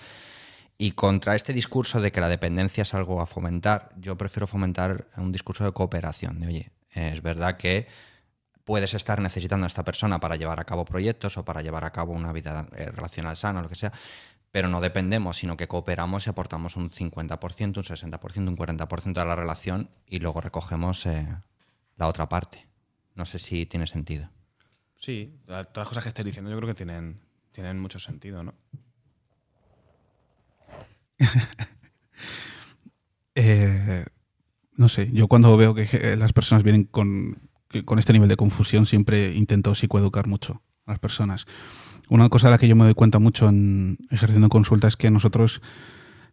Y 0.76 0.92
contra 0.92 1.34
este 1.34 1.52
discurso 1.52 2.00
de 2.00 2.10
que 2.10 2.20
la 2.20 2.28
dependencia 2.28 2.82
es 2.82 2.94
algo 2.94 3.20
a 3.20 3.26
fomentar, 3.26 3.90
yo 3.98 4.16
prefiero 4.16 4.46
fomentar 4.46 5.06
un 5.16 5.30
discurso 5.30 5.64
de 5.64 5.72
cooperación. 5.72 6.40
De, 6.40 6.46
oye, 6.46 6.72
es 6.90 7.20
verdad 7.22 7.56
que 7.56 7.86
puedes 8.64 8.94
estar 8.94 9.20
necesitando 9.20 9.66
a 9.66 9.68
esta 9.68 9.84
persona 9.84 10.20
para 10.20 10.36
llevar 10.36 10.60
a 10.60 10.64
cabo 10.64 10.84
proyectos 10.84 11.36
o 11.36 11.44
para 11.44 11.60
llevar 11.60 11.84
a 11.84 11.90
cabo 11.90 12.12
una 12.12 12.32
vida 12.32 12.68
eh, 12.76 12.86
relacional 12.86 13.36
sana 13.36 13.60
o 13.60 13.62
lo 13.62 13.68
que 13.68 13.74
sea, 13.74 13.92
pero 14.52 14.68
no 14.68 14.80
dependemos, 14.80 15.38
sino 15.38 15.56
que 15.56 15.68
cooperamos 15.68 16.26
y 16.26 16.30
aportamos 16.30 16.76
un 16.76 16.90
50%, 16.90 17.76
un 17.76 17.82
60%, 17.82 18.48
un 18.48 18.56
40% 18.56 19.12
de 19.12 19.24
la 19.24 19.36
relación 19.36 19.90
y 20.06 20.18
luego 20.18 20.40
recogemos 20.40 21.04
eh, 21.06 21.26
la 21.96 22.08
otra 22.08 22.28
parte. 22.28 22.66
No 23.14 23.26
sé 23.26 23.38
si 23.38 23.66
tiene 23.66 23.86
sentido. 23.86 24.30
Sí, 24.94 25.34
todas 25.46 25.66
las 25.74 25.88
cosas 25.88 26.02
que 26.02 26.08
estáis 26.08 26.26
diciendo 26.26 26.50
yo 26.50 26.56
creo 26.58 26.68
que 26.68 26.74
tienen, 26.74 27.20
tienen 27.52 27.78
mucho 27.80 27.98
sentido, 27.98 28.42
¿no? 28.42 28.54
Eh, 33.36 34.04
no 34.76 34.88
sé, 34.88 35.08
yo 35.12 35.28
cuando 35.28 35.56
veo 35.56 35.72
que 35.72 35.88
eh, 35.92 36.16
las 36.16 36.32
personas 36.32 36.64
vienen 36.64 36.84
con, 36.84 37.38
con 37.84 37.98
este 37.98 38.12
nivel 38.12 38.28
de 38.28 38.36
confusión 38.36 38.86
siempre 38.86 39.32
intento 39.34 39.74
psicoeducar 39.74 40.26
mucho 40.26 40.62
a 40.84 40.92
las 40.92 40.98
personas. 40.98 41.46
Una 42.08 42.28
cosa 42.28 42.48
de 42.48 42.50
la 42.50 42.58
que 42.58 42.68
yo 42.68 42.74
me 42.74 42.84
doy 42.84 42.94
cuenta 42.94 43.20
mucho 43.20 43.48
en 43.48 43.98
ejerciendo 44.10 44.48
consulta 44.48 44.88
es 44.88 44.96
que 44.96 45.10
nosotros 45.10 45.62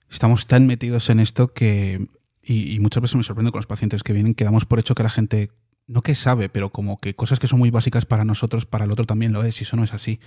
estamos 0.09 0.47
tan 0.47 0.65
metidos 0.65 1.09
en 1.09 1.19
esto 1.19 1.53
que, 1.53 2.07
y, 2.47 2.79
muchas 2.79 3.01
veces 3.01 3.15
me 3.15 3.23
sorprende 3.23 3.51
con 3.51 3.59
los 3.59 3.67
pacientes 3.67 4.03
que 4.03 4.13
vienen, 4.13 4.33
que 4.33 4.45
damos 4.45 4.65
por 4.65 4.79
hecho 4.79 4.95
que 4.95 5.03
la 5.03 5.09
gente, 5.09 5.51
no 5.85 6.01
que 6.01 6.15
sabe, 6.15 6.47
pero 6.47 6.71
como 6.71 6.99
que 6.99 7.13
cosas 7.13 7.39
que 7.39 7.47
son 7.47 7.59
muy 7.59 7.71
básicas 7.71 8.05
para 8.05 8.23
nosotros, 8.23 8.65
para 8.65 8.85
el 8.85 8.91
otro 8.91 9.05
también 9.05 9.33
lo 9.33 9.43
es, 9.43 9.59
y 9.59 9.63
eso 9.63 9.75
no 9.75 9.83
es 9.83 9.93
así. 9.93 10.19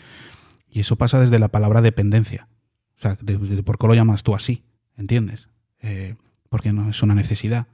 Y 0.68 0.80
eso 0.80 0.96
pasa 0.96 1.18
desde 1.18 1.38
la 1.38 1.48
palabra 1.48 1.80
dependencia. 1.80 2.48
O 2.98 3.00
sea, 3.00 3.16
de 3.20 3.62
por 3.62 3.78
qué 3.78 3.86
lo 3.86 3.94
llamas 3.94 4.22
tú 4.22 4.34
así, 4.34 4.62
¿entiendes? 4.98 5.48
Eh, 5.80 6.16
porque 6.50 6.72
no 6.72 6.90
es 6.90 7.02
una 7.02 7.14
necesidad. 7.14 7.66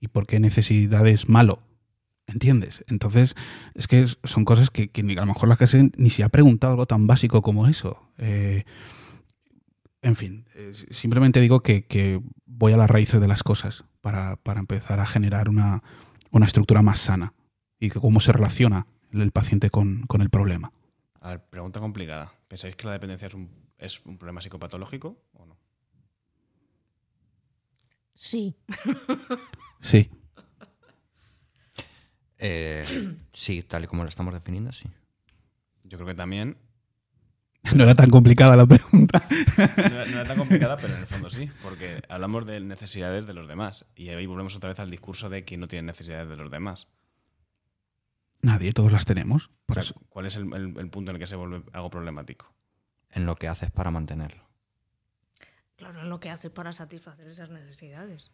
y 0.00 0.08
por 0.08 0.26
qué 0.26 0.40
necesidad 0.40 1.06
es 1.06 1.28
malo. 1.28 1.62
¿Entiendes? 2.26 2.84
Entonces, 2.88 3.36
es 3.74 3.86
que 3.86 4.06
son 4.24 4.44
cosas 4.44 4.70
que, 4.70 4.90
que 4.90 5.02
a 5.02 5.20
lo 5.20 5.26
mejor 5.26 5.48
la 5.48 5.56
gente 5.56 5.92
ni 5.96 6.10
se 6.10 6.24
ha 6.24 6.28
preguntado 6.28 6.72
algo 6.72 6.86
tan 6.86 7.06
básico 7.06 7.42
como 7.42 7.68
eso. 7.68 8.02
Eh, 8.18 8.64
en 10.02 10.16
fin, 10.16 10.46
eh, 10.54 10.72
simplemente 10.90 11.40
digo 11.40 11.62
que, 11.62 11.86
que, 11.86 12.20
voy 12.44 12.72
a 12.72 12.76
las 12.76 12.90
raíces 12.90 13.20
de 13.20 13.26
las 13.26 13.42
cosas 13.42 13.84
para, 14.00 14.36
para 14.36 14.60
empezar 14.60 15.00
a 15.00 15.06
generar 15.06 15.48
una, 15.48 15.82
una, 16.30 16.46
estructura 16.46 16.82
más 16.82 17.00
sana 17.00 17.32
y 17.80 17.88
que 17.90 17.98
cómo 17.98 18.20
se 18.20 18.32
relaciona 18.32 18.86
el 19.12 19.32
paciente 19.32 19.70
con, 19.70 20.02
con, 20.06 20.20
el 20.20 20.30
problema. 20.30 20.72
A 21.20 21.30
ver, 21.30 21.44
pregunta 21.44 21.80
complicada. 21.80 22.32
¿Pensáis 22.46 22.76
que 22.76 22.86
la 22.86 22.92
dependencia 22.92 23.26
es 23.26 23.34
un, 23.34 23.50
es 23.78 24.00
un 24.04 24.18
problema 24.18 24.40
psicopatológico 24.40 25.16
o 25.32 25.46
no? 25.46 25.56
Sí. 28.14 28.54
sí. 29.80 30.10
Eh, 32.38 32.84
sí, 33.32 33.62
tal 33.62 33.84
y 33.84 33.86
como 33.86 34.02
lo 34.02 34.08
estamos 34.08 34.34
definiendo, 34.34 34.72
sí. 34.72 34.88
Yo 35.84 35.96
creo 35.96 36.08
que 36.08 36.14
también. 36.14 36.56
No 37.76 37.84
era 37.84 37.94
tan 37.94 38.10
complicada 38.10 38.56
la 38.56 38.66
pregunta. 38.66 39.22
No 39.56 39.64
era, 39.64 40.04
no 40.06 40.12
era, 40.12 40.24
tan 40.24 40.36
complicada, 40.36 40.76
pero 40.76 40.94
en 40.94 41.00
el 41.00 41.06
fondo 41.06 41.30
sí, 41.30 41.48
porque 41.62 42.02
hablamos 42.08 42.44
de 42.44 42.60
necesidades 42.60 43.26
de 43.26 43.34
los 43.34 43.48
demás. 43.48 43.86
Y 43.94 44.08
ahí 44.08 44.26
volvemos 44.26 44.56
otra 44.56 44.70
vez 44.70 44.80
al 44.80 44.90
discurso 44.90 45.28
de 45.30 45.44
que 45.44 45.56
no 45.56 45.68
tiene 45.68 45.86
necesidades 45.86 46.28
de 46.28 46.36
los 46.36 46.50
demás. 46.50 46.88
Nadie, 48.42 48.72
todos 48.72 48.90
las 48.90 49.06
tenemos. 49.06 49.50
Por 49.66 49.78
o 49.78 49.82
sea, 49.82 49.82
eso. 49.82 50.00
¿Cuál 50.08 50.26
es 50.26 50.36
el, 50.36 50.52
el, 50.52 50.76
el, 50.76 50.90
punto 50.90 51.10
en 51.10 51.16
el 51.16 51.20
que 51.20 51.28
se 51.28 51.36
vuelve 51.36 51.62
algo 51.72 51.90
problemático? 51.90 52.52
En 53.10 53.26
lo 53.26 53.36
que 53.36 53.46
haces 53.46 53.70
para 53.70 53.90
mantenerlo. 53.90 54.42
Claro, 55.76 56.00
en 56.00 56.10
lo 56.10 56.18
que 56.18 56.30
haces 56.30 56.50
para 56.50 56.72
satisfacer 56.72 57.28
esas 57.28 57.50
necesidades. 57.50 58.32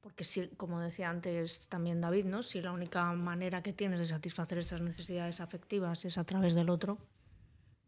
Porque 0.00 0.24
si, 0.24 0.48
como 0.56 0.80
decía 0.80 1.10
antes 1.10 1.68
también 1.68 2.00
David, 2.00 2.24
¿no? 2.24 2.42
si 2.42 2.62
la 2.62 2.72
única 2.72 3.12
manera 3.12 3.62
que 3.62 3.74
tienes 3.74 4.00
de 4.00 4.06
satisfacer 4.06 4.58
esas 4.58 4.80
necesidades 4.80 5.40
afectivas 5.40 6.04
es 6.06 6.16
a 6.16 6.24
través 6.24 6.54
del 6.54 6.70
otro, 6.70 6.98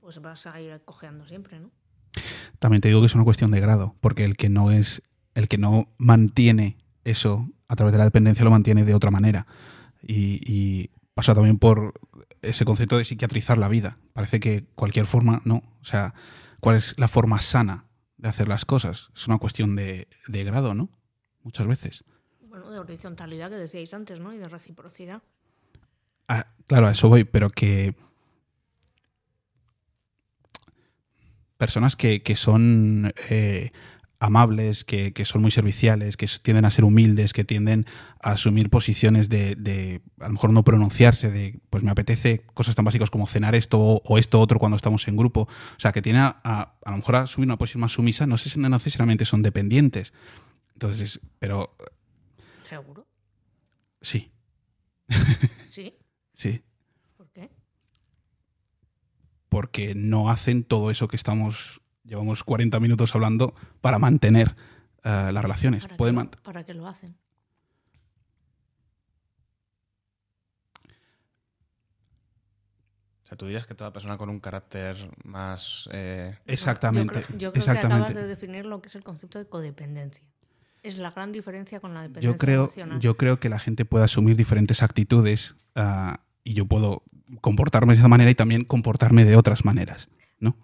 pues 0.03 0.21
vas 0.21 0.47
a 0.47 0.61
ir 0.61 0.83
cojeando 0.85 1.27
siempre, 1.27 1.59
¿no? 1.59 1.71
También 2.59 2.83
te 2.83 2.88
digo 2.88 3.01
que 3.01 3.07
es 3.07 3.15
una 3.15 3.25
cuestión 3.25 3.51
de 3.51 3.61
grado, 3.61 3.97
porque 4.03 4.25
el 4.25 4.37
que 4.37 4.51
no 4.51 4.71
es, 4.71 5.01
el 5.35 5.49
que 5.49 5.57
no 5.57 5.88
mantiene 5.97 6.77
eso 7.05 7.49
a 7.69 7.77
través 7.77 7.93
de 7.93 7.99
la 7.99 8.05
dependencia 8.05 8.45
lo 8.45 8.51
mantiene 8.51 8.85
de 8.85 8.95
otra 8.95 9.11
manera. 9.11 9.47
Y, 10.03 10.41
y 10.45 10.91
pasa 11.15 11.35
también 11.35 11.59
por 11.59 11.95
ese 12.43 12.67
concepto 12.67 12.99
de 12.99 13.07
psiquiatrizar 13.07 13.57
la 13.57 13.69
vida. 13.69 13.97
Parece 14.12 14.41
que 14.41 14.67
cualquier 14.75 15.07
forma, 15.07 15.41
no. 15.47 15.62
O 15.81 15.85
sea, 15.85 16.12
¿cuál 16.61 16.77
es 16.77 16.95
la 16.99 17.09
forma 17.09 17.41
sana 17.41 17.87
de 18.19 18.29
hacer 18.29 18.49
las 18.49 18.67
cosas? 18.67 19.11
Es 19.17 19.27
una 19.27 19.38
cuestión 19.38 19.75
de, 19.75 20.09
de 20.29 20.45
grado, 20.45 20.75
¿no? 20.75 20.91
muchas 21.43 21.67
veces. 21.67 22.05
Bueno, 22.41 22.71
de 22.71 22.79
horizontalidad 22.79 23.51
que 23.51 23.57
decíais 23.57 23.93
antes, 23.95 24.21
¿no? 24.21 24.33
Y 24.33 24.38
de 24.38 24.49
reciprocidad. 24.49 25.23
Ah, 26.29 26.47
claro, 26.67 26.87
a 26.87 26.93
eso 26.93 27.09
voy, 27.09 27.25
pero 27.25 27.51
que 27.51 27.95
personas 31.62 31.94
que, 31.94 32.25
que 32.25 32.35
son 32.35 33.12
eh, 33.31 33.70
amables, 34.18 34.85
que, 34.85 35.12
que, 35.12 35.25
son 35.25 35.42
muy 35.42 35.53
serviciales, 35.53 36.16
que 36.16 36.27
tienden 36.42 36.64
a 36.64 36.72
ser 36.72 36.85
humildes, 36.85 37.33
que 37.33 37.44
tienden 37.44 37.87
a 38.20 38.33
asumir 38.33 38.68
posiciones 38.68 39.29
de, 39.29 39.55
de, 39.55 40.03
a 40.18 40.27
lo 40.27 40.33
mejor 40.33 40.53
no 40.53 40.64
pronunciarse, 40.64 41.31
de 41.31 41.61
pues 41.70 41.85
me 41.85 41.92
apetece 41.92 42.40
cosas 42.53 42.75
tan 42.75 42.85
básicas 42.85 43.11
como 43.11 43.29
cenar 43.29 43.55
esto 43.55 43.79
o, 43.81 44.18
esto 44.18 44.40
otro 44.40 44.59
cuando 44.59 44.75
estamos 44.75 45.07
en 45.07 45.16
grupo. 45.16 45.42
O 45.42 45.79
sea, 45.79 45.92
que 45.92 46.03
tienen 46.03 46.22
a, 46.22 46.40
a, 46.42 46.75
a 46.85 46.90
lo 46.90 46.96
mejor 46.96 47.14
a 47.14 47.20
asumir 47.20 47.46
una 47.46 47.59
posición 47.59 47.83
más 47.83 47.92
sumisa, 47.92 48.27
no 48.27 48.38
sé 48.38 48.51
si 48.51 48.59
no 48.59 48.68
necesariamente 48.68 49.25
son 49.25 49.42
dependientes. 49.44 50.12
Entonces, 50.72 51.20
pero. 51.38 51.77
¿Seguro? 52.68 53.07
Sí. 54.01 54.33
¿Sí? 55.70 55.96
sí. 56.35 56.64
Porque 59.53 59.93
no 59.95 60.31
hacen 60.31 60.65
todo 60.65 60.91
eso 60.91 61.09
que 61.09 61.17
estamos. 61.17 61.83
Llevamos 62.05 62.43
40 62.43 62.81
minutos 62.81 63.15
hablando 63.15 63.55
para 63.83 63.99
mantener 63.99 64.57
uh, 65.05 65.31
las 65.31 65.43
relaciones. 65.43 65.83
¿Para, 65.83 65.97
Pueden 65.99 66.17
qué, 66.27 66.38
¿Para 66.43 66.65
qué 66.65 66.73
lo 66.73 66.87
hacen? 66.87 67.15
O 73.23 73.27
sea, 73.27 73.37
tú 73.37 73.45
dirías 73.45 73.67
que 73.67 73.75
toda 73.75 73.93
persona 73.93 74.17
con 74.17 74.31
un 74.31 74.41
carácter 74.41 74.97
más. 75.23 75.87
Eh... 75.93 76.35
Exactamente. 76.47 77.21
Yo 77.21 77.27
creo, 77.27 77.38
yo 77.38 77.53
creo 77.53 77.61
exactamente. 77.61 77.88
que 77.88 77.95
acabas 77.95 78.15
de 78.15 78.27
definir 78.27 78.65
lo 78.65 78.81
que 78.81 78.88
es 78.88 78.95
el 78.95 79.05
concepto 79.05 79.38
de 79.38 79.45
codependencia. 79.45 80.25
Es 80.83 80.97
la 80.97 81.11
gran 81.11 81.31
diferencia 81.31 81.79
con 81.79 81.93
la 81.93 82.01
dependencia 82.01 82.31
yo 82.31 82.38
creo, 82.38 82.62
emocional. 82.62 83.01
Yo 83.01 83.19
creo 83.19 83.38
que 83.38 83.51
la 83.51 83.59
gente 83.59 83.85
puede 83.85 84.07
asumir 84.07 84.35
diferentes 84.35 84.83
actitudes 84.83 85.57
uh, 85.77 86.15
y 86.43 86.55
yo 86.55 86.65
puedo 86.65 87.03
comportarme 87.40 87.95
de 87.95 88.01
esa 88.01 88.09
manera 88.09 88.31
y 88.31 88.35
también 88.35 88.64
comportarme 88.64 89.25
de 89.25 89.37
otras 89.37 89.64
maneras, 89.64 90.09
¿no? 90.38 90.57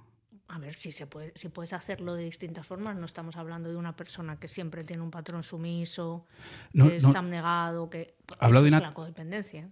A 0.48 0.58
ver, 0.58 0.74
si, 0.74 0.92
se 0.92 1.06
puede, 1.06 1.32
si 1.34 1.48
puedes 1.48 1.72
hacerlo 1.72 2.14
de 2.14 2.24
distintas 2.24 2.66
formas, 2.66 2.96
no 2.96 3.04
estamos 3.04 3.36
hablando 3.36 3.68
de 3.68 3.76
una 3.76 3.96
persona 3.96 4.38
que 4.38 4.48
siempre 4.48 4.82
tiene 4.82 5.02
un 5.02 5.10
patrón 5.10 5.42
sumiso, 5.42 6.26
no, 6.72 6.88
que 6.88 6.96
es 6.96 7.04
no. 7.04 7.10
abnegado, 7.10 7.90
que... 7.90 8.16
Hablo 8.38 8.62
de 8.62 8.68
una... 8.68 8.78
es 8.78 8.82
la 8.82 8.94
codependencia. 8.94 9.70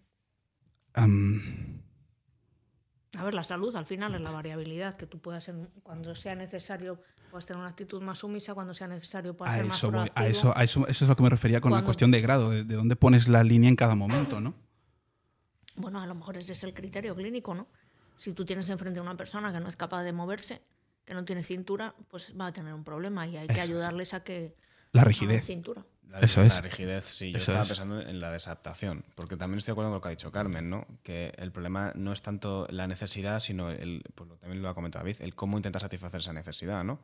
Um... 0.97 1.41
A 3.17 3.25
ver, 3.25 3.33
la 3.33 3.45
salud 3.45 3.75
al 3.75 3.87
final 3.87 4.15
es 4.15 4.21
la 4.21 4.31
variabilidad, 4.31 4.95
que 4.97 5.07
tú 5.07 5.19
puedas 5.19 5.45
ser, 5.45 5.55
cuando 5.83 6.15
sea 6.15 6.35
necesario, 6.35 7.01
puedes 7.31 7.47
tener 7.47 7.61
una 7.61 7.71
actitud 7.71 8.03
más 8.03 8.19
sumisa, 8.19 8.53
cuando 8.53 8.75
sea 8.75 8.89
necesario, 8.89 9.35
puedes 9.35 9.55
a 9.55 9.57
ser 9.57 9.65
eso 9.65 9.71
más 9.73 9.83
voy, 9.83 9.91
proactivo. 9.93 10.27
a 10.27 10.29
eso, 10.29 10.59
a 10.59 10.65
eso, 10.65 10.87
eso 10.87 11.05
es 11.07 11.09
lo 11.09 11.17
que 11.17 11.23
me 11.23 11.31
refería 11.31 11.63
con 11.63 11.71
cuando... 11.71 11.83
la 11.83 11.87
cuestión 11.87 12.11
de 12.11 12.21
grado, 12.21 12.51
de, 12.51 12.65
de, 12.65 12.75
dónde 12.75 12.95
pones 12.95 13.29
la 13.29 13.43
línea 13.43 13.71
en 13.71 13.77
cada 13.77 13.95
momento, 13.95 14.43
¿no? 14.43 14.66
Bueno, 15.77 16.01
a 16.01 16.07
lo 16.07 16.15
mejor 16.15 16.37
ese 16.37 16.53
es 16.53 16.63
el 16.65 16.75
criterio 16.75 17.15
clínico, 17.15 17.55
¿no? 17.55 17.67
Si 18.19 18.33
tú 18.33 18.45
tienes 18.45 18.69
enfrente 18.69 18.99
a 18.99 19.03
una 19.03 19.17
persona 19.17 19.53
que 19.53 19.61
no 19.61 19.69
es 19.69 19.77
capaz 19.77 20.03
de 20.03 20.13
moverse, 20.13 20.63
que 21.05 21.15
no 21.15 21.25
tiene 21.25 21.43
cintura, 21.43 21.95
pues 22.09 22.33
va 22.39 22.47
a 22.47 22.53
tener 22.53 22.73
un 22.75 22.83
problema 22.85 23.27
y 23.27 23.37
hay 23.37 23.47
que 23.47 23.53
eso 23.55 23.63
ayudarles 23.63 24.15
a 24.15 24.25
que... 24.25 24.57
La 24.93 25.05
rigidez. 25.05 25.45
cintura. 25.45 25.85
La, 26.09 26.21
Eso 26.21 26.41
la 26.41 26.47
es. 26.47 26.63
rigidez, 26.63 27.05
sí. 27.05 27.33
Yo 27.33 27.39
Eso 27.39 27.51
estaba 27.51 27.63
es. 27.63 27.69
pensando 27.69 28.01
en 28.01 28.21
la 28.21 28.31
desadaptación, 28.31 29.05
porque 29.17 29.37
también 29.37 29.59
estoy 29.59 29.73
de 29.73 29.75
acuerdo 29.75 29.91
con 29.91 29.97
lo 29.97 30.01
que 30.01 30.09
ha 30.09 30.11
dicho 30.13 30.31
Carmen, 30.33 30.71
¿no? 30.71 30.87
Que 31.03 31.33
el 31.37 31.51
problema 31.53 31.93
no 31.97 32.13
es 32.13 32.23
tanto 32.23 32.67
la 32.71 32.87
necesidad, 32.87 33.41
sino 33.41 33.71
el, 33.71 34.03
pues 34.15 34.31
también 34.41 34.63
lo 34.63 34.69
ha 34.69 34.75
comentado 34.75 35.05
David, 35.05 35.17
el 35.21 35.35
cómo 35.35 35.57
intentar 35.59 35.83
satisfacer 35.83 36.21
esa 36.21 36.33
necesidad, 36.33 36.85
¿no? 36.85 37.01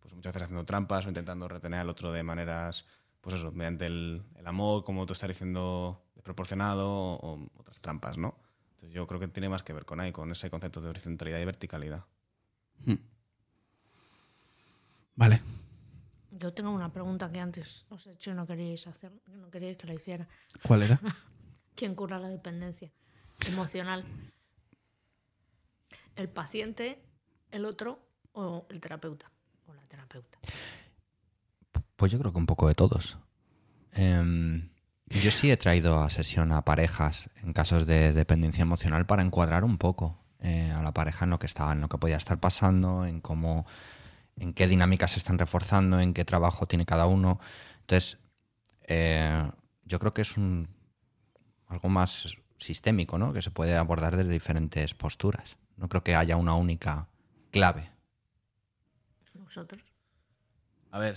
Pues 0.00 0.12
muchas 0.14 0.32
veces 0.32 0.46
haciendo 0.46 0.64
trampas 0.64 1.06
o 1.06 1.08
intentando 1.08 1.46
retener 1.46 1.78
al 1.80 1.88
otro 1.88 2.10
de 2.10 2.22
maneras, 2.24 2.86
pues 3.20 3.36
eso, 3.36 3.52
mediante 3.52 3.86
el, 3.86 4.24
el 4.36 4.46
amor, 4.46 4.82
como 4.84 5.06
tú 5.06 5.12
estás 5.12 5.28
diciendo, 5.28 6.02
desproporcionado 6.20 6.88
o, 6.90 7.34
o, 7.34 7.50
otras 7.58 7.80
trampas, 7.80 8.18
¿no? 8.18 8.36
Entonces 8.74 8.94
yo 8.94 9.06
creo 9.06 9.18
que 9.18 9.28
tiene 9.28 9.48
más 9.48 9.62
que 9.62 9.72
ver 9.72 9.84
con 9.84 10.00
ahí, 10.00 10.12
con 10.12 10.30
ese 10.30 10.50
concepto 10.50 10.80
de 10.80 10.90
horizontalidad 10.90 11.40
y 11.40 11.44
verticalidad. 11.44 12.04
Hmm. 12.84 12.94
Vale. 15.16 15.42
Yo 16.30 16.52
tengo 16.52 16.70
una 16.70 16.92
pregunta 16.92 17.28
que 17.28 17.40
antes 17.40 17.84
os 17.88 18.06
he 18.06 18.12
hecho 18.12 18.30
y 18.30 18.34
no 18.34 18.46
queríais 18.46 18.86
hacer, 18.86 19.12
no 19.28 19.50
queríais 19.50 19.76
que 19.76 19.86
la 19.86 19.94
hiciera. 19.94 20.28
¿Cuál 20.66 20.82
era? 20.82 21.00
¿Quién 21.74 21.94
cura 21.94 22.18
la 22.18 22.28
dependencia 22.28 22.90
emocional? 23.46 24.04
¿El 26.16 26.28
paciente, 26.28 27.02
el 27.50 27.64
otro 27.64 27.98
o 28.32 28.66
el 28.68 28.80
terapeuta? 28.80 29.30
O 29.66 29.74
la 29.74 29.82
terapeuta. 29.88 30.38
Pues 31.96 32.12
yo 32.12 32.18
creo 32.18 32.32
que 32.32 32.38
un 32.38 32.46
poco 32.46 32.68
de 32.68 32.74
todos. 32.74 33.18
Eh, 33.92 34.62
yo 35.10 35.30
sí 35.30 35.50
he 35.50 35.56
traído 35.56 36.02
a 36.02 36.10
sesión 36.10 36.52
a 36.52 36.64
parejas 36.64 37.30
en 37.42 37.52
casos 37.52 37.86
de 37.86 38.12
dependencia 38.12 38.62
emocional 38.62 39.06
para 39.06 39.22
encuadrar 39.22 39.64
un 39.64 39.76
poco 39.76 40.18
eh, 40.40 40.72
a 40.74 40.82
la 40.82 40.92
pareja 40.92 41.24
en 41.24 41.30
lo 41.30 41.38
que 41.38 41.46
estaba, 41.46 41.72
en 41.72 41.80
lo 41.80 41.88
que 41.88 41.98
podía 41.98 42.16
estar 42.16 42.38
pasando, 42.38 43.04
en 43.04 43.20
cómo 43.20 43.66
en 44.36 44.54
qué 44.54 44.66
dinámicas 44.66 45.12
se 45.12 45.18
están 45.18 45.38
reforzando, 45.38 46.00
en 46.00 46.14
qué 46.14 46.24
trabajo 46.24 46.66
tiene 46.66 46.86
cada 46.86 47.06
uno. 47.06 47.40
Entonces, 47.80 48.18
eh, 48.84 49.50
yo 49.84 49.98
creo 49.98 50.14
que 50.14 50.22
es 50.22 50.36
un 50.36 50.68
algo 51.66 51.88
más 51.88 52.36
sistémico, 52.58 53.18
¿no? 53.18 53.32
Que 53.32 53.42
se 53.42 53.50
puede 53.50 53.76
abordar 53.76 54.16
desde 54.16 54.32
diferentes 54.32 54.94
posturas. 54.94 55.56
No 55.76 55.88
creo 55.88 56.02
que 56.02 56.14
haya 56.14 56.36
una 56.36 56.54
única 56.54 57.08
clave. 57.50 57.90
¿Vosotros? 59.34 59.82
A 60.90 60.98
ver, 60.98 61.16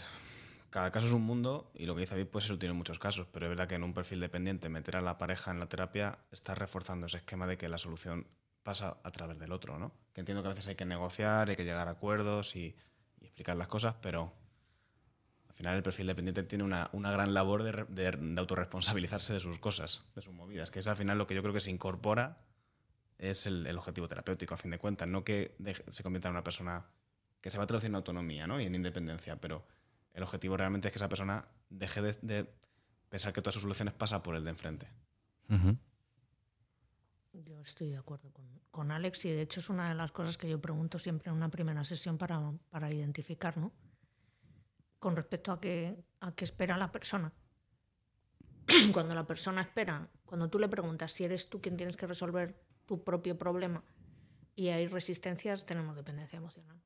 cada 0.74 0.90
caso 0.90 1.06
es 1.06 1.14
un 1.14 1.22
mundo 1.22 1.72
y 1.76 1.86
lo 1.86 1.94
que 1.94 2.02
dice 2.02 2.16
David 2.16 2.30
pues 2.32 2.46
eso 2.46 2.58
tiene 2.58 2.74
muchos 2.74 2.98
casos, 2.98 3.28
pero 3.32 3.46
es 3.46 3.52
verdad 3.52 3.68
que 3.68 3.76
en 3.76 3.84
un 3.84 3.94
perfil 3.94 4.20
dependiente 4.20 4.70
meter 4.70 4.96
a 4.96 5.02
la 5.02 5.20
pareja 5.20 5.52
en 5.52 5.60
la 5.60 5.70
terapia 5.70 6.18
está 6.32 6.56
reforzando 6.56 7.06
ese 7.06 7.18
esquema 7.18 7.46
de 7.46 7.60
que 7.60 7.70
la 7.70 7.78
solución 7.78 8.26
pasa 8.64 8.98
a 9.04 9.12
través 9.12 9.38
del 9.38 9.52
otro, 9.52 9.78
¿no? 9.78 9.92
Que 10.14 10.22
entiendo 10.22 10.42
que 10.42 10.48
a 10.48 10.54
veces 10.54 10.70
hay 10.70 10.76
que 10.76 10.86
negociar, 10.86 11.48
hay 11.52 11.56
que 11.56 11.64
llegar 11.64 11.88
a 11.88 11.92
acuerdos 11.92 12.56
y, 12.56 12.76
explicar 13.22 13.56
las 13.56 13.68
cosas, 13.68 13.96
pero 14.02 14.34
al 15.48 15.54
final 15.54 15.78
el 15.78 15.84
perfil 15.84 16.08
dependiente 16.08 16.42
tiene 16.42 16.64
una, 16.64 16.90
una 16.92 17.12
gran 17.12 17.36
labor 17.36 17.62
de, 17.62 17.86
de, 17.90 18.12
de, 18.12 18.40
autorresponsabilizarse 18.40 19.34
de 19.34 19.40
sus 19.40 19.60
cosas, 19.60 20.06
de 20.16 20.24
sus 20.24 20.34
movidas, 20.34 20.72
que 20.72 20.80
es 20.80 20.88
al 20.88 20.98
final 20.98 21.20
lo 21.20 21.28
que 21.28 21.36
yo 21.36 21.44
creo 21.44 21.54
que 21.54 21.62
se 21.62 21.70
incorpora 21.70 22.40
es 23.20 23.46
el, 23.46 23.78
objetivo 23.78 24.08
terapéutico, 24.08 24.56
a 24.56 24.58
fin 24.58 24.72
de 24.72 24.80
cuentas, 24.80 25.08
no 25.08 25.24
que 25.24 25.56
se 25.88 26.02
convierta 26.02 26.30
en 26.30 26.34
una 26.34 26.44
persona 26.44 26.88
que 27.42 27.52
se 27.52 27.60
va 27.60 27.66
a 27.66 27.68
traducir 27.68 27.90
en 27.90 27.96
autonomía 27.96 28.48
¿no? 28.48 28.60
y 28.60 28.66
en 28.66 28.74
independencia, 28.74 29.36
pero 29.36 29.66
el 30.14 30.24
objetivo 30.24 30.58
realmente 30.58 30.88
es 30.88 30.92
que 30.92 31.00
esa 31.00 31.10
persona 31.10 31.46
deje 31.70 32.02
de, 32.02 32.14
de 32.22 32.54
pensar 33.10 33.34
que 33.34 33.42
todas 33.42 33.54
sus 33.54 33.64
soluciones 33.64 33.94
pasan 33.94 34.22
por 34.24 34.36
el 34.36 34.44
de 34.44 34.50
enfrente. 34.50 34.88
Yo 37.34 37.62
estoy 37.62 37.90
de 37.90 37.98
acuerdo 37.98 38.32
con, 38.32 38.46
con 38.72 38.92
Alex 38.92 39.26
y 39.26 39.32
de 39.32 39.42
hecho 39.42 39.60
es 39.60 39.70
una 39.70 39.90
de 39.90 39.96
las 39.96 40.12
cosas 40.12 40.38
que 40.38 40.50
yo 40.50 40.62
pregunto 40.62 41.00
siempre 41.00 41.30
en 41.30 41.36
una 41.36 41.50
primera 41.50 41.84
sesión 41.84 42.18
para, 42.18 42.40
para 42.70 42.92
identificar, 42.92 43.58
¿no? 43.58 43.72
Con 45.00 45.16
respecto 45.16 45.52
a 45.52 45.60
qué, 45.60 46.04
a 46.22 46.34
qué 46.34 46.46
espera 46.46 46.78
la 46.78 46.92
persona. 46.92 47.32
Cuando 48.94 49.14
la 49.14 49.28
persona 49.28 49.62
espera, 49.62 50.08
cuando 50.26 50.50
tú 50.50 50.58
le 50.58 50.70
preguntas 50.70 51.12
si 51.12 51.24
eres 51.24 51.50
tú 51.50 51.62
quien 51.62 51.78
tienes 51.78 51.98
que 51.98 52.08
resolver 52.08 52.56
tu 52.86 53.04
propio 53.04 53.38
problema 53.38 53.84
y 54.56 54.70
hay 54.70 54.88
resistencias, 54.88 55.66
tenemos 55.66 55.96
dependencia 55.96 56.38
emocional. 56.38 56.82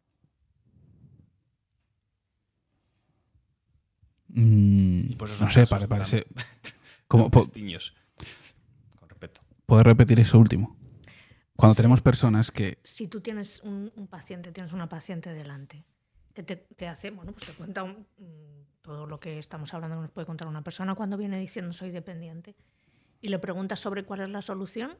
Mm, 4.39 5.11
Y 5.11 5.15
por 5.15 5.29
eso 5.29 5.43
no 5.43 5.49
sé, 5.51 5.65
pare- 5.65 5.87
parece. 5.87 6.27
¿Cómo, 7.07 7.23
tan 7.25 7.31
po- 7.31 7.41
pestiños. 7.43 7.95
Con 8.99 9.09
respeto. 9.09 9.41
¿Puedes 9.65 9.85
repetir 9.85 10.19
eso 10.19 10.37
último? 10.37 10.77
Cuando 11.55 11.73
Sí. 11.73 11.77
tenemos 11.77 12.01
personas 12.01 12.51
que. 12.51 12.77
si 12.83 13.07
tú 13.07 13.21
tienes 13.21 13.61
un, 13.63 13.91
un 13.95 14.07
paciente, 14.07 14.51
tienes 14.51 14.73
una 14.73 14.87
paciente 14.89 15.33
delante, 15.33 15.85
que 16.35 16.43
te, 16.43 16.55
te 16.55 16.87
hace, 16.87 17.09
bueno, 17.09 17.31
pues 17.31 17.45
te 17.47 17.53
cuenta 17.53 17.81
un- 17.83 18.05
mm, 18.19 18.81
todo 18.83 19.07
lo 19.07 19.19
que 19.19 19.39
estamos 19.39 19.73
hablando 19.73 19.95
que 19.97 20.01
nos 20.03 20.11
puede 20.11 20.27
contar 20.27 20.47
una 20.47 20.63
persona 20.63 20.93
cuando 20.93 21.17
viene 21.17 21.39
diciendo 21.39 21.73
soy 21.73 21.89
dependiente 21.89 22.55
y 23.21 23.29
le 23.29 23.39
preguntas 23.39 23.79
sobre 23.79 24.05
cuál 24.05 24.21
es 24.21 24.29
la 24.29 24.43
solución 24.43 24.97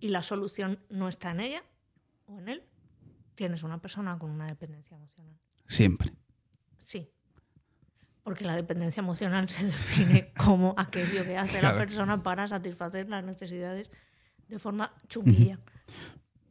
y 0.00 0.08
la 0.10 0.22
solución 0.22 0.78
no 0.90 1.08
está 1.08 1.30
en 1.30 1.40
ella 1.40 1.62
o 2.26 2.38
en 2.38 2.48
él, 2.50 2.62
tienes 3.34 3.62
una 3.62 3.80
persona 3.80 4.18
con 4.18 4.30
una 4.30 4.46
dependencia 4.46 4.94
emocional. 4.96 5.38
Siempre. 5.66 6.12
Sí. 6.84 7.10
Porque 8.28 8.44
la 8.44 8.54
dependencia 8.54 9.00
emocional 9.00 9.48
se 9.48 9.64
define 9.66 10.32
como 10.36 10.74
aquello 10.76 11.24
que 11.24 11.36
hace 11.38 11.60
Claro. 11.60 11.76
la 11.78 11.82
persona 11.84 12.22
para 12.22 12.46
satisfacer 12.46 13.08
las 13.08 13.24
necesidades 13.24 13.90
de 14.48 14.58
forma 14.58 14.92
chunguilla. 15.08 15.58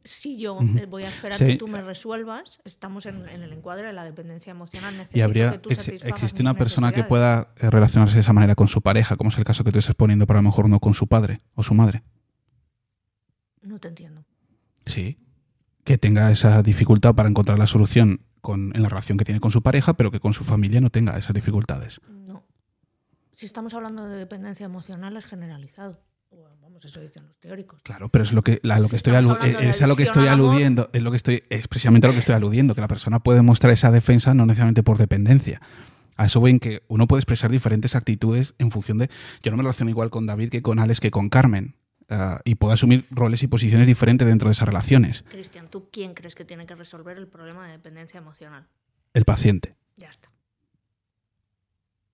Si 0.04 0.38
yo 0.38 0.58
eh, 0.76 0.86
voy 0.86 1.02
a 1.04 1.08
esperar 1.08 1.38
Sí. 1.38 1.44
que 1.46 1.56
tú 1.56 1.68
me 1.68 1.82
resuelvas, 1.82 2.60
estamos 2.64 3.04
en, 3.06 3.28
en 3.28 3.42
el 3.42 3.52
encuadre 3.52 3.88
de 3.88 3.92
la 3.92 4.04
dependencia 4.04 4.50
emocional. 4.50 4.96
Necesito 4.96 5.18
Y 5.18 5.22
habría. 5.22 5.52
que 5.52 5.58
tú 5.58 5.70
ex- 5.70 5.86
existe 5.88 6.40
una 6.42 6.54
persona 6.54 6.92
que 6.92 7.04
pueda 7.04 7.52
eh, 7.58 7.68
relacionarse 7.70 8.14
de 8.14 8.22
esa 8.22 8.32
manera 8.32 8.54
con 8.54 8.68
su 8.68 8.80
pareja, 8.80 9.16
como 9.16 9.28
es 9.30 9.36
el 9.38 9.44
caso 9.44 9.64
que 9.64 9.72
tú 9.72 9.78
estás 9.78 9.94
poniendo, 9.94 10.26
pero 10.26 10.38
a 10.38 10.42
lo 10.42 10.48
mejor 10.48 10.68
no 10.68 10.80
con 10.80 10.94
su 10.94 11.06
padre 11.08 11.40
o 11.54 11.62
su 11.62 11.74
madre. 11.74 12.02
No 13.62 13.78
te 13.78 13.88
entiendo. 13.88 14.24
Sí. 14.86 15.18
Que 15.84 15.98
tenga 15.98 16.30
esa 16.32 16.62
dificultad 16.62 17.14
para 17.14 17.28
encontrar 17.28 17.58
la 17.58 17.66
solución 17.66 18.20
con, 18.48 18.72
en 18.74 18.82
la 18.82 18.88
relación 18.88 19.18
que 19.18 19.26
tiene 19.26 19.40
con 19.40 19.50
su 19.50 19.62
pareja, 19.62 19.92
pero 19.92 20.10
que 20.10 20.20
con 20.20 20.32
su 20.32 20.42
familia 20.42 20.80
no 20.80 20.88
tenga 20.88 21.18
esas 21.18 21.34
dificultades. 21.34 22.00
No. 22.26 22.44
Si 23.34 23.44
estamos 23.44 23.74
hablando 23.74 24.06
de 24.08 24.16
dependencia 24.16 24.64
emocional, 24.64 25.18
es 25.18 25.26
generalizado. 25.26 26.00
Vamos, 26.62 26.82
eso 26.82 26.98
dicen 27.00 27.26
los 27.26 27.36
teóricos. 27.38 27.82
Claro, 27.82 28.08
pero 28.08 28.24
es 28.24 28.32
lo 28.32 28.42
que, 28.42 28.58
lo 28.62 28.74
Si 28.86 28.90
que 28.92 28.96
estoy, 28.96 29.12
es 29.14 29.82
a 29.82 29.86
lo 29.86 29.96
que 29.96 30.02
estoy 30.04 30.28
amor- 30.28 30.46
aludiendo, 30.50 30.88
es 30.94 31.02
lo 31.02 31.10
que 31.10 31.18
estoy, 31.18 31.42
es 31.50 31.68
precisamente 31.68 32.06
a 32.06 32.08
lo 32.08 32.14
que 32.14 32.20
estoy 32.20 32.34
aludiendo, 32.36 32.74
que 32.74 32.80
la 32.80 32.88
persona 32.88 33.18
puede 33.20 33.42
mostrar 33.42 33.70
esa 33.74 33.90
defensa 33.90 34.32
no 34.32 34.46
necesariamente 34.46 34.82
por 34.82 34.96
dependencia. 34.96 35.60
A 36.16 36.24
eso 36.24 36.40
voy 36.40 36.52
en 36.52 36.58
que 36.58 36.82
uno 36.88 37.06
puede 37.06 37.20
expresar 37.20 37.50
diferentes 37.50 37.94
actitudes 37.94 38.54
en 38.58 38.70
función 38.70 38.96
de. 38.98 39.10
Yo 39.42 39.50
no 39.50 39.58
me 39.58 39.62
relaciono 39.62 39.90
igual 39.90 40.08
con 40.10 40.24
David 40.26 40.48
que 40.48 40.62
con 40.62 40.78
Alex 40.78 41.00
que 41.00 41.10
con 41.10 41.28
Carmen. 41.28 41.74
Ah, 42.08 42.40
y 42.44 42.54
puedo 42.56 42.72
asumir 42.72 43.06
roles 43.10 43.42
y 43.42 43.48
posiciones 43.48 43.86
diferentes 43.86 44.26
dentro 44.26 44.48
de 44.48 44.52
esas 44.52 44.68
relaciones. 44.68 45.24
Cristian, 45.28 45.68
¿tú 45.68 45.88
quién 45.90 46.14
crees 46.14 46.34
que 46.34 46.44
tiene 46.44 46.66
que 46.66 46.74
resolver 46.74 47.16
el 47.16 47.28
problema 47.28 47.66
de 47.66 47.72
dependencia 47.72 48.18
emocional? 48.18 48.68
El 49.14 49.24
paciente. 49.24 49.76
Ya 49.96 50.08
está. 50.08 50.30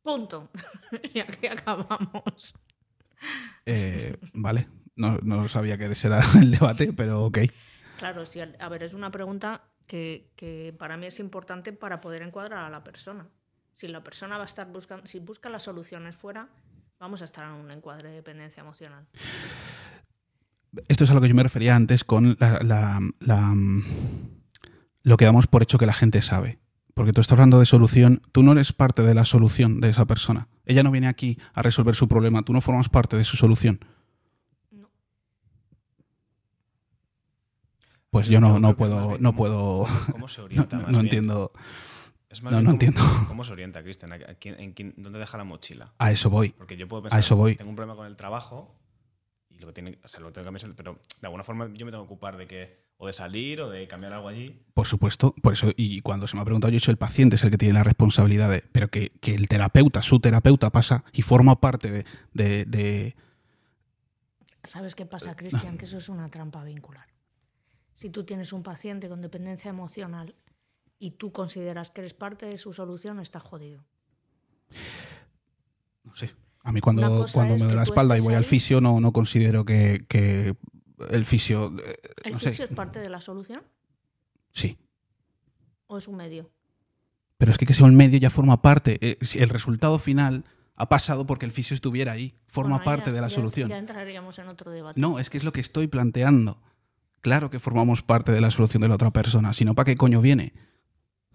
Punto. 0.03 0.51
y 1.15 1.21
aquí 1.21 1.47
acabamos. 1.47 2.55
Eh, 3.67 4.17
vale. 4.33 4.69
No, 4.97 5.19
no 5.23 5.49
sabía 5.49 5.77
que 5.79 5.87
ese 5.87 6.07
era 6.07 6.21
el 6.41 6.53
debate, 6.53 6.93
pero 6.93 7.25
ok. 7.25 7.39
Claro, 7.99 8.27
sí, 8.27 8.41
a 8.41 8.69
ver, 8.69 8.83
es 8.83 8.95
una 8.95 9.11
pregunta 9.11 9.65
que, 9.87 10.31
que 10.37 10.75
para 10.79 10.97
mí 10.97 11.07
es 11.07 11.21
importante 11.21 11.73
para 11.73 12.01
poder 12.01 12.23
encuadrar 12.23 12.65
a 12.65 12.71
la 12.71 12.85
persona. 12.85 13.29
Si 13.75 13.89
la 13.89 14.05
persona 14.05 14.37
va 14.37 14.45
a 14.45 14.47
estar 14.47 14.71
buscando, 14.71 15.07
si 15.07 15.19
busca 15.19 15.49
las 15.49 15.65
soluciones 15.65 16.17
fuera, 16.17 16.49
vamos 16.99 17.23
a 17.23 17.25
estar 17.25 17.45
en 17.47 17.53
un 17.53 17.71
encuadre 17.71 18.09
de 18.11 18.17
dependencia 18.17 18.61
emocional. 18.61 19.07
Esto 20.89 21.05
es 21.05 21.11
a 21.11 21.15
lo 21.15 21.21
que 21.21 21.29
yo 21.29 21.35
me 21.35 21.43
refería 21.43 21.77
antes 21.77 22.03
con 22.05 22.37
la, 22.41 22.61
la- 22.63 23.01
la, 23.21 23.41
mm, 23.55 23.83
lo 25.03 25.17
que 25.17 25.25
damos 25.25 25.47
por 25.47 25.63
hecho 25.63 25.79
que 25.79 25.87
la 25.87 25.93
gente 25.95 26.21
sabe. 26.23 26.59
Porque 26.95 27.13
tú 27.13 27.21
estás 27.21 27.33
hablando 27.33 27.59
de 27.59 27.67
solución, 27.67 28.23
tú 28.33 28.43
no 28.43 28.53
eres 28.53 28.73
parte 28.73 29.03
de 29.03 29.15
la 29.15 29.25
solución 29.25 29.81
de 29.81 29.91
esa 29.91 30.07
persona. 30.07 30.49
Ella 30.65 30.83
no 30.83 30.91
viene 30.91 31.09
aquí 31.09 31.39
a 31.53 31.63
resolver 31.63 31.95
su 31.95 32.09
problema, 32.09 32.43
tú 32.43 32.53
no 32.53 32.61
formas 32.61 32.89
parte 32.89 33.17
de 33.17 33.25
su 33.25 33.37
solución. 33.37 33.81
No. 34.71 34.89
Pues 38.11 38.29
yo 38.29 38.41
no, 38.41 38.59
no 38.61 38.77
puedo, 38.77 39.19
no 39.19 39.35
puedo, 39.35 39.87
¿Cómo 40.13 40.29
se 40.29 40.41
no, 40.41 40.45
orienta? 40.47 40.77
no 40.77 40.83
más 40.85 40.93
bien? 40.93 41.11
Entiendo. 42.35 42.39
Es 42.39 42.43
más 42.43 42.53
no, 42.53 42.59
no 42.61 42.65
cómo- 42.65 42.73
entiendo. 42.73 43.01
¿Cómo 43.29 43.45
se 43.45 43.53
orienta, 43.53 43.83
Cristian? 43.83 44.13
¿A 44.13 44.19
quién- 44.35 44.59
en 44.61 44.73
quién- 44.73 44.95
¿Dónde 44.97 45.19
deja 45.19 45.37
la 45.39 45.45
mochila? 45.45 45.93
A 45.99 46.11
eso 46.13 46.31
voy. 46.31 46.51
Porque 46.51 46.77
yo 46.77 46.87
puedo 46.89 47.03
pensar, 47.03 47.21
eso 47.21 47.37
voy. 47.37 47.57
tengo 47.57 47.71
un 47.71 47.77
problema 47.77 47.97
con 47.97 48.07
el 48.07 48.17
trabajo 48.17 48.75
y 49.51 49.59
lo 49.59 49.69
que 49.69 49.73
tiene, 49.75 49.99
o 50.05 50.09
sea, 50.09 50.21
lo 50.21 50.33
tengo 50.33 50.45
que 50.45 50.53
cambiar, 50.53 50.75
pero 50.77 50.99
de 51.21 51.27
alguna 51.27 51.45
forma 51.45 51.69
yo 51.75 51.87
me 51.87 51.93
tengo 51.93 52.05
que 52.05 52.13
ocupar 52.13 52.37
de 52.37 52.47
que 52.47 52.85
o 52.97 53.07
de 53.09 53.13
salir 53.13 53.61
o 53.61 53.69
de 53.71 53.89
cambiar 53.89 54.13
algo 54.13 54.29
allí. 54.29 54.63
Por 54.73 54.87
supuesto, 54.87 55.35
por 55.43 55.53
eso, 55.53 55.71
y 55.77 56.01
cuando 56.01 56.29
se 56.29 56.37
me 56.37 56.43
ha 56.43 56.45
preguntado, 56.45 56.71
yo 56.71 56.77
he 56.77 56.81
dicho 56.81 56.91
el 56.93 56.97
paciente 56.97 57.37
es 57.37 57.43
el 57.45 57.51
que 57.51 57.59
tiene 57.59 57.75
la 57.75 57.83
responsabilidad 57.85 58.49
de, 58.51 58.63
pero 58.73 58.89
que, 58.89 59.11
que 59.21 59.35
el 59.35 59.49
terapeuta, 59.49 60.01
su 60.03 60.21
terapeuta 60.21 60.71
pasa 60.71 61.05
y 61.13 61.23
forma 61.23 61.61
parte 61.61 61.91
de, 61.91 62.05
de- 62.33 62.65
de- 62.67 63.17
¿Sabes 64.63 64.95
qué 64.95 65.05
pasa, 65.07 65.35
Cristian? 65.37 65.77
Que 65.77 65.85
eso 65.85 65.99
es 65.99 66.09
una 66.09 66.29
trampa 66.31 66.65
vincular. 66.65 67.07
Si 67.95 68.11
tú 68.11 68.25
tienes 68.25 68.53
un 68.53 68.63
paciente 68.63 69.09
con 69.09 69.21
dependencia 69.21 69.69
emocional 69.69 70.35
y 70.99 71.13
tú 71.13 71.33
consideras 71.33 71.91
que 71.91 72.01
eres 72.03 72.15
parte 72.15 72.47
de 72.47 72.59
su 72.59 72.73
solución, 72.73 73.21
estás 73.21 73.43
jodido. 73.43 73.85
no 76.05 76.15
sé. 76.17 76.33
A 76.63 76.73
mí 76.73 76.81
cuando, 76.81 77.27
cuando 77.33 77.55
me 77.55 77.59
duele 77.61 77.75
la 77.75 77.83
espalda 77.83 78.17
y 78.17 78.21
voy 78.23 78.35
al 78.35 78.45
fisio, 78.45 78.81
no, 78.81 78.99
no 79.01 79.13
considero 79.13 79.65
que, 79.67 80.07
que 80.09 80.57
el 81.11 81.27
fisio, 81.27 81.73
eh, 81.85 81.99
¿El 82.25 82.33
no 82.35 82.41
sé, 82.41 82.51
fisio 82.51 82.65
es 82.65 82.71
parte 82.71 83.01
de 83.01 83.11
la 83.11 83.21
solución 83.21 83.63
sí. 84.53 84.79
o 85.87 85.99
es 85.99 86.09
un 86.09 86.17
medio? 86.17 86.51
Pero 87.37 87.53
es 87.53 87.59
que 87.59 87.67
que 87.67 87.75
sea 87.75 87.85
un 87.85 87.97
medio 87.97 88.19
ya 88.19 88.31
forma 88.31 88.63
parte. 88.63 88.99
eh, 89.03 89.19
si 89.21 89.41
el 89.41 89.51
resultado 89.51 89.99
final 89.99 90.45
ha 90.77 90.89
pasado 90.89 91.27
porque 91.27 91.45
el 91.45 91.53
fisio 91.53 91.75
estuviera 91.75 92.13
ahí. 92.13 92.35
Forma 92.47 92.77
Bueno, 92.77 92.85
parte 92.85 93.11
ya- 93.11 93.13
de 93.17 93.21
la 93.21 93.29
ya- 93.29 93.35
solución. 93.35 93.69
Ya 93.69 93.77
entraríamos 93.79 94.39
en 94.39 94.49
otro 94.49 94.71
debate. 94.71 94.99
No, 94.99 95.19
es 95.19 95.29
que 95.29 95.37
es 95.39 95.45
lo 95.45 95.53
que 95.53 95.61
estoy 95.61 95.87
planteando. 95.89 96.63
Claro 97.21 97.51
que 97.51 97.61
formamos 97.61 98.03
parte 98.03 98.33
de 98.33 98.41
la 98.41 98.51
solución 98.51 98.81
de 98.81 98.89
la 98.89 98.95
otra 98.95 99.11
persona. 99.13 99.53
Si 99.53 99.65
no, 99.67 99.75
¿para 99.75 99.85
qué 99.87 99.97
coño 99.97 100.21
viene? 100.23 100.55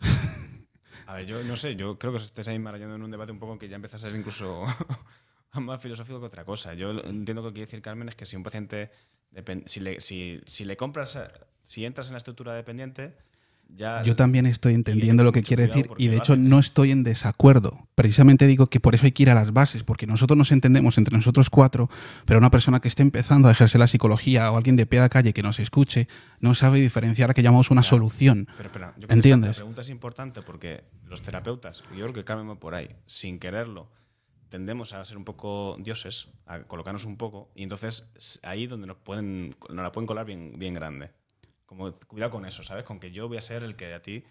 A 1.08 1.16
ver, 1.16 1.26
yo 1.26 1.44
no 1.44 1.58
sé, 1.58 1.76
yo 1.76 1.98
creo 1.98 2.14
que 2.14 2.18
os 2.18 2.24
estáis 2.24 2.48
ahí 2.48 2.60
marallando 2.60 2.96
en 2.96 3.02
un 3.02 3.10
debate 3.10 3.32
un 3.32 3.40
poco 3.40 3.58
que 3.58 3.68
ya 3.68 3.76
empieza 3.76 3.96
a 3.98 4.00
ser 4.00 4.16
incluso 4.16 4.64
más 5.54 5.82
filosófico 5.82 6.20
que 6.20 6.28
otra 6.28 6.46
cosa. 6.46 6.76
Yo 6.76 6.92
entiendo 6.92 7.42
que 7.44 7.54
quiere 7.54 7.66
decir 7.66 7.82
Carmen 7.82 8.10
es 8.10 8.16
que 8.16 8.26
si 8.26 8.36
un 8.36 8.44
paciente, 8.44 8.92
si 9.66 9.80
le, 9.80 10.02
si, 10.02 10.40
si 10.46 10.66
le 10.66 10.78
compras, 10.78 11.20
si 11.64 11.86
entras 11.86 12.08
en 12.08 12.14
la 12.14 12.20
estructura 12.20 12.54
dependiente, 12.54 13.18
ya... 13.76 14.04
Yo 14.04 14.16
también 14.16 14.46
estoy 14.46 14.74
entendiendo 14.74 15.24
lo 15.24 15.32
que 15.32 15.44
quiere 15.44 15.68
decir 15.68 15.90
y 15.98 16.08
de 16.08 16.18
hecho 16.18 16.36
no 16.36 16.60
estoy 16.60 16.92
en 16.92 17.04
desacuerdo. 17.04 17.88
Precisamente 17.96 18.48
digo 18.48 18.68
que 18.68 18.80
por 18.80 18.96
eso 18.96 19.06
hay 19.06 19.12
que 19.12 19.24
ir 19.24 19.30
a 19.30 19.36
las 19.36 19.54
bases, 19.54 19.84
porque 19.84 20.08
nosotros 20.08 20.38
nos 20.38 20.52
entendemos 20.52 20.98
entre 20.98 21.16
nosotros 21.16 21.50
cuatro, 21.50 21.90
pero 22.26 22.40
una 22.40 22.52
persona 22.52 22.80
que 22.80 22.88
esté 22.88 23.02
empezando 23.02 23.48
a 23.48 23.52
ejercer 23.52 23.80
la 23.80 23.88
psicología 23.88 24.52
o 24.52 24.58
alguien 24.58 24.76
de 24.76 24.86
pie 24.86 25.02
de 25.02 25.10
calle 25.10 25.34
que 25.34 25.44
nos 25.44 25.60
escuche 25.60 26.08
no 26.40 26.56
sabe 26.56 26.80
diferenciar 26.80 27.32
a 27.32 27.34
que 27.34 27.44
llamamos 27.44 27.72
una 27.72 27.84
solución. 27.84 28.48
Pero 28.58 28.70
espera, 28.70 28.88
yo 28.98 29.08
creo 29.08 29.08
que 29.08 29.14
¿Entiendes? 29.16 29.50
La 29.50 29.56
pregunta 29.56 29.82
es 29.82 29.90
importante 29.90 30.42
porque 30.42 30.84
los 31.08 31.22
terapeutas, 31.22 31.84
y 31.94 31.98
yo 32.00 32.08
creo 32.08 32.26
que 32.26 32.34
va 32.34 32.56
por 32.56 32.76
ahí, 32.76 32.96
sin 33.06 33.40
quererlo, 33.40 33.90
tendemos 34.50 34.94
a 34.94 35.04
ser 35.06 35.18
un 35.18 35.26
poco 35.26 35.78
dioses, 35.80 36.30
a 36.46 36.60
colocarnos 36.64 37.06
un 37.06 37.18
poco, 37.18 37.52
y 37.56 37.64
entonces 37.64 38.10
es 38.16 38.40
ahí 38.44 38.68
donde 38.68 38.88
nos 38.88 38.98
pueden, 38.98 39.56
nos 39.70 39.84
la 39.84 39.92
pueden 39.92 40.08
colar 40.08 40.26
bien, 40.26 40.54
bien 40.58 40.74
grande. 40.74 41.12
Como 41.70 41.92
cuidado 42.08 42.32
con 42.32 42.48
eso, 42.48 42.64
¿sabes? 42.64 42.84
Con 42.84 43.00
que 43.00 43.12
yo 43.12 43.28
voy 43.28 43.38
a 43.38 43.42
ser 43.44 43.62
el 43.64 43.76
que 43.76 43.94
a 43.94 44.02
ti 44.02 44.24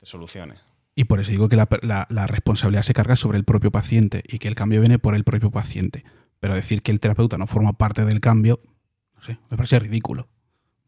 te 0.00 0.06
solucione. 0.06 0.54
Y 0.94 1.04
por 1.04 1.20
eso 1.20 1.30
digo 1.30 1.50
que 1.50 1.56
la, 1.56 1.68
la- 1.82 2.06
la 2.08 2.26
responsabilidad 2.26 2.82
se 2.82 2.94
carga 2.94 3.14
sobre 3.14 3.36
el 3.36 3.44
propio 3.44 3.70
paciente 3.70 4.22
y 4.26 4.38
que 4.38 4.48
el 4.48 4.54
cambio 4.54 4.80
viene 4.80 4.98
por 4.98 5.14
el 5.14 5.22
propio 5.22 5.50
paciente. 5.50 6.02
Pero 6.40 6.54
decir 6.54 6.82
que 6.82 6.90
el 6.90 6.98
terapeuta 6.98 7.36
no 7.36 7.46
forma 7.46 7.74
parte 7.74 8.06
del 8.06 8.20
cambio, 8.20 8.58
no 9.14 9.22
sé, 9.22 9.38
me 9.50 9.58
parece 9.58 9.78
ridículo. 9.80 10.28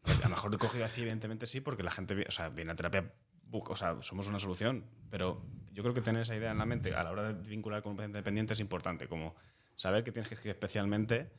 A 0.05 0.23
lo 0.23 0.29
mejor 0.29 0.49
te 0.49 0.57
cogido 0.57 0.85
así, 0.85 1.01
evidentemente 1.01 1.45
sí, 1.45 1.61
porque 1.61 1.83
la 1.83 1.91
gente, 1.91 2.25
o 2.27 2.31
sea, 2.31 2.49
viene 2.49 2.71
a 2.71 2.75
terapia, 2.75 3.13
o 3.51 3.75
sea, 3.75 4.01
somos 4.01 4.27
una 4.27 4.39
solución, 4.39 4.85
pero 5.11 5.45
yo 5.71 5.83
creo 5.83 5.93
que 5.93 6.01
tener 6.01 6.23
esa 6.23 6.35
idea 6.35 6.51
en 6.51 6.57
la 6.57 6.65
mente 6.65 6.95
a 6.95 7.03
la 7.03 7.11
hora 7.11 7.31
de 7.31 7.47
vincular 7.47 7.83
con 7.83 7.91
un 7.91 7.97
paciente 7.97 8.17
dependiente 8.17 8.53
es 8.53 8.59
importante, 8.59 9.07
como 9.07 9.35
saber 9.75 10.03
que 10.03 10.11
tienes 10.11 10.29
que 10.39 10.49
especialmente 10.49 11.29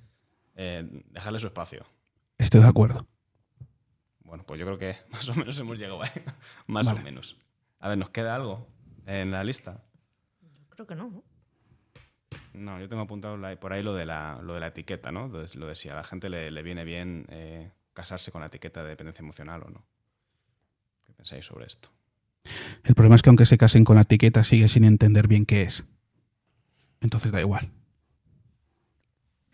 eh, 0.55 1.03
dejarle 1.11 1.41
su 1.41 1.49
espacio. 1.49 1.85
Estoy 2.39 2.61
de 2.63 2.69
acuerdo. 2.69 3.09
Bueno, 4.27 4.45
pues 4.45 4.59
yo 4.61 4.67
creo 4.67 4.79
que 4.79 4.97
más 5.11 5.29
o 5.29 5.35
menos 5.35 5.59
hemos 5.59 5.79
llegado 5.79 6.03
ahí. 6.03 6.11
más 6.67 6.87
Vale. 6.87 7.01
o 7.01 7.03
menos. 7.03 7.37
A 7.79 7.89
ver, 7.89 7.99
¿nos 7.99 8.11
queda 8.11 8.35
algo 8.35 8.69
en 9.07 9.31
la 9.31 9.45
lista? 9.45 9.83
Creo 10.71 10.87
que 10.87 10.95
no. 10.95 11.11
¿no? 11.11 11.25
No, 12.53 12.81
yo 12.81 12.89
tengo 12.89 13.03
apuntado 13.03 13.39
por 13.59 13.73
ahí 13.73 13.83
lo 13.83 13.95
de 13.95 14.07
la, 14.07 14.41
lo 14.43 14.55
de 14.55 14.61
la 14.61 14.69
etiqueta, 14.69 15.13
¿no? 15.13 15.27
Entonces, 15.27 15.57
lo 15.57 15.67
de 15.67 15.75
si 15.75 15.89
a 15.89 15.95
la 15.95 16.03
gente 16.05 16.29
le, 16.29 16.51
le 16.51 16.63
viene 16.63 16.85
bien 16.85 17.27
eh, 17.29 17.71
casarse 17.93 18.33
con 18.33 18.41
la 18.41 18.49
etiqueta 18.49 18.83
de 18.83 18.91
dependencia 18.91 19.23
emocional 19.23 19.63
o 19.63 19.71
no. 19.71 19.85
¿Qué 21.05 21.13
pensáis 21.13 21.45
sobre 21.45 21.67
esto? 21.67 21.91
El 22.85 22.95
problema 22.95 23.17
es 23.17 23.23
que 23.23 23.29
aunque 23.29 23.47
se 23.47 23.59
casen 23.59 23.85
con 23.85 23.97
la 23.97 24.03
etiqueta, 24.03 24.43
sigue 24.43 24.69
sin 24.69 24.85
entender 24.85 25.29
bien 25.29 25.45
qué 25.45 25.63
es. 25.63 25.85
Entonces 27.01 27.31
da 27.31 27.41
igual. 27.41 27.71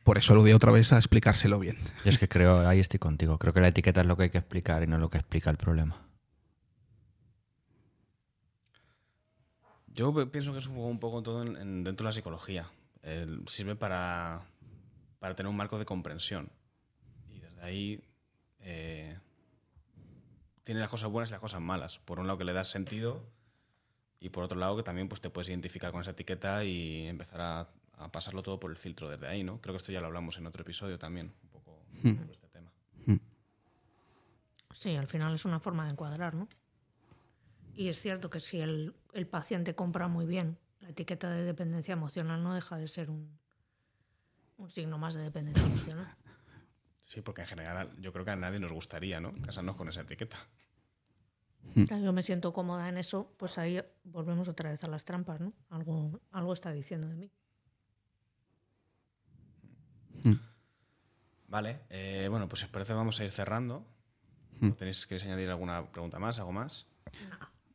Por 0.05 0.19
eso 0.19 0.33
aludí 0.33 0.53
otra 0.53 0.73
vez 0.73 0.93
a 0.93 0.97
explicárselo 0.97 1.59
bien. 1.61 1.77
Yo 2.05 2.11
es 2.11 2.19
que 2.19 2.29
creo, 2.29 2.67
ahí 2.69 2.81
estoy 2.81 2.99
contigo. 2.99 3.39
Creo 3.39 3.53
que 3.53 3.61
la 3.61 3.69
etiqueta 3.69 4.01
es 4.01 4.07
lo 4.07 4.17
que 4.17 4.25
hay 4.25 4.31
que 4.31 4.39
explicar 4.39 4.83
y 4.83 4.87
no 4.87 4.99
lo 4.99 5.09
que 5.11 5.19
explica 5.19 5.49
el 5.51 5.57
problema. 5.57 6.03
Yo 9.95 10.13
pienso 10.31 10.53
que 10.53 10.59
es 10.59 10.67
un 10.67 10.75
poco, 10.75 10.87
un 10.89 10.99
poco 10.99 11.23
todo 11.23 11.43
en- 11.43 11.57
en- 11.57 11.85
dentro 11.85 12.05
de 12.05 12.09
la 12.09 12.13
psicología. 12.13 12.71
El- 13.03 13.43
sirve 13.49 13.77
para, 13.77 14.41
para 15.19 15.35
tener 15.37 15.51
un 15.51 15.57
marco 15.57 15.79
de 15.79 15.85
comprensión. 15.85 16.51
Y 17.31 17.39
desde 17.41 17.63
ahí 17.63 18.03
eh, 18.61 19.19
tiene 20.65 20.81
las 20.81 20.89
cosas 20.89 21.11
buenas 21.11 21.31
y 21.31 21.33
las 21.33 21.41
cosas 21.41 21.61
malas. 21.61 21.99
Por 21.99 22.19
un 22.21 22.27
lado 22.27 22.39
que 22.39 22.45
le 22.45 22.53
das 22.53 22.69
sentido 22.71 23.23
y 24.21 24.31
por 24.31 24.45
otro 24.45 24.59
lado 24.59 24.77
que 24.77 24.83
también 24.83 25.09
pues, 25.09 25.21
te 25.21 25.31
puedes 25.31 25.49
identificar 25.49 25.93
con 25.93 26.01
esa 26.01 26.13
etiqueta 26.13 26.65
y 26.65 27.07
empezar 27.09 27.41
a, 27.41 27.69
a 28.03 28.13
pasarlo 28.13 28.43
todo 28.43 28.59
por 28.59 28.71
el 28.71 28.77
filtro 28.77 29.09
desde 29.09 29.27
ahí. 29.27 29.43
¿no? 29.45 29.61
Creo 29.61 29.75
que 29.75 29.79
esto 29.79 29.93
ya 29.93 30.01
lo 30.01 30.07
hablamos 30.07 30.37
en 30.39 30.47
otro 30.47 30.63
episodio 30.63 30.99
también, 30.99 31.33
un 31.43 31.49
poco 31.49 31.85
sobre 32.03 32.33
este 32.33 32.49
tema. 32.49 32.73
Sí, 34.75 34.97
al 34.97 35.07
final 35.07 35.35
es 35.35 35.45
una 35.45 35.61
forma 35.61 35.85
de 35.85 35.93
encuadrar, 35.93 36.35
¿no? 36.35 36.49
Y 37.75 37.89
es 37.89 38.01
cierto 38.01 38.31
que 38.31 38.41
si 38.41 38.59
el, 38.59 38.95
el 39.13 39.27
paciente 39.27 39.75
compra 39.75 40.09
muy 40.09 40.27
bien 40.27 40.59
la 40.81 40.91
etiqueta 40.91 41.31
de 41.31 41.45
dependencia 41.45 41.93
emocional, 41.93 42.43
no 42.43 42.55
deja 42.55 42.77
de 42.77 42.89
ser 42.89 43.11
un, 43.11 43.39
un 44.57 44.71
signo 44.71 44.99
más 44.99 45.15
de 45.15 45.23
dependencia 45.23 45.65
emocional. 45.65 46.17
Sí, 47.03 47.21
porque 47.21 47.43
en 47.43 47.49
general 47.49 47.91
yo 48.01 48.13
creo 48.13 48.25
que 48.25 48.31
a 48.31 48.37
nadie 48.37 48.59
nos 48.59 48.73
gustaría 48.73 49.21
¿no? 49.21 49.35
casarnos 49.43 49.77
con 49.77 49.89
esa 49.89 50.01
etiqueta. 50.01 50.39
Claro, 51.87 52.03
yo 52.03 52.13
me 52.13 52.23
siento 52.23 52.53
cómoda 52.53 52.89
en 52.89 52.99
eso, 52.99 53.33
pues 53.37 53.57
ahí 53.59 53.81
volvemos 54.05 54.49
otra 54.49 54.71
vez 54.71 54.83
a 54.83 54.89
las 54.89 55.05
trampas, 55.05 55.41
¿no? 55.41 55.53
Algo, 55.71 56.21
algo 56.33 56.53
está 56.53 56.73
diciendo 56.73 57.09
de 57.09 57.15
mí. 57.15 57.31
Vale, 61.49 61.81
eh, 61.91 62.29
bueno, 62.31 62.49
pues 62.49 62.61
si 62.61 62.67
os 62.67 62.73
parece 62.73 62.95
vamos 62.95 63.21
a 63.21 63.25
ir 63.25 63.31
cerrando. 63.31 63.87
¿No 64.61 64.75
¿Tenéis, 64.75 65.07
¿Queréis 65.07 65.25
añadir 65.25 65.51
alguna 65.51 65.91
pregunta 65.91 66.19
más, 66.19 66.39
algo 66.39 66.53
más? 66.53 66.87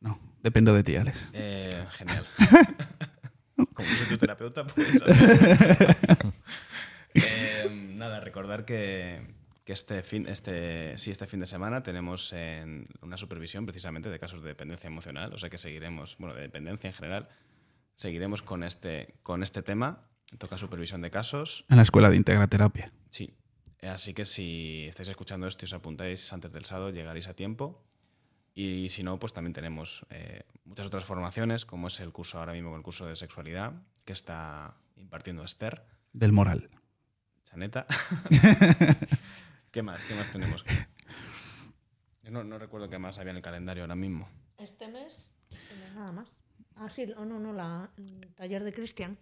No, 0.00 0.18
dependo 0.42 0.74
de 0.74 0.82
ti, 0.82 0.96
Alex. 0.96 1.28
Eh, 1.32 1.86
genial. 1.92 2.26
Como 3.74 3.88
soy 3.88 4.06
tu 4.08 4.18
terapeuta, 4.18 4.66
pues... 4.66 4.88
Eh, 7.14 7.68
nada, 7.94 8.20
recordar 8.20 8.64
que, 8.64 9.22
que 9.64 9.72
este 9.72 10.02
fin, 10.02 10.26
este, 10.28 10.96
sí, 10.98 11.10
este 11.10 11.26
fin 11.26 11.40
de 11.40 11.46
semana 11.46 11.82
tenemos 11.82 12.32
en 12.32 12.86
una 13.00 13.16
supervisión 13.16 13.66
precisamente 13.66 14.08
de 14.08 14.18
casos 14.18 14.42
de 14.42 14.48
dependencia 14.48 14.86
emocional, 14.86 15.32
o 15.32 15.38
sea 15.38 15.50
que 15.50 15.58
seguiremos, 15.58 16.16
bueno, 16.18 16.34
de 16.34 16.42
dependencia 16.42 16.86
en 16.86 16.94
general, 16.94 17.28
seguiremos 17.94 18.42
con 18.42 18.62
este, 18.62 19.14
con 19.22 19.42
este 19.42 19.62
tema. 19.62 20.07
Toca 20.36 20.58
supervisión 20.58 21.00
de 21.00 21.10
casos. 21.10 21.64
En 21.68 21.76
la 21.76 21.82
escuela 21.82 22.10
de 22.10 22.16
Integraterapia. 22.16 22.90
Sí. 23.08 23.34
Así 23.82 24.12
que 24.12 24.24
si 24.24 24.86
estáis 24.88 25.08
escuchando 25.08 25.46
esto 25.46 25.64
y 25.64 25.66
os 25.66 25.72
apuntáis 25.72 26.32
antes 26.32 26.52
del 26.52 26.64
sábado, 26.64 26.90
llegaréis 26.90 27.28
a 27.28 27.34
tiempo. 27.34 27.82
Y 28.54 28.88
si 28.88 29.04
no, 29.04 29.18
pues 29.18 29.32
también 29.32 29.52
tenemos 29.54 30.04
eh, 30.10 30.42
muchas 30.64 30.86
otras 30.88 31.04
formaciones, 31.04 31.64
como 31.64 31.88
es 31.88 32.00
el 32.00 32.12
curso 32.12 32.38
ahora 32.38 32.52
mismo, 32.52 32.76
el 32.76 32.82
curso 32.82 33.06
de 33.06 33.14
sexualidad, 33.14 33.72
que 34.04 34.12
está 34.12 34.76
impartiendo 34.96 35.44
Esther, 35.44 35.84
Del 36.12 36.32
moral. 36.32 36.68
Chaneta. 37.44 37.86
¿Qué 39.70 39.82
más? 39.82 40.02
¿Qué 40.04 40.14
más 40.14 40.30
tenemos? 40.32 40.64
Yo 42.22 42.30
no, 42.30 42.42
no 42.42 42.58
recuerdo 42.58 42.90
qué 42.90 42.98
más 42.98 43.18
había 43.18 43.30
en 43.30 43.36
el 43.36 43.42
calendario 43.42 43.84
ahora 43.84 43.94
mismo. 43.94 44.28
Este 44.58 44.88
mes, 44.88 45.28
este 45.50 45.74
mes 45.76 45.94
nada 45.94 46.12
más. 46.12 46.28
Ah, 46.74 46.90
sí, 46.90 47.06
no, 47.06 47.24
no, 47.24 47.38
no, 47.38 47.52
la, 47.52 47.90
el 47.96 48.34
taller 48.34 48.64
de 48.64 48.72
Cristian. 48.72 49.18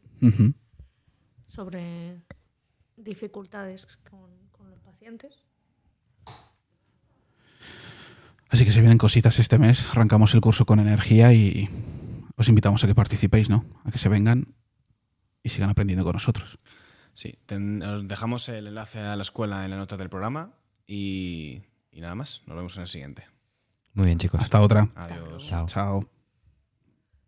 Sobre 1.48 2.22
dificultades 2.96 3.86
con, 4.10 4.30
con 4.52 4.70
los 4.70 4.80
pacientes. 4.80 5.44
Así 8.48 8.64
que 8.64 8.72
se 8.72 8.80
vienen 8.80 8.98
cositas 8.98 9.38
este 9.38 9.58
mes. 9.58 9.86
Arrancamos 9.90 10.34
el 10.34 10.40
curso 10.40 10.66
con 10.66 10.78
energía 10.78 11.32
y 11.32 11.68
os 12.36 12.48
invitamos 12.48 12.82
a 12.84 12.86
que 12.86 12.94
participéis, 12.94 13.48
¿no? 13.50 13.64
A 13.84 13.90
que 13.90 13.98
se 13.98 14.08
vengan 14.08 14.54
y 15.42 15.48
sigan 15.48 15.70
aprendiendo 15.70 16.04
con 16.04 16.12
nosotros. 16.14 16.58
Sí, 17.14 17.38
ten- 17.46 17.82
os 17.82 18.06
dejamos 18.06 18.48
el 18.48 18.66
enlace 18.68 19.00
a 19.00 19.16
la 19.16 19.22
escuela 19.22 19.64
en 19.64 19.70
la 19.70 19.76
nota 19.78 19.96
del 19.96 20.08
programa 20.10 20.52
y, 20.86 21.62
y 21.90 22.00
nada 22.00 22.14
más. 22.14 22.42
Nos 22.46 22.56
vemos 22.56 22.76
en 22.76 22.82
el 22.82 22.88
siguiente. 22.88 23.24
Muy 23.94 24.06
bien, 24.06 24.18
chicos. 24.18 24.40
Hasta 24.40 24.60
otra. 24.60 24.88
Adiós. 24.94 25.46
Chao. 25.46 25.66
Chao. 25.66 26.15